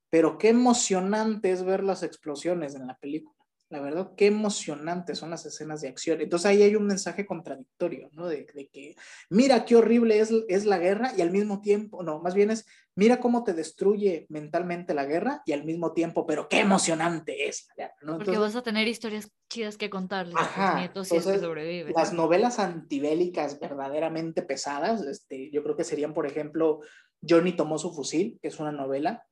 pero 0.10 0.38
qué 0.38 0.50
emocionante 0.50 1.52
es 1.52 1.64
ver 1.64 1.84
las 1.84 2.04
explosiones 2.04 2.76
en 2.76 2.88
la 2.88 2.96
película. 2.96 3.39
La 3.70 3.82
verdad, 3.82 4.12
qué 4.18 4.28
emocionantes 4.28 5.20
son 5.20 5.30
las 5.30 5.46
escenas 5.46 5.82
de 5.82 5.90
acción. 5.90 6.20
Entonces 6.22 6.48
ahí 6.48 6.64
hay 6.64 6.76
un 6.76 6.88
mensaje 6.88 7.26
contradictorio, 7.26 8.10
¿no? 8.14 8.28
De, 8.28 8.46
que 8.46 8.96
mira 9.30 9.66
qué 9.66 9.76
horrible 9.76 10.20
es, 10.20 10.32
es 10.48 10.66
la 10.66 10.80
guerra 10.80 11.14
y 11.16 11.22
al 11.22 11.32
mismo 11.32 11.62
tiempo, 11.62 12.02
no, 12.04 12.20
más 12.20 12.34
bien 12.34 12.52
es 12.52 12.66
mira 13.00 13.22
cómo 13.22 13.46
te 13.46 13.54
destruye 13.54 14.26
mentalmente 14.30 14.94
la 14.94 15.06
guerra 15.06 15.42
y 15.46 15.54
al 15.54 15.64
mismo 15.64 15.94
tiempo, 15.94 16.26
pero 16.28 16.50
qué 16.50 16.60
emocionante 16.60 17.48
es 17.48 17.66
la 17.70 17.86
guerra, 17.86 17.96
¿no? 18.02 18.18
Porque 18.18 18.38
vas 18.38 18.58
a 18.58 18.62
tener 18.62 18.90
historias 18.90 19.32
chidas 19.50 19.78
que 19.78 19.90
contarles 19.90 20.36
a 20.36 20.72
tus 20.72 20.80
nietos 20.80 21.08
si 21.08 21.16
es 21.16 21.26
que 21.26 21.40
sobreviven. 21.40 21.94
Las 21.96 22.12
novelas 22.12 22.60
antibélicas 22.60 23.58
verdaderamente 23.58 24.42
pesadas, 24.42 25.02
este, 25.04 25.50
yo 25.52 25.64
creo 25.64 25.78
que 25.78 25.86
serían, 25.86 26.14
por 26.14 26.28
ejemplo, 26.28 26.82
Johnny 27.28 27.54
tomó 27.54 27.78
su 27.78 27.94
fusil, 27.94 28.38
que 28.42 28.50
es 28.50 28.60
una 28.60 28.74
novela 28.74 29.26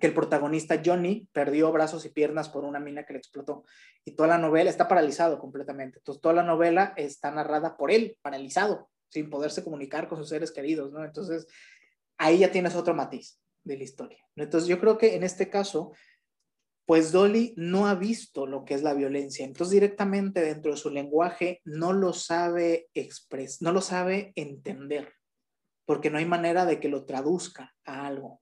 que 0.00 0.08
el 0.08 0.14
protagonista 0.14 0.80
Johnny 0.84 1.28
perdió 1.32 1.70
brazos 1.70 2.04
y 2.04 2.08
piernas 2.08 2.48
por 2.48 2.64
una 2.64 2.80
mina 2.80 3.04
que 3.04 3.12
le 3.12 3.18
explotó. 3.18 3.64
Y 4.04 4.12
toda 4.12 4.28
la 4.28 4.38
novela 4.38 4.70
está 4.70 4.88
paralizado 4.88 5.38
completamente. 5.38 5.98
Entonces, 5.98 6.20
toda 6.20 6.34
la 6.34 6.42
novela 6.42 6.94
está 6.96 7.30
narrada 7.30 7.76
por 7.76 7.90
él, 7.90 8.18
paralizado, 8.20 8.90
sin 9.08 9.30
poderse 9.30 9.62
comunicar 9.62 10.08
con 10.08 10.18
sus 10.18 10.28
seres 10.28 10.50
queridos, 10.50 10.92
¿no? 10.92 11.04
Entonces, 11.04 11.46
ahí 12.18 12.38
ya 12.38 12.50
tienes 12.50 12.74
otro 12.74 12.94
matiz 12.94 13.38
de 13.62 13.76
la 13.76 13.84
historia. 13.84 14.18
Entonces, 14.36 14.68
yo 14.68 14.80
creo 14.80 14.98
que 14.98 15.14
en 15.14 15.22
este 15.22 15.48
caso, 15.48 15.92
pues 16.86 17.12
Dolly 17.12 17.54
no 17.56 17.86
ha 17.86 17.94
visto 17.94 18.46
lo 18.46 18.64
que 18.64 18.74
es 18.74 18.82
la 18.82 18.94
violencia. 18.94 19.44
Entonces, 19.44 19.72
directamente 19.72 20.40
dentro 20.40 20.72
de 20.72 20.76
su 20.76 20.90
lenguaje 20.90 21.60
no 21.64 21.92
lo 21.92 22.12
sabe 22.12 22.88
expresar, 22.94 23.62
no 23.62 23.72
lo 23.72 23.80
sabe 23.80 24.32
entender, 24.34 25.12
porque 25.86 26.10
no 26.10 26.18
hay 26.18 26.26
manera 26.26 26.66
de 26.66 26.80
que 26.80 26.88
lo 26.88 27.04
traduzca 27.04 27.72
a 27.84 28.06
algo 28.06 28.40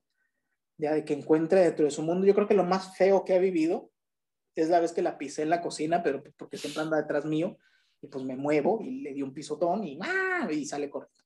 ya 0.83 0.92
de 0.92 1.05
que 1.05 1.14
encuentre 1.14 1.61
dentro 1.61 1.85
de 1.85 1.92
su 1.92 2.03
mundo. 2.03 2.27
Yo 2.27 2.35
creo 2.35 2.49
que 2.49 2.55
lo 2.55 2.64
más 2.64 2.97
feo 2.97 3.25
que 3.25 3.35
ha 3.35 3.38
vivido 3.38 3.90
es 4.57 4.68
la 4.68 4.81
vez 4.81 4.92
que 4.92 5.01
la 5.01 5.16
pisé 5.16 5.42
en 5.42 5.51
la 5.51 5.62
cocina, 5.62 6.03
pero 6.03 6.23
porque 6.37 6.59
siempre 6.59 6.83
anda 6.83 6.97
detrás 6.97 7.25
mío, 7.25 7.57
y 8.03 8.09
pues 8.09 8.25
me 8.25 8.37
muevo 8.37 8.81
y 8.83 9.01
le 9.01 9.14
di 9.14 9.23
un 9.23 9.33
pisotón 9.33 9.85
y, 9.85 9.99
¡ah! 10.03 10.49
y 10.51 10.66
sale 10.66 10.90
correcto. 10.90 11.23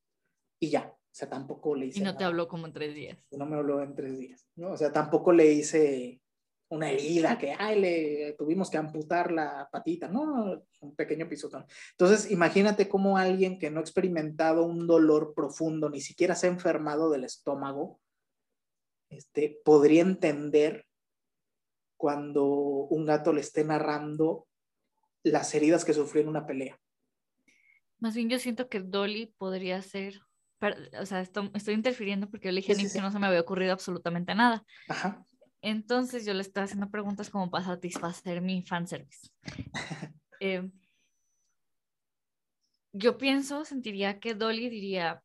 Y 0.61 0.69
ya, 0.69 0.93
o 0.93 0.99
sea, 1.11 1.29
tampoco 1.29 1.75
le 1.75 1.87
hice. 1.87 2.01
Y 2.01 2.03
no 2.03 2.17
te 2.17 2.25
habló 2.25 2.47
como 2.49 2.67
en 2.67 2.75
tres 2.75 2.95
días. 2.95 3.19
No 3.31 3.47
me 3.47 3.57
habló 3.57 3.83
en 3.83 3.95
tres 3.95 4.19
días, 4.19 4.47
¿no? 4.57 4.73
O 4.73 4.77
sea, 4.77 4.93
tampoco 4.93 5.33
le 5.33 5.51
hice 5.51 6.21
una 6.69 6.91
herida 6.91 7.39
que, 7.39 7.55
ay, 7.59 7.81
le 7.81 8.35
tuvimos 8.37 8.69
que 8.69 8.77
amputar 8.77 9.33
la 9.33 9.69
patita, 9.73 10.09
no, 10.09 10.63
un 10.81 10.95
pequeño 10.95 11.29
pisotón. 11.29 11.65
Entonces, 11.93 12.31
imagínate 12.31 12.89
cómo 12.89 13.17
alguien 13.17 13.59
que 13.59 13.71
no 13.71 13.79
ha 13.79 13.83
experimentado 13.83 14.65
un 14.65 14.87
dolor 14.87 15.33
profundo, 15.35 15.89
ni 15.89 16.03
siquiera 16.03 16.35
se 16.35 16.47
ha 16.47 16.51
enfermado 16.51 17.09
del 17.11 17.25
estómago, 17.25 18.01
este, 19.09 19.61
podría 19.65 20.03
entender 20.03 20.87
cuando 21.97 22.45
un 22.45 23.07
gato 23.07 23.33
le 23.33 23.41
esté 23.41 23.65
narrando 23.65 24.47
las 25.23 25.55
heridas 25.55 25.85
que 25.85 25.95
sufrió 25.95 26.23
en 26.23 26.29
una 26.29 26.47
pelea. 26.47 26.79
Más 27.99 28.15
bien 28.15 28.29
yo 28.29 28.39
siento 28.39 28.69
que 28.69 28.81
Dolly 28.81 29.35
podría 29.39 29.81
ser, 29.83 30.21
o 31.01 31.07
sea, 31.07 31.21
estoy, 31.21 31.75
interfiriendo 31.75 32.29
porque 32.31 32.49
yo 32.49 32.53
le 32.53 32.61
dije 32.61 32.73
a 32.73 32.77
Nick 32.77 32.93
que 32.93 33.01
no 33.01 33.11
se 33.11 33.19
me 33.19 33.27
había 33.27 33.41
ocurrido 33.41 33.73
absolutamente 33.73 34.35
nada. 34.35 34.65
Ajá. 34.89 35.27
Entonces 35.63 36.25
yo 36.25 36.35
le 36.35 36.43
estaba 36.43 36.65
haciendo 36.67 36.91
preguntas 36.91 37.31
como 37.31 37.51
para 37.51 37.65
satisfacer 37.65 38.41
mi 38.43 38.63
fanservice. 38.63 39.31
eh, 40.41 40.71
yo 42.93 43.19
pienso, 43.19 43.65
sentiría 43.65 44.21
que 44.21 44.35
Dolly 44.35 44.69
diría, 44.69 45.23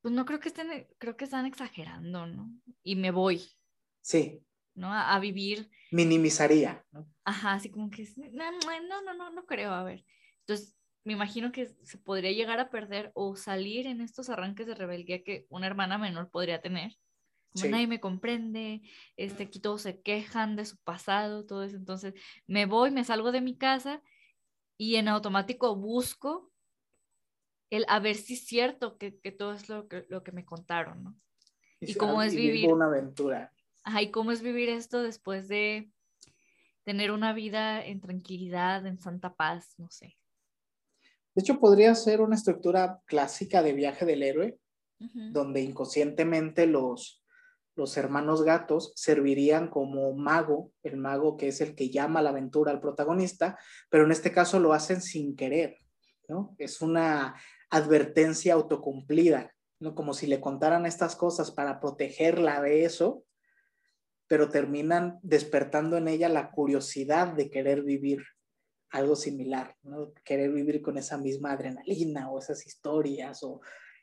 pues 0.00 0.14
no 0.14 0.24
creo 0.24 0.40
que 0.40 0.48
estén, 0.48 0.86
creo 0.98 1.16
que 1.16 1.24
están 1.24 1.46
exagerando, 1.46 2.26
¿no? 2.26 2.50
Y 2.82 2.96
me 2.96 3.10
voy. 3.10 3.42
Sí. 4.00 4.42
¿No? 4.74 4.92
A, 4.92 5.18
vivir. 5.18 5.70
Minimizaría, 5.90 6.84
¿no? 6.92 7.06
Ajá, 7.24 7.54
así 7.54 7.70
como 7.70 7.90
que, 7.90 8.08
no, 8.32 8.50
no, 8.52 9.02
no, 9.02 9.14
no, 9.14 9.30
no 9.30 9.44
creo, 9.44 9.72
a 9.72 9.82
ver. 9.82 10.04
Entonces, 10.40 10.76
me 11.04 11.12
imagino 11.12 11.52
que 11.52 11.66
se 11.66 11.98
podría 11.98 12.32
llegar 12.32 12.60
a 12.60 12.70
perder 12.70 13.10
o 13.14 13.36
salir 13.36 13.86
en 13.86 14.00
estos 14.00 14.30
arranques 14.30 14.66
de 14.66 14.74
rebeldía 14.74 15.22
que 15.22 15.46
una 15.48 15.66
hermana 15.66 15.98
menor 15.98 16.30
podría 16.30 16.60
tener. 16.60 16.96
Como 17.52 17.70
nadie 17.70 17.88
me 17.88 18.00
comprende, 18.00 18.82
este, 19.16 19.44
aquí 19.44 19.58
todos 19.58 19.82
se 19.82 20.00
quejan 20.00 20.54
de 20.54 20.64
su 20.64 20.76
pasado, 20.78 21.44
todo 21.46 21.64
eso. 21.64 21.76
Entonces, 21.76 22.14
me 22.46 22.64
voy, 22.64 22.90
me 22.92 23.04
salgo 23.04 23.32
de 23.32 23.40
mi 23.40 23.56
casa 23.56 24.02
y 24.78 24.96
en 24.96 25.08
automático 25.08 25.74
busco 25.74 26.49
el 27.70 27.84
a 27.88 28.00
ver 28.00 28.16
si 28.16 28.34
es 28.34 28.44
cierto 28.44 28.98
que, 28.98 29.10
todo 29.10 29.54
es 29.54 29.68
lo 29.68 29.88
que, 29.88 30.04
lo 30.08 30.22
que 30.22 30.32
me 30.32 30.44
contaron, 30.44 31.02
¿no? 31.04 31.16
Y, 31.80 31.94
cómo 31.94 32.22
es 32.22 32.34
vivir. 32.34 32.70
Una 32.70 32.86
aventura. 32.86 33.52
Ajá, 33.84 34.02
y 34.02 34.10
cómo 34.10 34.32
es 34.32 34.42
vivir 34.42 34.68
esto 34.68 35.02
después 35.02 35.48
de 35.48 35.90
tener 36.84 37.10
una 37.12 37.32
vida 37.32 37.84
en 37.84 38.00
tranquilidad, 38.00 38.84
en 38.86 39.00
santa 39.00 39.34
paz, 39.34 39.74
no 39.78 39.88
sé. 39.90 40.16
De 41.34 41.42
hecho, 41.42 41.60
podría 41.60 41.94
ser 41.94 42.20
una 42.20 42.34
estructura 42.34 43.00
clásica 43.06 43.62
de 43.62 43.72
viaje 43.72 44.04
del 44.04 44.22
héroe, 44.22 44.58
donde 44.98 45.62
inconscientemente 45.62 46.66
los, 46.66 47.24
los 47.74 47.96
hermanos 47.96 48.42
gatos 48.42 48.92
servirían 48.96 49.68
como 49.68 50.12
mago, 50.12 50.72
el 50.82 50.98
mago 50.98 51.38
que 51.38 51.48
es 51.48 51.62
el 51.62 51.74
que 51.74 51.88
llama 51.88 52.20
la 52.20 52.30
aventura 52.30 52.70
al 52.70 52.80
protagonista, 52.80 53.58
pero 53.88 54.04
en 54.04 54.12
este 54.12 54.30
caso 54.32 54.60
lo 54.60 54.74
hacen 54.74 55.00
sin 55.00 55.36
querer, 55.36 55.78
¿no? 56.28 56.54
Es 56.58 56.82
una 56.82 57.34
advertencia 57.70 58.54
autocumplida, 58.54 59.54
¿no? 59.78 59.94
Como 59.94 60.12
si 60.12 60.26
le 60.26 60.40
contaran 60.40 60.86
estas 60.86 61.16
cosas 61.16 61.50
para 61.50 61.80
protegerla 61.80 62.60
de 62.60 62.84
eso, 62.84 63.24
pero 64.26 64.50
terminan 64.50 65.18
despertando 65.22 65.96
en 65.96 66.08
ella 66.08 66.28
la 66.28 66.50
curiosidad 66.50 67.32
de 67.32 67.50
querer 67.50 67.82
vivir 67.82 68.22
algo 68.90 69.16
similar, 69.16 69.76
¿no? 69.82 70.12
Querer 70.24 70.52
vivir 70.52 70.82
con 70.82 70.98
esa 70.98 71.16
misma 71.16 71.52
adrenalina 71.52 72.30
o 72.30 72.38
esas 72.38 72.66
historias 72.66 73.42
o 73.42 73.60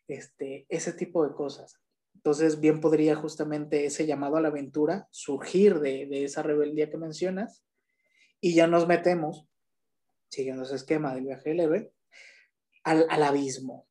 este, 0.07 0.65
ese 0.69 0.93
tipo 0.93 1.27
de 1.27 1.33
cosas. 1.33 1.79
Entonces, 2.15 2.59
bien 2.59 2.81
podría 2.81 3.15
justamente 3.15 3.85
ese 3.85 4.05
llamado 4.05 4.37
a 4.37 4.41
la 4.41 4.47
aventura 4.47 5.07
surgir 5.11 5.79
de, 5.79 6.07
de 6.07 6.23
esa 6.23 6.41
rebeldía 6.41 6.89
que 6.89 6.97
mencionas 6.97 7.63
y 8.39 8.55
ya 8.55 8.67
nos 8.67 8.87
metemos, 8.87 9.45
siguiendo 10.29 10.63
ese 10.63 10.75
esquema 10.75 11.13
del 11.13 11.25
viaje 11.25 11.53
leve, 11.53 11.91
al, 12.87 13.23
abismo. 13.23 13.87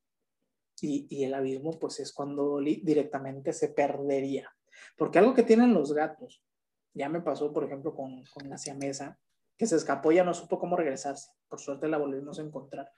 Y, 0.80 1.24
el 1.24 1.34
abismo, 1.34 1.78
pues 1.78 2.00
es 2.00 2.12
cuando 2.12 2.58
directamente 2.60 3.52
se 3.52 3.68
perdería. 3.68 4.50
Porque 4.96 5.18
algo 5.18 5.34
que 5.34 5.42
tienen 5.42 5.74
los 5.74 5.92
gatos, 5.92 6.42
ya 6.94 7.08
me 7.08 7.20
pasó, 7.20 7.52
por 7.52 7.64
ejemplo, 7.64 7.94
con, 7.94 8.24
con 8.32 8.48
la 8.48 8.58
siamesa, 8.58 9.18
que 9.56 9.66
se 9.66 9.76
escapó 9.76 10.12
y 10.12 10.16
ya 10.16 10.24
no 10.24 10.34
supo 10.34 10.58
cómo 10.58 10.76
regresarse. 10.76 11.30
Por 11.48 11.60
suerte 11.60 11.88
la 11.88 11.98
volvimos 11.98 12.38
a 12.38 12.42
encontrar. 12.42 12.92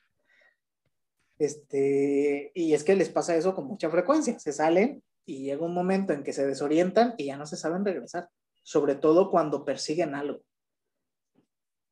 Este, 1.38 2.50
y 2.52 2.74
es 2.74 2.82
que 2.82 2.96
les 2.96 3.10
pasa 3.10 3.36
eso 3.36 3.54
con 3.54 3.66
mucha 3.66 3.90
frecuencia. 3.90 4.38
Se 4.38 4.52
salen 4.52 5.02
y 5.24 5.44
llega 5.44 5.64
un 5.64 5.74
momento 5.74 6.12
en 6.12 6.24
que 6.24 6.32
se 6.32 6.46
desorientan 6.46 7.14
y 7.16 7.26
ya 7.26 7.36
no 7.36 7.46
se 7.46 7.56
saben 7.56 7.84
regresar. 7.84 8.28
Sobre 8.62 8.96
todo 8.96 9.30
cuando 9.30 9.64
persiguen 9.64 10.14
algo. 10.14 10.42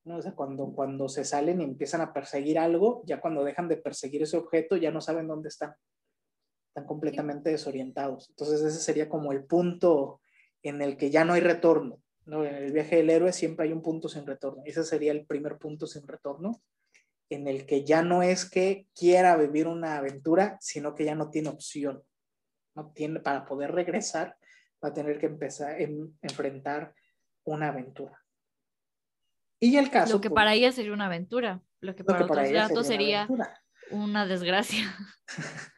¿No? 0.06 0.18
O 0.18 0.22
sea, 0.22 0.32
cuando, 0.32 0.72
cuando 0.72 1.08
se 1.08 1.24
salen 1.24 1.60
y 1.60 1.64
empiezan 1.64 2.00
a 2.00 2.12
perseguir 2.12 2.58
algo, 2.58 3.02
ya 3.04 3.20
cuando 3.20 3.44
dejan 3.44 3.68
de 3.68 3.76
perseguir 3.76 4.22
ese 4.22 4.36
objeto, 4.36 4.76
ya 4.76 4.90
no 4.90 5.00
saben 5.00 5.26
dónde 5.26 5.48
están. 5.48 5.74
Están 6.68 6.86
completamente 6.86 7.50
desorientados. 7.50 8.30
Entonces 8.30 8.62
ese 8.62 8.80
sería 8.80 9.08
como 9.08 9.32
el 9.32 9.44
punto 9.44 10.20
en 10.62 10.80
el 10.80 10.96
que 10.96 11.10
ya 11.10 11.24
no 11.24 11.32
hay 11.32 11.40
retorno. 11.40 12.00
¿no? 12.24 12.44
En 12.44 12.54
el 12.54 12.72
viaje 12.72 12.96
del 12.96 13.10
héroe 13.10 13.32
siempre 13.32 13.66
hay 13.66 13.72
un 13.72 13.82
punto 13.82 14.08
sin 14.08 14.26
retorno. 14.26 14.62
Ese 14.64 14.84
sería 14.84 15.10
el 15.10 15.26
primer 15.26 15.58
punto 15.58 15.86
sin 15.86 16.06
retorno, 16.06 16.62
en 17.28 17.48
el 17.48 17.66
que 17.66 17.84
ya 17.84 18.02
no 18.02 18.22
es 18.22 18.48
que 18.48 18.86
quiera 18.94 19.36
vivir 19.36 19.66
una 19.66 19.96
aventura, 19.96 20.56
sino 20.60 20.94
que 20.94 21.04
ya 21.04 21.16
no 21.16 21.30
tiene 21.30 21.48
opción. 21.48 22.02
No 22.76 22.92
tiene, 22.92 23.20
para 23.20 23.44
poder 23.44 23.72
regresar, 23.72 24.36
va 24.84 24.90
a 24.90 24.94
tener 24.94 25.18
que 25.18 25.26
empezar 25.26 25.72
a 25.72 25.78
enfrentar 25.78 26.94
una 27.44 27.68
aventura. 27.68 28.25
Y 29.66 29.76
el 29.76 29.90
caso. 29.90 30.14
Lo 30.14 30.20
que 30.20 30.30
para 30.30 30.54
ella 30.54 30.70
sería 30.70 30.92
una 30.92 31.06
aventura. 31.06 31.60
Lo 31.80 31.96
que 31.96 32.04
para, 32.04 32.24
otros 32.24 32.50
gatos 32.50 32.86
sería, 32.86 33.28
una, 33.90 34.26
desgracia. 34.26 34.94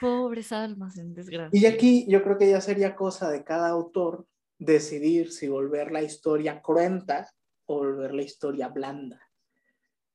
Pobres 0.00 0.50
almas 0.50 0.98
en 0.98 1.14
desgracia. 1.14 1.58
Y 1.58 1.66
aquí 1.66 2.06
yo 2.08 2.22
creo 2.22 2.36
que 2.36 2.50
ya 2.50 2.60
sería 2.60 2.96
cosa 2.96 3.30
de 3.30 3.44
cada 3.44 3.68
autor 3.68 4.26
decidir 4.58 5.32
si 5.32 5.48
volver 5.48 5.92
la 5.92 6.02
historia 6.02 6.60
cruenta 6.60 7.30
o 7.66 7.78
volver 7.78 8.12
la 8.12 8.22
historia 8.22 8.68
blanda. 8.68 9.20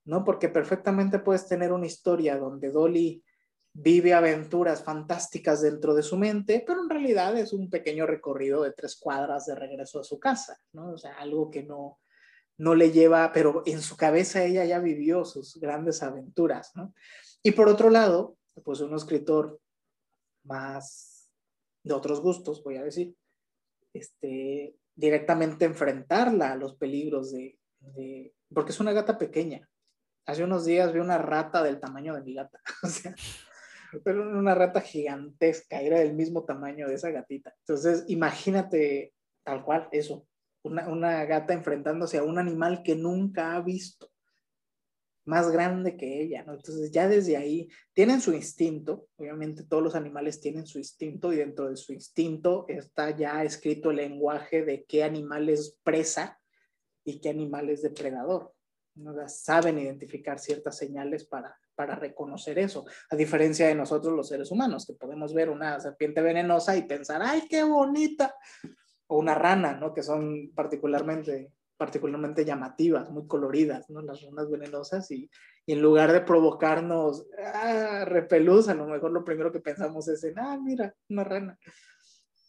¿No? 0.03 0.23
Porque 0.25 0.49
perfectamente 0.49 1.19
puedes 1.19 1.47
tener 1.47 1.71
una 1.71 1.87
historia 1.87 2.37
donde 2.37 2.71
Dolly 2.71 3.23
vive 3.71 4.13
aventuras 4.13 4.83
fantásticas 4.83 5.61
dentro 5.61 5.93
de 5.93 6.03
su 6.03 6.17
mente, 6.17 6.63
pero 6.65 6.81
en 6.81 6.89
realidad 6.89 7.37
es 7.37 7.53
un 7.53 7.69
pequeño 7.69 8.05
recorrido 8.05 8.63
de 8.63 8.71
tres 8.71 8.97
cuadras 8.97 9.45
de 9.45 9.55
regreso 9.55 9.99
a 9.99 10.03
su 10.03 10.19
casa, 10.19 10.57
¿no? 10.73 10.91
O 10.91 10.97
sea, 10.97 11.15
algo 11.15 11.49
que 11.49 11.63
no, 11.63 11.99
no 12.57 12.75
le 12.75 12.91
lleva, 12.91 13.31
pero 13.33 13.63
en 13.65 13.81
su 13.81 13.97
cabeza 13.97 14.43
ella 14.43 14.65
ya 14.65 14.79
vivió 14.79 15.25
sus 15.25 15.59
grandes 15.59 16.01
aventuras, 16.03 16.71
¿no? 16.75 16.93
Y 17.43 17.51
por 17.51 17.67
otro 17.67 17.89
lado, 17.89 18.37
pues 18.63 18.79
un 18.79 18.95
escritor 18.95 19.59
más 20.43 21.29
de 21.83 21.93
otros 21.93 22.21
gustos, 22.21 22.63
voy 22.63 22.77
a 22.77 22.83
decir, 22.83 23.15
este, 23.93 24.75
directamente 24.95 25.65
enfrentarla 25.65 26.53
a 26.53 26.55
los 26.55 26.75
peligros 26.75 27.31
de, 27.31 27.59
porque 28.53 28.71
es 28.71 28.79
una 28.79 28.93
gata 28.93 29.17
pequeña. 29.17 29.69
Hace 30.25 30.43
unos 30.43 30.65
días 30.65 30.91
vi 30.91 30.99
una 30.99 31.19
rata 31.19 31.61
del 31.61 31.79
tamaño 31.79 32.15
de 32.15 32.23
mi 32.23 32.33
gata, 32.33 32.59
o 32.83 32.87
sea, 32.87 33.13
pero 34.03 34.23
una 34.23 34.55
rata 34.55 34.81
gigantesca, 34.81 35.81
era 35.81 35.99
del 35.99 36.15
mismo 36.15 36.45
tamaño 36.45 36.87
de 36.87 36.95
esa 36.95 37.11
gatita. 37.11 37.53
Entonces, 37.59 38.05
imagínate 38.07 39.13
tal 39.43 39.63
cual 39.63 39.87
eso, 39.91 40.25
una, 40.65 40.87
una, 40.87 41.25
gata 41.25 41.53
enfrentándose 41.53 42.17
a 42.17 42.23
un 42.23 42.37
animal 42.37 42.83
que 42.83 42.95
nunca 42.95 43.55
ha 43.55 43.61
visto, 43.61 44.11
más 45.25 45.51
grande 45.51 45.97
que 45.97 46.21
ella. 46.21 46.45
Entonces, 46.47 46.91
ya 46.91 47.07
desde 47.07 47.37
ahí 47.37 47.69
tienen 47.93 48.21
su 48.21 48.33
instinto, 48.33 49.07
obviamente 49.17 49.63
todos 49.63 49.81
los 49.81 49.95
animales 49.95 50.39
tienen 50.39 50.67
su 50.67 50.77
instinto 50.77 51.33
y 51.33 51.37
dentro 51.37 51.69
de 51.69 51.77
su 51.77 51.93
instinto 51.93 52.65
está 52.67 53.15
ya 53.15 53.43
escrito 53.43 53.89
el 53.89 53.97
lenguaje 53.97 54.63
de 54.63 54.85
qué 54.85 55.03
animal 55.03 55.49
es 55.49 55.79
presa 55.83 56.39
y 57.03 57.19
qué 57.19 57.29
animal 57.29 57.69
es 57.69 57.81
depredador. 57.81 58.53
¿no? 58.95 59.15
Saben 59.27 59.79
identificar 59.79 60.39
ciertas 60.39 60.77
señales 60.77 61.25
para 61.25 61.57
para 61.75 61.95
reconocer 61.95 62.57
eso, 62.57 62.85
a 63.09 63.15
diferencia 63.15 63.67
de 63.67 63.75
nosotros 63.75 64.13
los 64.13 64.29
seres 64.29 64.49
humanos, 64.51 64.85
que 64.85 64.93
podemos 64.93 65.33
ver 65.33 65.49
una 65.49 65.79
serpiente 65.79 66.21
venenosa 66.21 66.75
y 66.75 66.83
pensar, 66.83 67.21
¡ay, 67.21 67.43
qué 67.49 67.63
bonita! 67.63 68.33
O 69.07 69.19
una 69.19 69.35
rana, 69.35 69.73
¿no? 69.73 69.93
Que 69.93 70.03
son 70.03 70.51
particularmente, 70.55 71.51
particularmente 71.77 72.45
llamativas, 72.45 73.09
muy 73.09 73.27
coloridas, 73.27 73.89
¿no? 73.89 74.01
Las 74.01 74.21
ranas 74.21 74.49
venenosas 74.49 75.09
y, 75.11 75.29
y 75.65 75.73
en 75.73 75.81
lugar 75.81 76.11
de 76.11 76.21
provocarnos 76.21 77.27
ah, 77.37 78.05
repelús, 78.05 78.67
a 78.67 78.73
lo 78.73 78.87
mejor 78.87 79.11
lo 79.11 79.23
primero 79.23 79.51
que 79.51 79.59
pensamos 79.59 80.07
es 80.07 80.23
en, 80.23 80.39
ah, 80.39 80.57
mira, 80.61 80.95
una 81.09 81.23
rana. 81.23 81.59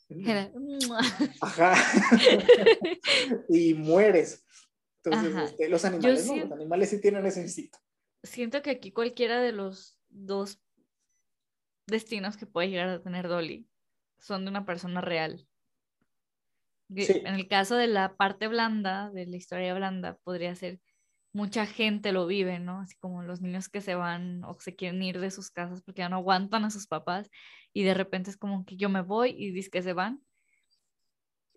Ajá. 1.41 1.75
y 3.49 3.75
mueres. 3.75 4.45
Entonces, 5.03 5.51
este, 5.51 5.69
los 5.69 5.85
animales, 5.85 6.27
no, 6.27 6.37
los 6.37 6.53
animales 6.53 6.91
sí 6.91 7.01
tienen 7.01 7.27
ese 7.27 7.41
instinto 7.43 7.79
siento 8.27 8.63
que 8.63 8.71
aquí 8.71 8.93
cualquiera 8.93 9.41
de 9.41 9.53
los 9.53 9.99
dos 10.09 10.61
destinos 11.87 12.37
que 12.37 12.47
puede 12.47 12.69
llegar 12.69 12.89
a 12.89 13.03
tener 13.03 13.29
Dolly 13.29 13.69
son 14.19 14.45
de 14.45 14.51
una 14.51 14.67
persona 14.67 15.01
real. 15.01 15.47
En 16.95 17.35
el 17.35 17.49
caso 17.49 17.77
de 17.77 17.87
la 17.87 18.15
parte 18.17 18.49
blanda, 18.49 19.11
de 19.11 19.27
la 19.27 19.37
historia 19.37 19.75
blanda, 19.75 20.19
podría 20.23 20.55
ser 20.55 20.81
mucha 21.33 21.67
gente 21.67 22.13
lo 22.13 22.27
vive, 22.27 22.59
¿no? 22.61 22.81
Así 22.81 22.97
como 22.97 23.23
los 23.23 23.41
niños 23.41 23.69
que 23.69 23.81
se 23.81 23.95
van 23.95 24.43
o 24.45 24.57
se 24.59 24.75
quieren 24.75 25.03
ir 25.03 25.21
de 25.21 25.31
sus 25.31 25.51
casas 25.51 25.83
porque 25.83 26.01
ya 26.01 26.09
no 26.09 26.17
aguantan 26.17 26.65
a 26.65 26.71
sus 26.71 26.87
papás 26.87 27.29
y 27.73 27.83
de 27.83 27.95
repente 27.95 28.31
es 28.31 28.37
como 28.37 28.65
que 28.65 28.77
yo 28.77 28.89
me 28.89 29.03
voy 29.03 29.35
y 29.37 29.51
dice 29.51 29.69
que 29.71 29.83
se 29.83 29.93
van 29.93 30.21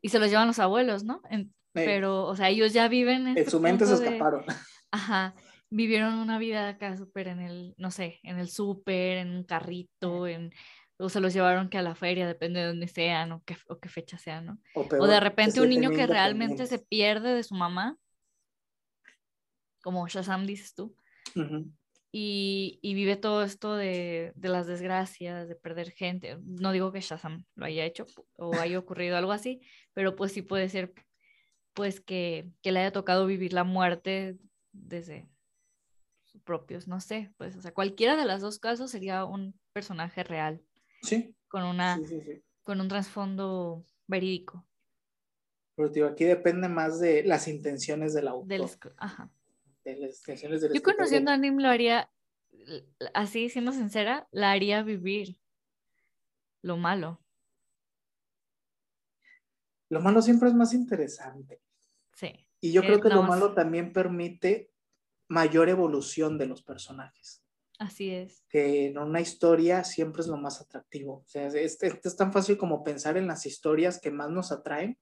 y 0.02 0.10
se 0.10 0.20
los 0.20 0.30
llevan 0.30 0.48
los 0.48 0.60
abuelos, 0.60 1.04
¿no? 1.04 1.22
Pero, 1.74 2.26
o 2.26 2.36
sea, 2.36 2.50
ellos 2.50 2.74
ya 2.74 2.88
viven 2.88 3.28
en, 3.28 3.50
su 3.50 3.60
mente 3.60 3.86
se 3.86 3.94
escaparon. 3.94 4.44
Ajá 4.92 5.36
vivieron 5.70 6.16
una 6.16 6.40
vida 6.40 6.68
acá 6.70 6.98
súper 6.98 7.28
en 7.28 7.42
el, 7.42 7.76
no 7.78 7.92
sé, 7.92 8.20
en 8.24 8.40
el 8.40 8.50
súper, 8.50 9.18
en 9.18 9.30
un 9.30 9.44
carrito, 9.44 10.28
en, 10.28 10.52
o 11.00 11.08
se 11.08 11.22
los 11.22 11.34
llevaron 11.34 11.70
que 11.70 11.78
a 11.78 11.82
la 11.82 11.96
feria, 11.96 12.28
depende 12.28 12.60
de 12.60 12.68
dónde 12.68 12.88
sean 12.88 13.32
o 13.32 13.42
qué, 13.46 13.56
o 13.68 13.80
qué 13.80 13.88
fecha 13.88 14.18
sean, 14.18 14.46
¿no? 14.46 14.60
O, 14.76 15.08
de 15.08 15.20
repente 15.20 15.62
un 15.62 15.70
niño 15.70 15.92
que 15.92 16.06
realmente 16.06 16.68
se 16.68 16.78
pierde 16.78 17.34
de 17.34 17.44
su 17.44 17.56
mamá, 17.56 17.98
como 19.82 20.06
Shazam 20.08 20.46
dices 20.46 20.74
tú, 20.76 20.94
y, 22.12 22.80
y, 22.82 22.94
vive 22.96 23.16
todo 23.16 23.44
esto 23.44 23.76
de, 23.76 24.34
de, 24.36 24.50
las 24.50 24.68
desgracias, 24.68 25.48
de 25.48 25.56
perder 25.56 25.92
gente. 25.92 26.40
No 26.44 26.72
digo 26.72 26.92
que 26.92 27.02
Shazam 27.02 27.46
lo 27.56 27.66
haya 27.66 27.86
hecho 27.86 28.08
o 28.36 28.56
haya 28.56 28.80
ocurrido 28.80 29.16
algo 29.16 29.32
así, 29.32 29.62
pero 29.94 30.16
pues 30.16 30.34
sí 30.34 30.42
puede 30.42 30.68
ser 30.70 30.94
pues 31.74 32.02
que, 32.02 32.50
que 32.62 32.72
le 32.72 32.82
haya 32.82 32.92
tocado 32.92 33.26
vivir 33.26 33.54
la 33.54 33.64
muerte 33.64 34.38
desde 34.74 35.30
propios, 36.44 36.88
no 36.88 37.00
sé, 37.00 37.32
pues, 37.38 37.56
o 37.56 37.62
sea, 37.62 37.74
cualquiera 37.74 38.16
de 38.16 38.26
las 38.26 38.42
dos 38.42 38.60
casos 38.60 38.92
sería 38.92 39.24
un 39.24 39.60
personaje 39.72 40.24
real. 40.24 40.62
Sí. 41.02 41.36
Con 41.48 41.64
una, 41.64 42.00
con 42.64 42.82
un 42.82 42.88
trasfondo 42.88 43.84
verídico. 44.08 44.66
Pero 45.76 45.92
tío, 45.92 46.08
aquí 46.08 46.26
depende 46.26 46.68
más 46.68 47.00
de 47.00 47.24
las 47.24 47.48
intenciones 47.48 48.14
del 48.14 48.28
autor. 48.28 48.48
Del, 48.48 48.70
ajá. 48.98 49.32
De 49.84 49.96
las 49.98 50.20
intenciones 50.20 50.62
del 50.62 50.74
Yo 50.74 50.84
conociendo 50.84 51.32
a 51.32 51.38
Nim 51.38 51.58
lo 51.58 51.70
haría, 51.70 52.12
así 53.14 53.50
siendo 53.50 53.72
sincera, 53.72 54.28
la 54.32 54.52
haría 54.52 54.84
vivir 54.84 55.40
lo 56.62 56.78
malo. 56.78 57.22
Lo 59.90 60.02
malo 60.02 60.22
siempre 60.22 60.50
es 60.50 60.56
más 60.56 60.74
interesante. 60.74 61.62
Sí. 62.14 62.46
Y 62.62 62.72
yo 62.72 62.82
creo 62.82 63.00
que 63.00 63.10
lo 63.10 63.24
malo 63.24 63.54
también 63.54 63.94
permite 63.94 64.72
mayor 65.30 65.70
evolución 65.70 66.38
de 66.38 66.46
los 66.46 66.62
personajes. 66.62 67.42
Así 67.80 68.14
es. 68.14 68.44
Que 68.50 68.88
en 68.88 68.98
una 68.98 69.22
historia 69.22 69.86
siempre 69.86 70.22
es 70.22 70.28
lo 70.28 70.36
más 70.36 70.60
atractivo. 70.60 71.24
O 71.26 71.28
sea, 71.28 71.48
es, 71.48 71.82
es, 71.82 72.16
tan 72.18 72.34
fácil 72.34 72.58
como 72.58 72.84
pensar 72.84 73.16
en 73.16 73.26
las 73.26 73.46
historias 73.46 74.02
que 74.02 74.12
más 74.12 74.30
nos 74.30 74.52
atraen 74.52 75.00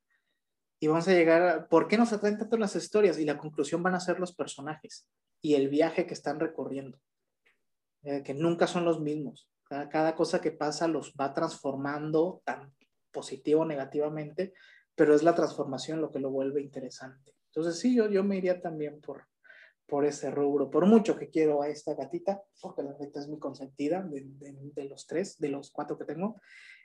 y 0.79 0.87
vamos 0.87 1.07
a 1.07 1.13
llegar 1.13 1.41
a, 1.41 1.67
¿por 1.67 1.87
qué 1.87 1.97
nos 1.97 2.13
atraen 2.13 2.37
tanto 2.37 2.55
las 2.55 2.75
historias? 2.75 3.17
Y 3.17 3.25
la 3.25 3.39
conclusión 3.39 3.81
van 3.81 3.95
a 3.95 3.99
ser 3.99 4.19
los 4.19 4.35
personajes 4.35 5.07
y 5.41 5.55
el 5.55 5.69
viaje 5.69 6.05
que 6.05 6.13
están 6.13 6.39
recorriendo, 6.39 6.99
eh, 8.03 8.21
que 8.21 8.35
nunca 8.35 8.67
son 8.67 8.85
los 8.85 9.01
mismos. 9.01 9.49
Cada, 9.63 9.89
cada, 9.89 10.15
cosa 10.15 10.39
que 10.39 10.51
pasa 10.51 10.87
los 10.87 11.15
va 11.19 11.33
transformando, 11.33 12.43
tan 12.45 12.75
positivo 13.11 13.61
o 13.61 13.65
negativamente, 13.65 14.53
pero 14.93 15.15
es 15.15 15.23
la 15.23 15.33
transformación 15.33 15.99
lo 15.99 16.11
que 16.11 16.19
lo 16.19 16.29
vuelve 16.29 16.61
interesante. 16.61 17.33
Entonces 17.47 17.79
sí, 17.79 17.95
yo, 17.95 18.07
yo 18.07 18.23
me 18.23 18.37
iría 18.37 18.61
también 18.61 19.01
por, 19.01 19.25
por 19.87 20.05
ese 20.05 20.29
rubro, 20.29 20.69
por 20.69 20.85
mucho 20.85 21.17
que 21.17 21.29
quiero 21.29 21.61
a 21.61 21.69
esta 21.69 21.95
gatita, 21.95 22.43
porque 22.61 22.83
la 22.83 22.91
gatita 22.91 23.21
es 23.21 23.27
mi 23.27 23.39
consentida 23.39 24.03
de, 24.03 24.25
de, 24.25 24.85
los 24.85 25.07
tres, 25.07 25.39
de 25.39 25.49
los 25.49 25.71
cuatro 25.71 25.97
que 25.97 26.05
tengo, 26.05 26.39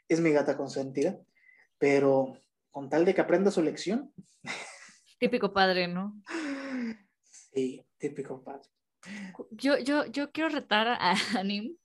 es 0.09 0.21
mi 0.21 0.31
gata 0.31 0.57
consentida, 0.57 1.19
pero 1.79 2.39
con 2.71 2.89
tal 2.89 3.05
de 3.05 3.15
que 3.15 3.21
aprenda 3.21 3.51
su 3.51 3.63
lección. 3.63 4.13
Típico 5.19 5.53
padre, 5.53 5.89
¿no? 5.89 6.21
Sí, 7.23 7.85
típico 7.99 8.43
padre. 8.43 8.69
Yo, 9.51 9.79
yo, 9.79 10.07
yo 10.07 10.33
quiero 10.33 10.49
retar 10.49 10.89
a 10.89 11.15
Anim 11.39 11.77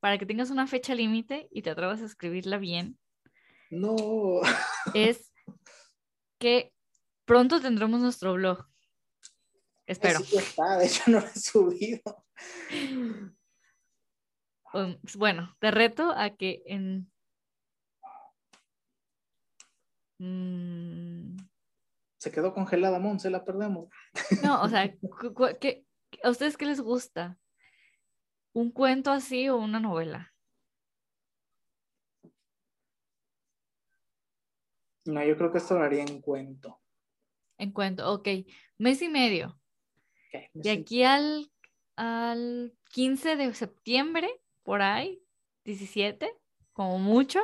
para 0.00 0.18
que 0.18 0.26
tengas 0.26 0.50
una 0.50 0.66
fecha 0.66 0.94
límite 0.94 1.48
y 1.50 1.62
te 1.62 1.70
atrevas 1.70 2.02
a 2.02 2.06
escribirla 2.06 2.58
bien. 2.58 2.98
No. 3.70 3.96
Es 4.94 5.32
que 6.38 6.72
pronto 7.24 7.60
tendremos 7.60 8.00
nuestro 8.00 8.34
blog. 8.34 8.66
Espero. 9.86 10.20
está, 10.20 10.78
de 10.78 10.86
hecho 10.86 11.02
no 11.10 11.20
lo 11.20 11.26
he 11.26 11.38
subido. 11.38 12.24
Um, 14.72 14.98
bueno, 15.16 15.54
te 15.58 15.70
reto 15.70 16.12
a 16.16 16.30
que 16.30 16.62
en... 16.66 17.10
Mm, 20.18 21.36
Se 22.18 22.30
quedó 22.30 22.54
congelada, 22.54 22.98
Mon, 22.98 23.18
se 23.18 23.28
la 23.30 23.44
perdemos. 23.44 23.88
No, 24.42 24.62
o 24.62 24.68
sea, 24.68 24.94
¿qué, 25.60 25.84
¿a 26.22 26.30
ustedes 26.30 26.56
qué 26.56 26.66
les 26.66 26.80
gusta? 26.80 27.38
¿Un 28.54 28.70
cuento 28.70 29.10
así 29.10 29.48
o 29.48 29.56
una 29.56 29.80
novela? 29.80 30.32
No, 35.04 35.24
yo 35.24 35.36
creo 35.36 35.50
que 35.50 35.58
esto 35.58 35.76
lo 35.76 35.82
haría 35.82 36.02
en 36.02 36.20
cuento. 36.20 36.80
En 37.58 37.72
cuento, 37.72 38.10
ok. 38.12 38.28
Mes 38.78 39.02
y 39.02 39.08
medio 39.08 39.61
de 40.54 40.70
aquí 40.70 41.02
al, 41.02 41.50
al 41.96 42.74
15 42.90 43.36
de 43.36 43.54
septiembre, 43.54 44.28
por 44.62 44.82
ahí, 44.82 45.22
17, 45.64 46.32
como 46.72 46.98
mucho, 46.98 47.40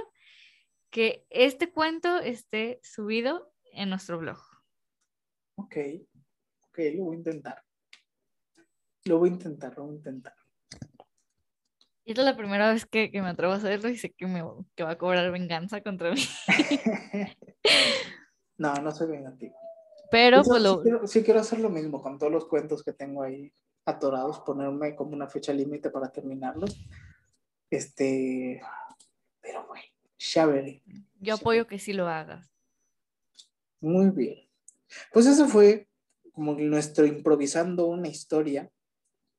que 0.91 1.27
este 1.31 1.71
cuento 1.71 2.19
esté 2.19 2.81
subido 2.83 3.53
en 3.73 3.91
nuestro 3.91 4.19
blog. 4.19 4.39
Ok, 5.57 5.77
ok, 6.69 6.79
lo 6.95 7.05
voy 7.05 7.17
a 7.17 7.19
intentar. 7.19 7.65
Lo 9.05 9.19
voy 9.19 9.31
a 9.31 9.33
intentar, 9.33 9.77
lo 9.77 9.85
voy 9.85 9.95
a 9.95 9.97
intentar. 9.99 10.35
Esta 12.05 12.23
es 12.23 12.25
la 12.25 12.37
primera 12.37 12.73
vez 12.73 12.87
que, 12.87 13.11
me 13.13 13.29
atrevo 13.29 13.53
a 13.53 13.57
hacerlo 13.57 13.91
y 13.91 13.97
sé 13.99 14.13
que, 14.13 14.27
me, 14.27 14.43
que 14.75 14.83
va 14.83 14.93
a 14.93 14.99
cobrar 14.99 15.31
venganza 15.31 15.83
contra 15.83 16.13
mí. 16.13 16.23
no, 18.57 18.75
no 18.77 18.91
soy 18.93 19.09
vengativo. 19.09 19.55
Pero 20.11 20.43
pues 20.43 20.63
sí, 21.11 21.23
quiero, 21.23 21.41
hacer 21.41 21.61
lo 21.61 21.69
mismo 21.69 22.03
con 22.03 22.19
todos 22.19 22.33
los 22.33 22.47
cuentos 22.47 22.83
que 22.83 22.93
tengo 22.93 23.23
ahí 23.23 23.53
atorados, 23.85 24.41
ponerme 24.41 24.95
como 24.97 25.13
una 25.13 25.29
fecha 25.29 25.53
límite 25.53 25.91
para 25.91 26.11
terminarlos. 26.11 26.79
Este, 27.71 28.61
pero 29.41 29.67
bueno, 29.67 29.85
ya 30.19 30.47
veré. 30.47 30.83
Yo 31.21 31.35
apoyo 31.35 31.67
que 31.67 31.79
sí 31.79 31.93
lo 31.93 32.09
hagas. 32.09 32.51
Muy 33.81 34.11
bien. 34.11 34.49
Pues 35.13 35.27
eso 35.27 35.47
fue 35.47 35.89
como 36.33 36.55
nuestro 36.55 37.05
improvisando 37.05 37.87
una 37.87 38.09
historia 38.09 38.71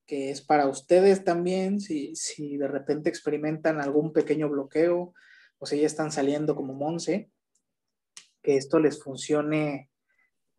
que 0.05 0.31
es 0.31 0.41
para 0.41 0.67
ustedes 0.67 1.23
también, 1.23 1.79
si, 1.79 2.15
si 2.15 2.57
de 2.57 2.67
repente 2.67 3.09
experimentan 3.09 3.79
algún 3.79 4.11
pequeño 4.11 4.49
bloqueo 4.49 5.13
o 5.59 5.65
si 5.67 5.79
ya 5.79 5.85
están 5.85 6.11
saliendo 6.11 6.55
como 6.55 6.73
Monse, 6.73 7.29
que 8.41 8.57
esto 8.57 8.79
les 8.79 9.03
funcione 9.03 9.91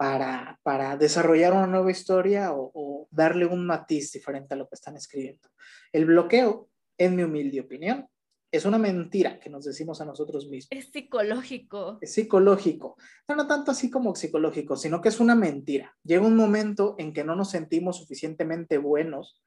para, 0.01 0.59
para 0.63 0.97
desarrollar 0.97 1.53
una 1.53 1.67
nueva 1.67 1.91
historia 1.91 2.55
o, 2.55 2.71
o 2.73 3.09
darle 3.11 3.45
un 3.45 3.67
matiz 3.67 4.11
diferente 4.13 4.55
a 4.55 4.57
lo 4.57 4.67
que 4.67 4.75
están 4.75 4.97
escribiendo. 4.97 5.51
El 5.93 6.07
bloqueo, 6.07 6.71
en 6.97 7.17
mi 7.17 7.23
humilde 7.23 7.61
opinión, 7.61 8.09
es 8.51 8.65
una 8.65 8.79
mentira 8.79 9.39
que 9.39 9.51
nos 9.51 9.67
decimos 9.67 10.01
a 10.01 10.07
nosotros 10.07 10.49
mismos. 10.49 10.69
Es 10.71 10.91
psicológico. 10.91 11.99
Es 12.01 12.15
psicológico. 12.15 12.97
No, 13.29 13.37
no 13.37 13.47
tanto 13.47 13.73
así 13.73 13.91
como 13.91 14.15
psicológico, 14.15 14.75
sino 14.75 15.03
que 15.03 15.11
es 15.11 15.21
una 15.21 15.35
mentira. 15.35 15.95
Llega 16.03 16.27
un 16.27 16.35
momento 16.35 16.95
en 16.97 17.13
que 17.13 17.23
no 17.23 17.37
nos 17.37 17.51
sentimos 17.51 17.99
suficientemente 17.99 18.79
buenos 18.79 19.43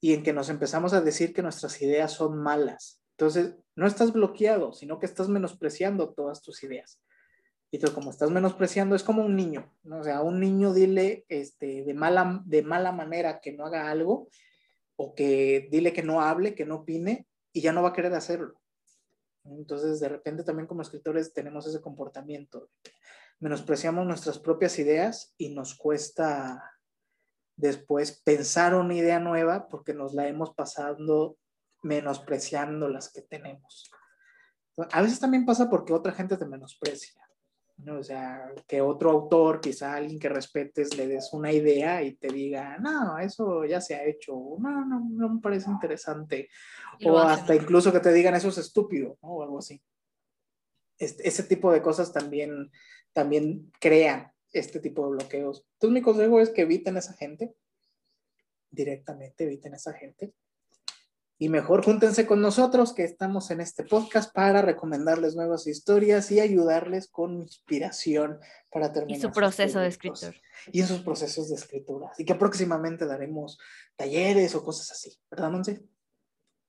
y 0.00 0.14
en 0.14 0.22
que 0.22 0.32
nos 0.32 0.48
empezamos 0.48 0.94
a 0.94 1.02
decir 1.02 1.34
que 1.34 1.42
nuestras 1.42 1.82
ideas 1.82 2.10
son 2.10 2.38
malas. 2.38 3.02
Entonces, 3.18 3.54
no 3.76 3.86
estás 3.86 4.14
bloqueado, 4.14 4.72
sino 4.72 4.98
que 4.98 5.04
estás 5.04 5.28
menospreciando 5.28 6.14
todas 6.14 6.40
tus 6.40 6.62
ideas. 6.62 7.02
Y 7.70 7.78
tú, 7.78 7.92
como 7.92 8.10
estás 8.10 8.30
menospreciando, 8.30 8.96
es 8.96 9.04
como 9.04 9.24
un 9.24 9.36
niño, 9.36 9.72
¿no? 9.84 10.00
O 10.00 10.04
sea, 10.04 10.18
a 10.18 10.22
un 10.22 10.40
niño 10.40 10.72
dile 10.72 11.24
este, 11.28 11.84
de, 11.84 11.94
mala, 11.94 12.42
de 12.44 12.62
mala 12.62 12.90
manera 12.90 13.40
que 13.40 13.52
no 13.52 13.64
haga 13.66 13.90
algo, 13.90 14.28
o 14.96 15.14
que 15.14 15.68
dile 15.70 15.92
que 15.92 16.02
no 16.02 16.20
hable, 16.20 16.54
que 16.54 16.66
no 16.66 16.76
opine, 16.76 17.28
y 17.52 17.60
ya 17.60 17.72
no 17.72 17.82
va 17.82 17.90
a 17.90 17.92
querer 17.92 18.12
hacerlo. 18.14 18.60
Entonces, 19.44 20.00
de 20.00 20.08
repente 20.08 20.42
también 20.42 20.66
como 20.66 20.82
escritores 20.82 21.32
tenemos 21.32 21.66
ese 21.66 21.80
comportamiento. 21.80 22.70
Menospreciamos 23.38 24.06
nuestras 24.06 24.38
propias 24.38 24.78
ideas 24.78 25.34
y 25.38 25.54
nos 25.54 25.74
cuesta 25.74 26.62
después 27.56 28.20
pensar 28.22 28.74
una 28.74 28.94
idea 28.94 29.18
nueva 29.20 29.68
porque 29.68 29.94
nos 29.94 30.14
la 30.14 30.26
hemos 30.28 30.54
pasado 30.54 31.36
menospreciando 31.82 32.88
las 32.88 33.12
que 33.12 33.22
tenemos. 33.22 33.90
A 34.92 35.02
veces 35.02 35.20
también 35.20 35.46
pasa 35.46 35.68
porque 35.68 35.92
otra 35.92 36.12
gente 36.12 36.36
te 36.36 36.46
menosprecia. 36.46 37.20
¿No? 37.84 37.98
O 37.98 38.02
sea, 38.02 38.52
que 38.66 38.80
otro 38.80 39.10
autor, 39.10 39.60
quizá 39.60 39.94
alguien 39.94 40.18
que 40.18 40.28
respetes, 40.28 40.96
le 40.96 41.06
des 41.06 41.32
una 41.32 41.52
idea 41.52 42.02
y 42.02 42.14
te 42.14 42.28
diga, 42.28 42.78
no, 42.78 43.18
eso 43.18 43.64
ya 43.64 43.80
se 43.80 43.94
ha 43.94 44.04
hecho, 44.04 44.34
no, 44.58 44.84
no, 44.84 45.00
no 45.10 45.34
me 45.34 45.40
parece 45.40 45.70
interesante. 45.70 46.48
o 47.04 47.18
hasta 47.18 47.54
incluso 47.54 47.92
que 47.92 48.00
te 48.00 48.12
digan, 48.12 48.34
eso 48.34 48.48
es 48.48 48.58
estúpido, 48.58 49.18
¿no? 49.22 49.28
o 49.28 49.42
algo 49.42 49.58
así. 49.58 49.82
Este, 50.98 51.26
ese 51.26 51.42
tipo 51.44 51.72
de 51.72 51.82
cosas 51.82 52.12
también, 52.12 52.70
también 53.12 53.70
crean 53.80 54.32
este 54.52 54.80
tipo 54.80 55.04
de 55.04 55.12
bloqueos. 55.12 55.66
Entonces 55.74 55.94
mi 55.94 56.02
consejo 56.02 56.40
es 56.40 56.50
que 56.50 56.62
eviten 56.62 56.96
esa 56.96 57.14
gente, 57.14 57.54
directamente 58.70 59.44
eviten 59.44 59.74
esa 59.74 59.92
gente 59.92 60.34
y 61.42 61.48
mejor 61.48 61.82
júntense 61.82 62.26
con 62.26 62.42
nosotros 62.42 62.92
que 62.92 63.02
estamos 63.02 63.50
en 63.50 63.62
este 63.62 63.82
podcast 63.82 64.30
para 64.34 64.60
recomendarles 64.60 65.34
nuevas 65.34 65.66
historias 65.66 66.30
y 66.30 66.38
ayudarles 66.38 67.08
con 67.08 67.40
inspiración 67.40 68.38
para 68.70 68.92
terminar. 68.92 69.18
Y 69.18 69.22
su 69.22 69.32
proceso 69.32 69.80
de 69.80 69.88
escritor. 69.88 70.34
Y 70.70 70.82
en 70.82 70.86
sus 70.86 71.00
procesos 71.00 71.48
de 71.48 71.54
escritura. 71.54 72.10
Así 72.12 72.26
que 72.26 72.34
próximamente 72.34 73.06
daremos 73.06 73.58
talleres 73.96 74.54
o 74.54 74.62
cosas 74.62 74.90
así, 74.90 75.18
¿verdad, 75.30 75.50
Monse? 75.50 75.82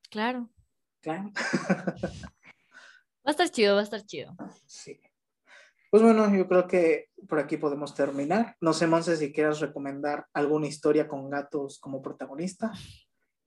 Claro. 0.10 0.50
Claro. 1.02 1.34
va 1.44 3.26
a 3.26 3.32
estar 3.32 3.50
chido, 3.50 3.76
va 3.76 3.82
a 3.82 3.84
estar 3.84 4.06
chido. 4.06 4.34
Sí. 4.68 5.02
Pues 5.90 6.02
bueno, 6.02 6.34
yo 6.34 6.48
creo 6.48 6.66
que 6.66 7.10
por 7.28 7.40
aquí 7.40 7.58
podemos 7.58 7.94
terminar. 7.94 8.56
No 8.62 8.72
sé, 8.72 8.88
Monse, 8.88 9.18
si 9.18 9.34
quieras 9.34 9.60
recomendar 9.60 10.28
alguna 10.32 10.68
historia 10.68 11.10
con 11.10 11.30
gatos 11.30 11.78
como 11.78 12.02
protagonista 12.02 12.72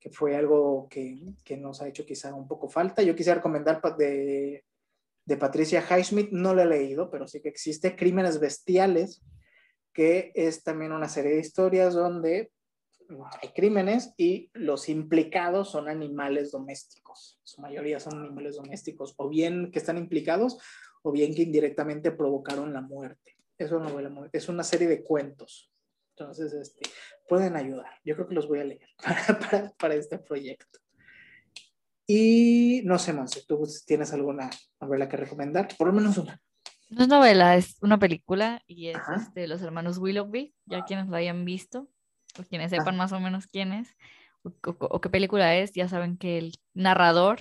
que 0.05 0.11
fue 0.11 0.37
algo 0.37 0.87
que, 0.91 1.33
que, 1.43 1.57
nos 1.57 1.81
ha 1.81 1.89
hecho 1.89 2.05
quizá 2.05 2.35
un 2.35 2.47
poco 2.47 2.69
falta. 2.69 3.03
Yo 3.03 3.17
quisiera 3.17 3.37
recomendar 3.37 3.81
de, 3.97 4.63
de 5.25 5.37
Patricia 5.39 5.83
Highsmith, 5.83 6.29
no 6.31 6.53
lo 6.53 6.61
he 6.61 6.67
leído, 6.67 7.11
pero 7.11 7.27
sí 7.27 7.41
que 7.41 7.49
existe, 7.49 7.97
Crímenes 7.97 8.39
Bestiales, 8.39 9.23
que 9.95 10.31
es 10.35 10.63
también 10.63 10.93
una 10.93 11.09
serie 11.09 11.33
de 11.33 11.41
historias 11.41 11.95
donde 11.95 12.53
hay 13.41 13.49
crímenes 13.55 14.13
y 14.19 14.51
los 14.53 14.91
implicados 14.91 15.71
son 15.71 15.89
animales 15.89 16.53
domésticos. 16.53 17.41
Su 17.43 17.63
mayoría 17.63 17.99
son 17.99 18.21
animales 18.25 18.57
domésticos, 18.57 19.15
o 19.17 19.31
bien 19.31 19.71
que 19.73 19.79
están 19.79 19.97
implicados, 19.97 20.59
o 21.01 21.13
bien 21.13 21.35
que 21.35 21.45
indirectamente 21.45 22.11
provocaron 22.11 22.75
la 22.75 22.83
muerte. 22.83 23.39
Es 23.57 23.73
una, 23.73 23.89
novela, 23.89 24.29
es 24.35 24.51
una 24.51 24.65
serie 24.65 24.87
de 24.87 25.03
cuentos. 25.03 25.73
Entonces, 26.17 26.53
este, 26.53 26.89
pueden 27.29 27.57
ayudar. 27.57 27.91
Yo 28.05 28.15
creo 28.15 28.29
que 28.29 28.35
los 28.35 28.47
voy 28.47 28.61
a 28.61 28.65
leer 28.65 28.89
para, 29.03 29.39
para, 29.39 29.73
para 29.73 29.95
este 29.95 30.19
proyecto. 30.19 30.79
Y 32.07 32.83
no 32.85 32.99
sé, 32.99 33.13
Monse, 33.13 33.45
¿tú 33.47 33.67
tienes 33.87 34.13
alguna 34.13 34.51
novela 34.81 35.09
que 35.09 35.17
recomendar? 35.17 35.69
Por 35.77 35.89
lo 35.89 35.93
menos 35.93 36.19
una. 36.19 36.41
No 36.91 37.03
es 37.03 37.09
novela, 37.09 37.57
es 37.57 37.79
una 37.81 37.99
película 37.99 38.63
y 38.67 38.89
es 38.89 38.99
de 39.09 39.17
este, 39.17 39.49
los 39.49 39.63
hermanos 39.63 39.99
Willoughby, 39.99 40.55
ya 40.67 40.85
quienes 40.85 41.09
lo 41.09 41.17
hayan 41.17 41.45
visto, 41.45 41.89
o 42.39 42.43
quienes 42.43 42.71
sepan 42.71 42.97
más 42.97 43.13
o 43.13 43.21
menos 43.21 43.47
quién 43.47 43.73
es, 43.73 43.97
o, 44.43 44.51
o, 44.51 44.77
o, 44.79 45.01
qué 45.01 45.09
película 45.09 45.57
es, 45.57 45.73
ya 45.73 45.89
saben 45.89 46.19
que 46.19 46.37
el 46.37 46.53
narrador 46.75 47.41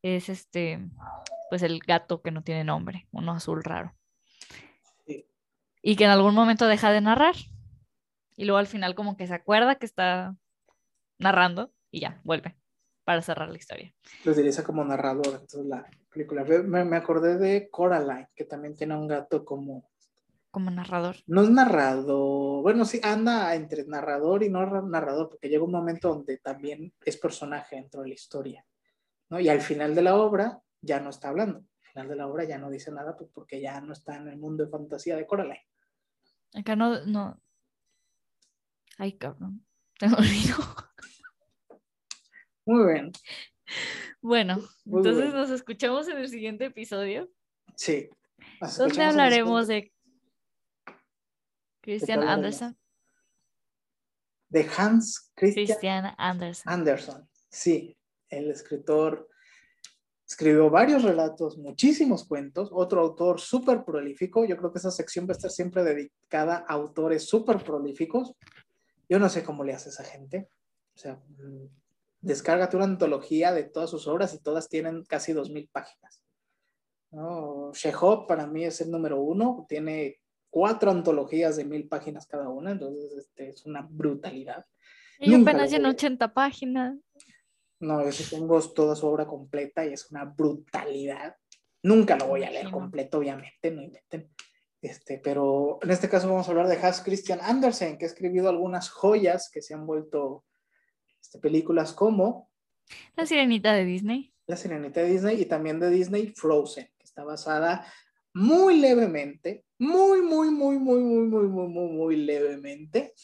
es 0.00 0.28
este, 0.28 0.88
pues 1.50 1.62
el 1.62 1.80
gato 1.80 2.22
que 2.22 2.30
no 2.30 2.42
tiene 2.42 2.62
nombre, 2.62 3.08
uno 3.10 3.32
azul 3.32 3.64
raro. 3.64 3.94
Sí. 5.06 5.26
Y 5.82 5.96
que 5.96 6.04
en 6.04 6.10
algún 6.10 6.34
momento 6.34 6.68
deja 6.68 6.92
de 6.92 7.00
narrar 7.00 7.34
y 8.36 8.44
luego 8.44 8.58
al 8.58 8.66
final 8.66 8.94
como 8.94 9.16
que 9.16 9.26
se 9.26 9.34
acuerda 9.34 9.76
que 9.76 9.86
está 9.86 10.36
narrando 11.18 11.72
y 11.90 12.00
ya, 12.00 12.20
vuelve 12.24 12.56
para 13.06 13.22
cerrar 13.22 13.48
la 13.48 13.56
historia. 13.56 13.94
Lo 14.24 14.32
utiliza 14.32 14.64
como 14.64 14.84
narrador, 14.84 15.28
entonces 15.28 15.64
la 15.64 15.88
película. 16.12 16.44
Me, 16.44 16.84
me, 16.84 16.96
acordé 16.96 17.38
de 17.38 17.70
Coraline, 17.70 18.28
que 18.34 18.44
también 18.44 18.74
tiene 18.74 18.96
un 18.96 19.06
gato 19.06 19.44
como... 19.44 19.88
Como 20.50 20.70
narrador. 20.72 21.16
No 21.26 21.42
es 21.42 21.50
narrador, 21.50 22.62
bueno, 22.62 22.84
sí, 22.84 23.00
anda 23.04 23.54
entre 23.54 23.84
narrador 23.86 24.42
y 24.42 24.48
no 24.48 24.82
narrador, 24.82 25.28
porque 25.28 25.48
llega 25.48 25.62
un 25.62 25.70
momento 25.70 26.08
donde 26.08 26.38
también 26.38 26.92
es 27.04 27.16
personaje 27.16 27.76
dentro 27.76 28.02
de 28.02 28.08
la 28.08 28.14
historia, 28.14 28.66
¿no? 29.28 29.38
Y 29.38 29.48
al 29.48 29.60
final 29.60 29.94
de 29.94 30.02
la 30.02 30.16
obra 30.16 30.60
ya 30.80 30.98
no 30.98 31.10
está 31.10 31.28
hablando, 31.28 31.58
al 31.58 31.90
final 31.90 32.08
de 32.08 32.16
la 32.16 32.26
obra 32.26 32.44
ya 32.44 32.58
no 32.58 32.70
dice 32.70 32.90
nada, 32.90 33.16
pues 33.16 33.30
porque 33.32 33.60
ya 33.60 33.80
no 33.82 33.92
está 33.92 34.16
en 34.16 34.28
el 34.28 34.38
mundo 34.38 34.64
de 34.64 34.70
fantasía 34.70 35.14
de 35.14 35.26
Coraline. 35.26 35.66
Acá 36.54 36.74
no, 36.74 37.04
no, 37.04 37.38
Ay, 38.96 39.16
cabrón. 39.16 39.64
Te 39.98 40.06
olvidó. 40.06 40.64
Muy 42.66 42.92
bien. 42.92 43.12
Bueno, 44.20 44.56
Muy 44.84 44.98
entonces 44.98 45.24
bien. 45.24 45.34
nos 45.34 45.50
escuchamos 45.50 46.08
en 46.08 46.18
el 46.18 46.28
siguiente 46.28 46.66
episodio. 46.66 47.30
Sí. 47.76 48.08
Donde 48.78 49.02
hablaremos 49.02 49.68
de 49.68 49.92
Christian 51.80 52.20
¿De 52.20 52.26
Andersen. 52.26 52.76
De 54.48 54.68
Hans 54.76 55.32
Christian, 55.34 55.66
Christian 55.66 56.14
Andersen. 56.18 56.72
Andersen. 56.72 57.28
Sí, 57.48 57.96
el 58.28 58.50
escritor 58.50 59.28
escribió 60.26 60.68
varios 60.70 61.04
relatos, 61.04 61.56
muchísimos 61.58 62.26
cuentos, 62.26 62.70
otro 62.72 63.00
autor 63.00 63.40
súper 63.40 63.84
prolífico. 63.84 64.44
Yo 64.44 64.56
creo 64.56 64.72
que 64.72 64.78
esa 64.78 64.90
sección 64.90 65.26
va 65.26 65.30
a 65.30 65.36
estar 65.36 65.50
siempre 65.50 65.84
dedicada 65.84 66.64
a 66.68 66.74
autores 66.74 67.28
súper 67.28 67.62
prolíficos. 67.62 68.34
Yo 69.08 69.18
no 69.18 69.28
sé 69.28 69.44
cómo 69.44 69.64
le 69.64 69.72
hace 69.72 69.90
esa 69.90 70.04
gente. 70.04 70.48
O 70.94 70.98
sea, 70.98 71.14
mm, 71.14 71.68
descárgate 72.20 72.76
una 72.76 72.86
antología 72.86 73.52
de 73.52 73.64
todas 73.64 73.90
sus 73.90 74.06
obras 74.06 74.34
y 74.34 74.42
todas 74.42 74.68
tienen 74.68 75.04
casi 75.04 75.32
dos 75.32 75.50
mil 75.50 75.68
páginas. 75.68 76.22
¿no? 77.10 77.70
Chekhov 77.72 78.26
para 78.26 78.46
mí 78.46 78.64
es 78.64 78.80
el 78.80 78.90
número 78.90 79.20
uno, 79.20 79.64
tiene 79.68 80.20
cuatro 80.50 80.90
antologías 80.90 81.56
de 81.56 81.64
mil 81.64 81.88
páginas 81.88 82.26
cada 82.26 82.48
una, 82.48 82.72
entonces 82.72 83.12
este, 83.16 83.50
es 83.50 83.64
una 83.66 83.86
brutalidad. 83.88 84.64
Y 85.18 85.30
Nunca 85.30 85.52
apenas 85.52 85.70
lleno 85.70 85.90
80 85.90 86.34
páginas. 86.34 86.96
No, 87.78 88.08
yo 88.08 88.24
tengo 88.30 88.60
toda 88.70 88.96
su 88.96 89.06
obra 89.06 89.26
completa 89.26 89.84
y 89.84 89.92
es 89.92 90.10
una 90.10 90.24
brutalidad. 90.24 91.36
Nunca 91.82 92.16
lo 92.16 92.28
voy 92.28 92.42
a 92.42 92.50
leer 92.50 92.70
completo, 92.70 93.18
obviamente, 93.18 93.70
no 93.70 93.82
inventen. 93.82 94.30
Este, 94.82 95.18
pero 95.18 95.78
en 95.82 95.90
este 95.90 96.08
caso 96.08 96.28
vamos 96.28 96.46
a 96.46 96.50
hablar 96.50 96.68
de 96.68 96.76
Hans 96.76 97.00
Christian 97.00 97.40
Andersen, 97.42 97.98
que 97.98 98.04
ha 98.04 98.08
escribido 98.08 98.48
algunas 98.48 98.90
joyas 98.90 99.50
que 99.50 99.62
se 99.62 99.74
han 99.74 99.86
vuelto 99.86 100.44
este, 101.20 101.38
películas 101.38 101.92
como 101.92 102.50
La 103.16 103.26
Sirenita 103.26 103.72
de 103.72 103.84
Disney. 103.84 104.34
La 104.46 104.56
Sirenita 104.56 105.00
de 105.00 105.08
Disney 105.08 105.40
y 105.40 105.46
también 105.46 105.80
de 105.80 105.90
Disney 105.90 106.32
Frozen, 106.36 106.88
que 106.98 107.04
está 107.04 107.24
basada 107.24 107.86
muy 108.34 108.78
levemente, 108.78 109.64
muy, 109.78 110.20
muy, 110.20 110.50
muy, 110.50 110.78
muy, 110.78 111.00
muy, 111.00 111.26
muy, 111.26 111.48
muy, 111.48 111.68
muy, 111.68 111.88
muy 111.88 112.16
levemente, 112.16 113.14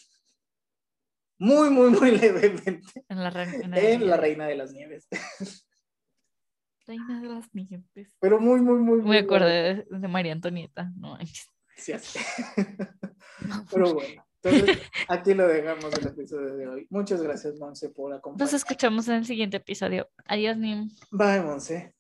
muy, 1.38 1.70
muy, 1.70 1.90
muy 1.90 2.10
levemente 2.18 3.04
en 3.08 3.22
la, 3.22 3.30
Reina, 3.30 3.78
en 3.78 4.08
la 4.08 4.16
Reina 4.16 4.46
de 4.46 4.56
las 4.56 4.72
Nieves. 4.72 5.06
reina 6.92 7.20
de 7.20 7.28
las 7.28 7.54
nieves. 7.54 8.16
Pero 8.20 8.38
muy, 8.38 8.60
muy, 8.60 8.78
muy, 8.78 9.00
muy. 9.00 9.10
Me 9.10 9.18
acordé 9.18 9.86
de, 9.88 9.98
de 9.98 10.08
María 10.08 10.32
Antonieta. 10.32 10.92
No. 10.96 11.18
Sí, 11.76 11.92
así. 11.92 12.18
Pero 13.72 13.94
bueno, 13.94 14.24
entonces 14.42 14.78
aquí 15.08 15.34
lo 15.34 15.48
dejamos 15.48 15.92
el 15.94 16.06
episodio 16.06 16.54
de 16.56 16.68
hoy. 16.68 16.86
Muchas 16.90 17.22
gracias, 17.22 17.58
Monse, 17.58 17.88
por 17.90 18.10
Nos 18.10 18.18
acompañarnos. 18.18 18.54
escuchamos 18.54 19.08
en 19.08 19.14
el 19.14 19.26
siguiente 19.26 19.56
episodio. 19.56 20.08
Adiós, 20.26 20.56
Nim. 20.58 20.90
Bye, 21.10 21.40
Monse. 21.40 21.94